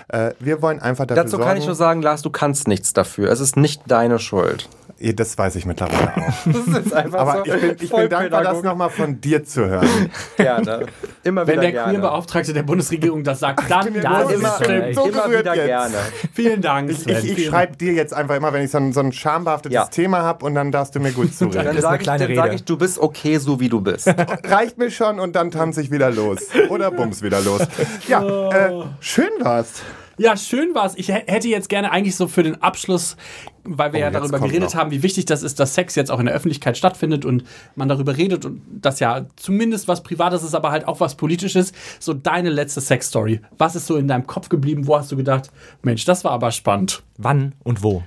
äh, 0.09 0.31
wir 0.39 0.63
wollen 0.63 0.81
einfach 0.81 1.07
dafür 1.07 1.25
Dazu 1.25 1.37
sorgen. 1.37 1.45
kann 1.45 1.57
ich 1.59 1.67
nur 1.67 1.75
sagen, 1.75 2.03
Lars, 2.03 2.23
du 2.23 2.31
kannst 2.31 2.69
nichts 2.69 2.93
dafür. 2.93 3.31
Es 3.31 3.41
ist 3.41 3.57
nicht 3.57 3.83
deine 3.89 4.19
Schuld. 4.19 4.69
Ja, 4.99 5.13
Das 5.13 5.37
weiß 5.37 5.57
ich 5.57 5.67
mittlerweile 5.67 6.13
auch. 6.17 6.47
Das 6.47 6.87
ist 6.87 6.95
einfach 6.95 7.19
Aber 7.19 7.47
ich 7.47 7.53
bin, 7.61 7.77
ich 7.81 7.91
bin 7.91 8.09
dankbar, 8.09 8.43
das 8.45 8.63
nochmal 8.63 8.89
von 8.89 9.21
dir 9.21 9.45
zu 9.45 9.67
hören. 9.67 9.89
gerne. 10.37 10.87
Immer 11.23 11.47
Wenn 11.47 11.55
wieder 11.55 11.63
der 11.63 11.73
gerne. 11.73 11.93
Queerbeauftragte 11.93 12.53
der 12.55 12.63
Bundesregierung 12.63 13.23
das 13.25 13.41
sagt, 13.41 13.69
dann 13.71 13.93
bin 13.93 14.01
das 14.03 14.23
so 14.23 14.29
ist 14.31 14.39
immer, 14.41 14.55
stimmt. 14.63 14.95
so 14.95 15.05
immer 15.09 15.29
wieder 15.29 15.55
jetzt. 15.55 15.67
gerne. 15.67 15.95
Vielen 16.33 16.63
Dank, 16.63 16.89
Ich, 16.91 17.01
Sven. 17.01 17.17
ich, 17.19 17.39
ich 17.39 17.47
schreibe 17.47 17.77
dir 17.77 17.93
jetzt 17.93 18.15
einfach 18.15 18.37
immer, 18.37 18.53
wenn 18.55 18.63
ich 18.65 18.71
so 18.71 18.79
ein, 18.79 18.93
so 18.95 19.01
ein 19.01 19.13
schambehaftetes 19.13 19.75
Ja. 19.75 19.85
Thema 19.87 20.23
habe 20.23 20.47
und 20.47 20.55
dann 20.55 20.73
darfst 20.73 20.95
du 20.95 21.01
mir 21.01 21.13
gut 21.13 21.27
Dann 21.41 21.51
zureden. 21.51 21.61
ist 21.61 21.69
eine 21.73 21.81
sage 21.83 21.97
ich, 21.97 22.03
kleine 22.05 22.27
dann 22.29 22.37
sag 22.37 22.45
Rede. 22.47 22.55
ich, 22.55 22.65
du 22.65 22.79
bist 22.79 22.99
okay, 22.99 23.37
so 23.39 23.61
wie 23.61 23.69
du 23.69 23.81
bist. 23.83 24.07
Reicht 24.49 24.79
mir 24.79 24.91
schon 24.91 25.21
und 25.21 25.37
dann 25.37 25.51
tanze 25.51 25.83
ich 25.83 25.91
wieder 25.91 26.11
los. 26.11 26.39
Oder 26.71 26.91
bums 26.91 27.21
wieder 27.23 27.41
los. 27.43 27.61
Ja, 28.09 28.49
äh, 28.51 28.85
schön 29.01 29.31
war's. 29.41 29.83
Ja, 30.19 30.35
schön 30.37 30.75
war's. 30.75 30.95
Ich 30.97 31.09
hä- 31.11 31.25
hätte 31.27 31.49
jetzt 31.49 31.69
gerne 31.69 31.93
eigentlich 31.93 32.17
so 32.17 32.27
für 32.27 32.43
den 32.43 32.63
Abschluss, 32.63 33.17
weil 33.65 33.93
wir 33.93 33.99
Oh, 33.99 34.03
ja 34.05 34.11
darüber 34.11 34.39
geredet 34.39 34.71
noch. 34.71 34.75
haben, 34.75 34.91
wie 34.91 35.03
wichtig 35.03 35.27
das 35.27 35.43
ist, 35.43 35.61
dass 35.61 35.75
Sex 35.75 35.95
jetzt 35.95 36.11
auch 36.11 36.19
in 36.21 36.25
der 36.25 36.35
Öffentlichkeit 36.35 36.79
stattfindet 36.79 37.27
und 37.27 37.45
man 37.75 37.87
darüber 37.89 38.17
redet 38.17 38.47
und 38.47 38.63
das 38.81 38.99
ja 38.99 39.27
zumindest 39.37 39.89
was 39.89 40.03
Privates 40.03 40.43
ist, 40.43 40.55
aber 40.55 40.71
halt 40.71 40.89
auch 40.89 41.01
was 41.01 41.17
Politisches. 41.17 41.73
So 42.01 42.15
deine 42.15 42.49
letzte 42.49 42.81
Sex-Story. 42.81 43.41
Was 43.59 43.77
ist 43.77 43.87
so 43.87 43.97
in 43.97 44.09
deinem 44.09 44.27
Kopf 44.27 44.49
geblieben? 44.49 44.87
Wo 44.87 44.97
hast 44.97 45.13
du 45.13 45.17
gedacht, 45.19 45.51
Mensch, 45.83 46.07
das 46.07 46.25
war 46.25 46.31
aber 46.33 46.51
spannend? 46.51 47.03
Wann 47.19 47.53
und 47.63 47.83
wo? 47.83 48.03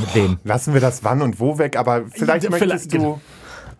Mit 0.00 0.14
wem? 0.14 0.38
Lassen 0.44 0.72
wir 0.72 0.80
das 0.80 1.04
wann 1.04 1.20
und 1.20 1.38
wo 1.40 1.58
weg, 1.58 1.76
aber 1.76 2.04
vielleicht 2.10 2.44
Ja, 2.44 2.50
möchtest 2.50 2.90
vielleicht, 2.90 2.92
du. 2.94 2.96
genau. 2.96 3.20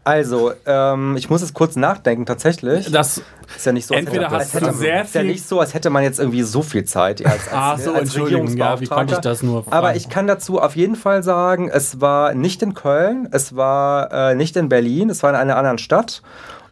Also, 0.05 0.53
ähm, 0.67 1.17
ich 1.17 1.31
muss 1.31 1.43
jetzt 1.43 1.55
kurz 1.55 1.77
nachdenken, 1.77 2.27
tatsächlich. 2.27 2.91
Das, 2.91 3.23
ist 3.57 3.67
ja 3.67 3.73
nicht 3.73 3.87
so, 3.87 3.95
als 3.95 4.07
Entweder 4.07 4.25
hätte, 4.25 4.35
hast 4.35 4.55
als 4.55 4.65
hätte, 4.65 4.73
sehr 4.75 5.03
ist 5.03 5.15
ja 5.15 5.23
nicht 5.23 5.47
so, 5.47 5.61
als 5.61 5.75
hätte 5.75 5.91
man 5.91 6.03
jetzt 6.03 6.19
irgendwie 6.19 6.43
so 6.43 6.63
viel 6.63 6.85
Zeit 6.85 7.21
ja, 7.21 7.31
als, 7.31 7.49
als, 7.49 7.53
Ach 7.53 7.79
so, 7.79 7.93
als 7.93 8.03
Entschuldigung, 8.03 8.57
ja, 8.57 8.81
wie 8.81 8.87
konnte 8.87 9.15
ich 9.15 9.21
das 9.21 9.43
nur 9.43 9.59
Aber 9.71 9.89
fragen? 9.89 9.97
ich 9.97 10.09
kann 10.09 10.27
dazu 10.27 10.61
auf 10.61 10.75
jeden 10.75 10.97
Fall 10.97 11.23
sagen, 11.23 11.69
es 11.69 12.01
war 12.01 12.35
nicht 12.35 12.63
in 12.63 12.75
Köln, 12.75 13.29
es 13.31 13.55
war 13.55 14.31
äh, 14.31 14.35
nicht 14.35 14.57
in 14.57 14.69
Berlin, 14.69 15.11
es 15.11 15.23
war 15.23 15.31
in 15.31 15.37
einer 15.37 15.57
anderen 15.57 15.79
Stadt 15.79 16.23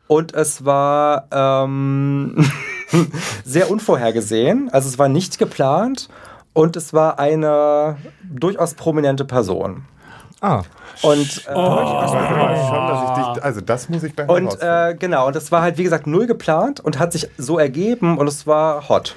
und 0.07 0.35
es 0.35 0.64
war 0.64 1.29
ähm, 1.31 2.45
sehr 3.45 3.71
unvorhergesehen. 3.71 4.71
Also 4.73 4.88
es 4.88 4.99
war 4.99 5.09
nicht 5.09 5.38
geplant 5.38 6.09
und 6.53 6.77
es 6.77 6.93
war 6.93 7.21
eine 7.21 7.97
durchaus 8.23 8.75
prominente 8.75 9.25
Person. 9.25 9.85
Ah. 10.40 10.62
Und, 11.03 11.44
äh, 11.46 11.50
Aber 11.50 12.57
schon, 12.57 12.87
dass 12.88 13.18
ich 13.18 13.35
dich, 13.35 13.44
also 13.44 13.61
das 13.61 13.88
muss 13.88 14.03
ich 14.03 14.16
mal 14.16 14.29
und 14.31 14.57
äh, 14.62 14.94
genau, 14.98 15.26
und 15.26 15.37
das 15.37 15.53
war 15.53 15.61
halt 15.62 15.76
wie 15.79 15.83
gesagt 15.83 16.07
null 16.07 16.26
geplant 16.26 16.81
und 16.81 16.98
hat 16.98 17.12
sich 17.12 17.29
so 17.37 17.59
ergeben 17.59 18.16
und 18.18 18.26
es 18.26 18.46
war 18.46 18.88
hot. 18.88 19.14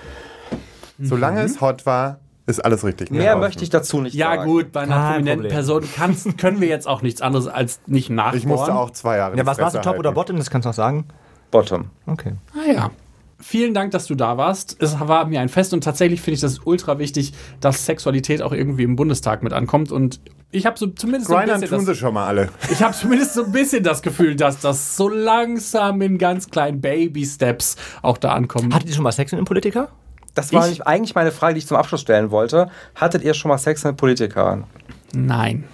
Solange 0.99 1.39
Mhm. 1.39 1.45
es 1.45 1.61
hot 1.61 1.85
war, 1.85 2.19
ist 2.45 2.63
alles 2.63 2.83
richtig. 2.83 3.09
Mehr 3.09 3.21
gelaufen. 3.21 3.39
möchte 3.41 3.63
ich 3.63 3.69
dazu 3.69 4.01
nicht 4.01 4.15
ja 4.15 4.35
sagen. 4.35 4.45
gut, 4.51 4.71
bei 4.73 4.81
einer 4.81 4.95
Kein 4.95 5.11
prominenten 5.13 5.35
Problem. 5.43 5.51
Person 5.53 5.89
kannst, 5.95 6.37
können 6.37 6.59
wir 6.59 6.67
jetzt 6.67 6.87
auch 6.87 7.01
nichts 7.01 7.21
anderes 7.21 7.47
als 7.47 7.79
nicht 7.87 8.09
nachbohren. 8.09 8.37
Ich 8.39 8.45
musste 8.45 8.73
auch 8.75 8.91
zwei 8.91 9.17
Jahre. 9.17 9.37
Ja, 9.37 9.45
was 9.45 9.57
warst 9.59 9.75
du, 9.75 9.79
Top 9.81 9.97
oder 9.97 10.09
halten. 10.09 10.15
Bottom? 10.15 10.37
Das 10.37 10.49
kannst 10.49 10.65
du 10.65 10.69
noch 10.69 10.75
sagen. 10.75 11.05
Bottom. 11.51 11.89
Okay. 12.05 12.33
Ah 12.53 12.71
ja. 12.71 12.89
Vielen 13.45 13.73
Dank, 13.73 13.91
dass 13.91 14.05
du 14.07 14.15
da 14.15 14.37
warst. 14.37 14.77
Es 14.81 14.97
war 14.99 15.25
mir 15.25 15.41
ein 15.41 15.49
Fest 15.49 15.73
und 15.73 15.83
tatsächlich 15.83 16.21
finde 16.21 16.35
ich 16.35 16.41
das 16.41 16.59
ultra 16.63 16.97
wichtig, 16.97 17.33
dass 17.59 17.85
Sexualität 17.85 18.41
auch 18.41 18.53
irgendwie 18.53 18.83
im 18.83 18.95
Bundestag 18.95 19.43
mit 19.43 19.51
ankommt. 19.51 19.91
Und 19.91 20.21
ich 20.51 20.65
habe 20.65 20.79
so 20.79 20.87
zumindest 20.87 21.27
so 21.27 21.35
ein 21.35 21.45
bisschen 21.45 21.67
tun 21.69 21.85
das, 21.85 21.85
sie 21.87 21.95
schon 21.95 22.13
mal 22.13 22.25
alle. 22.27 22.49
ich 22.71 22.81
habe 22.81 22.93
zumindest 22.95 23.33
so 23.33 23.43
ein 23.43 23.51
bisschen 23.51 23.83
das 23.83 24.01
Gefühl, 24.01 24.35
dass 24.37 24.59
das 24.61 24.95
so 24.95 25.09
langsam 25.09 26.01
in 26.01 26.17
ganz 26.17 26.49
kleinen 26.49 26.79
Baby-Steps 26.79 27.75
auch 28.01 28.17
da 28.17 28.31
ankommt. 28.33 28.73
Hattet 28.73 28.89
ihr 28.89 28.95
schon 28.95 29.03
mal 29.03 29.11
Sex 29.11 29.31
mit 29.33 29.39
einem 29.39 29.45
Politiker? 29.45 29.89
Das 30.35 30.53
war 30.53 30.67
Ich- 30.69 30.87
eigentlich 30.87 31.13
meine 31.13 31.31
Frage, 31.31 31.55
die 31.55 31.59
ich 31.59 31.67
zum 31.67 31.77
Abschluss 31.77 32.01
stellen 32.01 32.31
wollte. 32.31 32.69
Hattet 32.95 33.23
ihr 33.23 33.33
schon 33.33 33.49
mal 33.49 33.57
Sex 33.57 33.83
mit 33.83 33.97
Politikern? 33.97 34.63
Nein. 35.13 35.65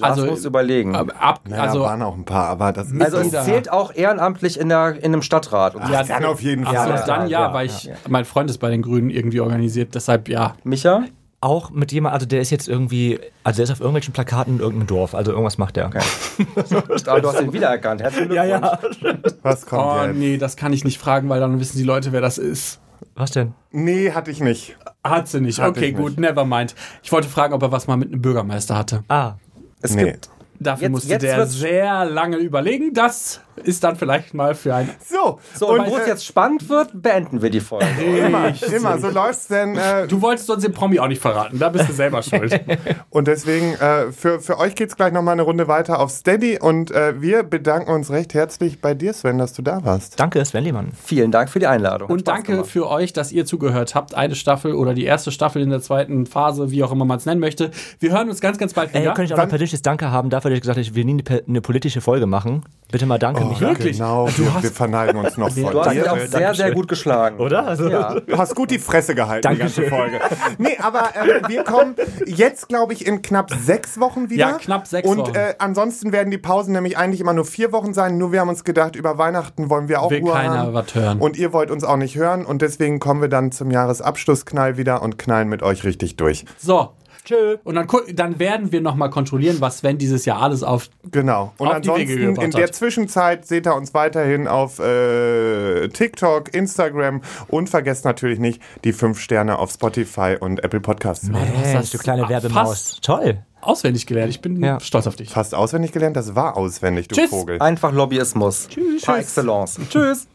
Lars 0.00 0.18
Also, 0.18 0.26
muss 0.30 0.44
überlegen. 0.44 0.94
Ab, 0.94 1.12
ab, 1.18 1.40
Naja, 1.48 1.62
also 1.62 1.80
waren 1.82 2.02
auch 2.02 2.14
ein 2.16 2.24
paar, 2.24 2.48
aber 2.48 2.72
das 2.72 2.90
ist 2.90 3.00
also 3.00 3.18
es 3.18 3.44
zählt 3.44 3.70
auch 3.70 3.94
ehrenamtlich 3.94 4.58
in, 4.58 4.68
der, 4.68 4.96
in 4.96 5.04
einem 5.12 5.22
Stadtrat. 5.22 5.74
Und 5.74 5.86
so. 5.86 5.92
ja, 5.92 6.02
dann 6.02 6.24
auf 6.24 6.40
jeden 6.42 6.66
Ach 6.66 6.72
Fall. 6.74 6.98
so, 6.98 7.06
dann 7.06 7.28
ja, 7.28 7.48
ja, 7.48 7.52
weil 7.54 7.66
ich 7.66 7.90
mein 8.08 8.24
Freund 8.24 8.50
ist 8.50 8.58
bei 8.58 8.70
den 8.70 8.82
Grünen 8.82 9.10
irgendwie 9.10 9.40
organisiert, 9.40 9.94
deshalb 9.94 10.28
ja. 10.28 10.54
Micha? 10.64 11.04
Auch 11.42 11.70
mit 11.70 11.90
jemand, 11.90 12.12
also 12.12 12.26
der 12.26 12.42
ist 12.42 12.50
jetzt 12.50 12.68
irgendwie, 12.68 13.18
also 13.44 13.56
der 13.56 13.64
ist 13.64 13.70
auf 13.70 13.80
irgendwelchen 13.80 14.12
Plakaten 14.12 14.56
in 14.56 14.60
irgendeinem 14.60 14.88
Dorf, 14.88 15.14
also 15.14 15.30
irgendwas 15.30 15.56
macht 15.56 15.76
der. 15.76 15.86
Ah, 15.86 15.90
du 17.20 17.28
hast 17.32 17.40
ihn 17.40 17.52
wiedererkannt. 17.54 18.02
Herzlichen 18.02 18.28
Glückwunsch. 18.28 19.34
Was 19.42 19.64
kommt 19.64 19.82
Oh 19.82 20.04
jetzt? 20.06 20.16
nee, 20.16 20.36
das 20.36 20.56
kann 20.58 20.74
ich 20.74 20.84
nicht 20.84 20.98
fragen, 20.98 21.30
weil 21.30 21.40
dann 21.40 21.58
wissen 21.58 21.78
die 21.78 21.84
Leute, 21.84 22.12
wer 22.12 22.20
das 22.20 22.36
ist. 22.36 22.78
Was 23.14 23.30
denn? 23.30 23.54
Nee, 23.70 24.12
hatte 24.12 24.30
ich 24.30 24.40
nicht. 24.40 24.76
Hat 25.02 25.28
sie 25.28 25.40
nicht. 25.40 25.58
Hatte 25.60 25.70
okay, 25.70 25.92
gut, 25.92 26.18
nicht. 26.18 26.20
never 26.20 26.44
mind. 26.44 26.74
Ich 27.02 27.10
wollte 27.10 27.28
fragen, 27.28 27.54
ob 27.54 27.62
er 27.62 27.72
was 27.72 27.86
mal 27.86 27.96
mit 27.96 28.12
einem 28.12 28.20
Bürgermeister 28.20 28.76
hatte. 28.76 29.02
Ah, 29.08 29.34
Es 29.82 29.94
Nee. 29.94 30.04
gibt 30.12 30.30
Dafür 30.62 30.82
Jetzt- 30.84 30.90
musste 30.92 31.08
jetzt 31.12 31.22
der 31.22 31.46
sehr 31.46 32.04
lange 32.04 32.36
überlegen. 32.36 32.92
Das 32.92 33.40
ist 33.64 33.82
dann 33.82 33.96
vielleicht 33.96 34.34
mal 34.34 34.54
für 34.54 34.74
ein. 34.74 34.90
So, 35.06 35.38
So, 35.54 35.68
und, 35.70 35.86
wo 35.86 35.96
es 35.96 36.04
äh, 36.04 36.08
jetzt 36.10 36.24
spannend 36.26 36.68
wird, 36.68 36.90
beenden 36.94 37.40
wir 37.42 37.48
die 37.50 37.60
Folge. 37.60 37.86
immer, 38.26 38.52
immer, 38.74 38.98
so 38.98 39.08
läuft's 39.08 39.48
denn. 39.48 39.76
Äh, 39.76 40.06
Du 40.06 40.20
wolltest 40.22 40.48
uns 40.50 40.62
den 40.62 40.72
Promi 40.72 40.98
auch 40.98 41.08
nicht 41.08 41.20
verraten. 41.20 41.58
Da 41.58 41.68
bist 41.70 41.88
du 41.88 41.92
selber 41.94 42.22
schuld. 42.22 42.58
und 43.10 43.26
deswegen, 43.28 43.74
äh, 43.74 44.12
für, 44.12 44.40
für 44.40 44.58
euch 44.58 44.74
geht's 44.74 44.96
gleich 44.96 45.12
nochmal 45.12 45.32
eine 45.32 45.42
Runde 45.42 45.66
weiter 45.68 45.98
auf 45.98 46.10
Steady 46.10 46.58
und 46.60 46.90
äh, 46.90 47.20
wir 47.20 47.42
bedanken 47.42 47.90
uns 47.90 48.10
recht 48.10 48.34
herzlich 48.34 48.80
bei 48.80 48.92
dir, 48.94 49.12
Sven, 49.14 49.38
dass 49.38 49.52
du 49.54 49.62
da 49.62 49.84
warst. 49.84 50.20
danke, 50.20 50.44
Sven 50.44 50.64
Lehmann. 50.64 50.92
Vielen 51.02 51.30
Dank 51.30 51.48
für 51.50 51.58
die 51.58 51.66
Einladung. 51.66 52.08
Hat 52.08 52.12
Und 52.12 52.20
Spaß 52.20 52.34
danke 52.34 52.52
gemacht. 52.52 52.70
für 52.70 52.88
euch, 52.88 53.12
dass 53.14 53.32
ihr 53.32 53.46
zugehört 53.46 53.94
habt. 53.94 54.14
Eine 54.14 54.34
Staffel 54.34 54.74
oder 54.74 54.92
die 54.94 55.04
erste 55.04 55.32
Staffel 55.32 55.62
in 55.62 55.70
der 55.70 55.80
zweiten 55.80 56.26
Phase, 56.26 56.70
wie 56.70 56.82
auch 56.84 56.92
immer 56.92 57.04
man 57.06 57.16
es 57.18 57.26
nennen 57.26 57.40
möchte. 57.40 57.70
Wir 57.98 58.12
hören 58.12 58.28
uns 58.28 58.40
ganz, 58.40 58.58
ganz 58.58 58.72
bald 58.74 58.92
wieder. 58.94 59.04
könnte 59.14 59.24
ich 59.24 59.32
auch 59.32 59.36
noch 59.38 59.44
ein 59.44 59.48
persönliches 59.48 59.82
Danke 59.82 60.10
haben 60.10 60.30
dafür, 60.30 60.49
ich 60.56 60.60
gesagt 60.62 60.76
habe, 60.76 60.82
ich 60.82 60.94
will 60.94 61.04
nie 61.04 61.22
eine, 61.28 61.42
eine 61.46 61.60
politische 61.60 62.00
Folge 62.00 62.26
machen. 62.26 62.64
Bitte 62.92 63.06
mal 63.06 63.18
danke, 63.18 63.44
Micha. 63.44 63.60
wirklich? 63.60 63.98
Genau, 63.98 64.28
Du 64.36 64.44
wir, 64.44 64.54
hast- 64.54 64.62
wir 64.64 64.70
verneigen 64.72 65.16
uns 65.20 65.36
noch 65.36 65.50
vor 65.50 65.70
Du 65.72 65.80
hast 65.80 65.92
dich 65.92 66.02
dir. 66.02 66.12
auch 66.12 66.16
sehr, 66.18 66.28
sehr 66.28 66.40
Dankeschön. 66.40 66.74
gut 66.74 66.88
geschlagen. 66.88 67.38
Oder? 67.38 67.66
Also, 67.66 67.88
Ja. 67.88 68.18
Du 68.18 68.36
hast 68.36 68.56
gut 68.56 68.70
die 68.72 68.78
Fresse 68.80 69.14
gehalten, 69.14 69.48
die 69.52 69.58
ganze 69.58 69.82
Dankeschön. 69.82 70.10
Folge. 70.18 70.20
Nee, 70.58 70.76
aber 70.82 71.10
äh, 71.14 71.48
wir 71.48 71.62
kommen 71.62 71.94
jetzt, 72.26 72.68
glaube 72.68 72.92
ich, 72.92 73.06
in 73.06 73.22
knapp 73.22 73.50
sechs 73.52 74.00
Wochen 74.00 74.28
wieder. 74.30 74.50
Ja, 74.50 74.52
knapp 74.58 74.86
sechs 74.88 75.08
Und 75.08 75.18
Wochen. 75.18 75.34
äh, 75.36 75.54
ansonsten 75.58 76.10
werden 76.12 76.30
die 76.32 76.38
Pausen 76.38 76.72
nämlich 76.72 76.98
eigentlich 76.98 77.20
immer 77.20 77.32
nur 77.32 77.44
vier 77.44 77.70
Wochen 77.72 77.94
sein. 77.94 78.18
Nur 78.18 78.32
wir 78.32 78.40
haben 78.40 78.48
uns 78.48 78.64
gedacht, 78.64 78.96
über 78.96 79.18
Weihnachten 79.18 79.70
wollen 79.70 79.88
wir 79.88 80.02
auch 80.02 80.10
Will 80.10 80.20
Ruhe 80.22 80.32
keiner 80.32 80.58
haben. 80.58 80.74
was 80.74 80.92
hören. 80.94 81.18
Und 81.20 81.36
ihr 81.38 81.52
wollt 81.52 81.70
uns 81.70 81.84
auch 81.84 81.96
nicht 81.96 82.16
hören. 82.16 82.44
Und 82.44 82.60
deswegen 82.62 82.98
kommen 82.98 83.20
wir 83.20 83.28
dann 83.28 83.52
zum 83.52 83.70
Jahresabschlussknall 83.70 84.76
wieder 84.76 85.02
und 85.02 85.16
knallen 85.18 85.48
mit 85.48 85.62
euch 85.62 85.84
richtig 85.84 86.16
durch. 86.16 86.44
So. 86.58 86.90
Tschö. 87.24 87.58
Und 87.64 87.74
dann, 87.74 87.86
dann 88.14 88.38
werden 88.38 88.72
wir 88.72 88.80
nochmal 88.80 89.10
kontrollieren, 89.10 89.56
was 89.60 89.78
Sven 89.78 89.98
dieses 89.98 90.24
Jahr 90.24 90.40
alles 90.42 90.62
auf. 90.62 90.88
Genau. 91.10 91.52
Und 91.58 91.68
Auf 91.68 91.80
die 91.80 91.88
Wege 91.88 92.12
ansonsten 92.12 92.26
gebracht 92.34 92.44
in 92.44 92.50
der. 92.52 92.72
Zwischenzeit 92.72 93.46
seht 93.46 93.66
ihr 93.66 93.74
uns 93.74 93.94
weiterhin 93.94 94.48
auf 94.48 94.78
äh, 94.78 95.88
TikTok, 95.88 96.54
Instagram 96.54 97.22
und 97.48 97.68
vergesst 97.68 98.04
natürlich 98.04 98.38
nicht 98.38 98.60
die 98.84 98.92
fünf 98.92 99.20
Sterne 99.20 99.58
auf 99.58 99.70
Spotify 99.72 100.36
und 100.38 100.62
Apple 100.64 100.80
Podcasts. 100.80 101.28
Mensch, 101.28 101.46
das 101.72 101.90
du 101.90 101.98
kleine 101.98 102.28
Werbemaus. 102.28 102.98
Toll. 103.02 103.38
Auswendig 103.62 104.06
gelernt. 104.06 104.30
Ich 104.30 104.40
bin 104.40 104.62
Ja. 104.62 104.80
stolz 104.80 105.06
auf 105.06 105.16
dich. 105.16 105.30
Fast 105.30 105.54
auswendig 105.54 105.92
gelernt, 105.92 106.16
das 106.16 106.34
war 106.34 106.56
auswendig, 106.56 107.08
du 107.08 107.14
Tschüss. 107.16 107.28
Vogel. 107.30 107.60
Einfach 107.60 107.92
Lobbyismus. 107.92 108.68
Tschüss. 108.68 109.02
Par 109.02 109.18
excellence. 109.18 109.78
Tschüss. 109.90 110.26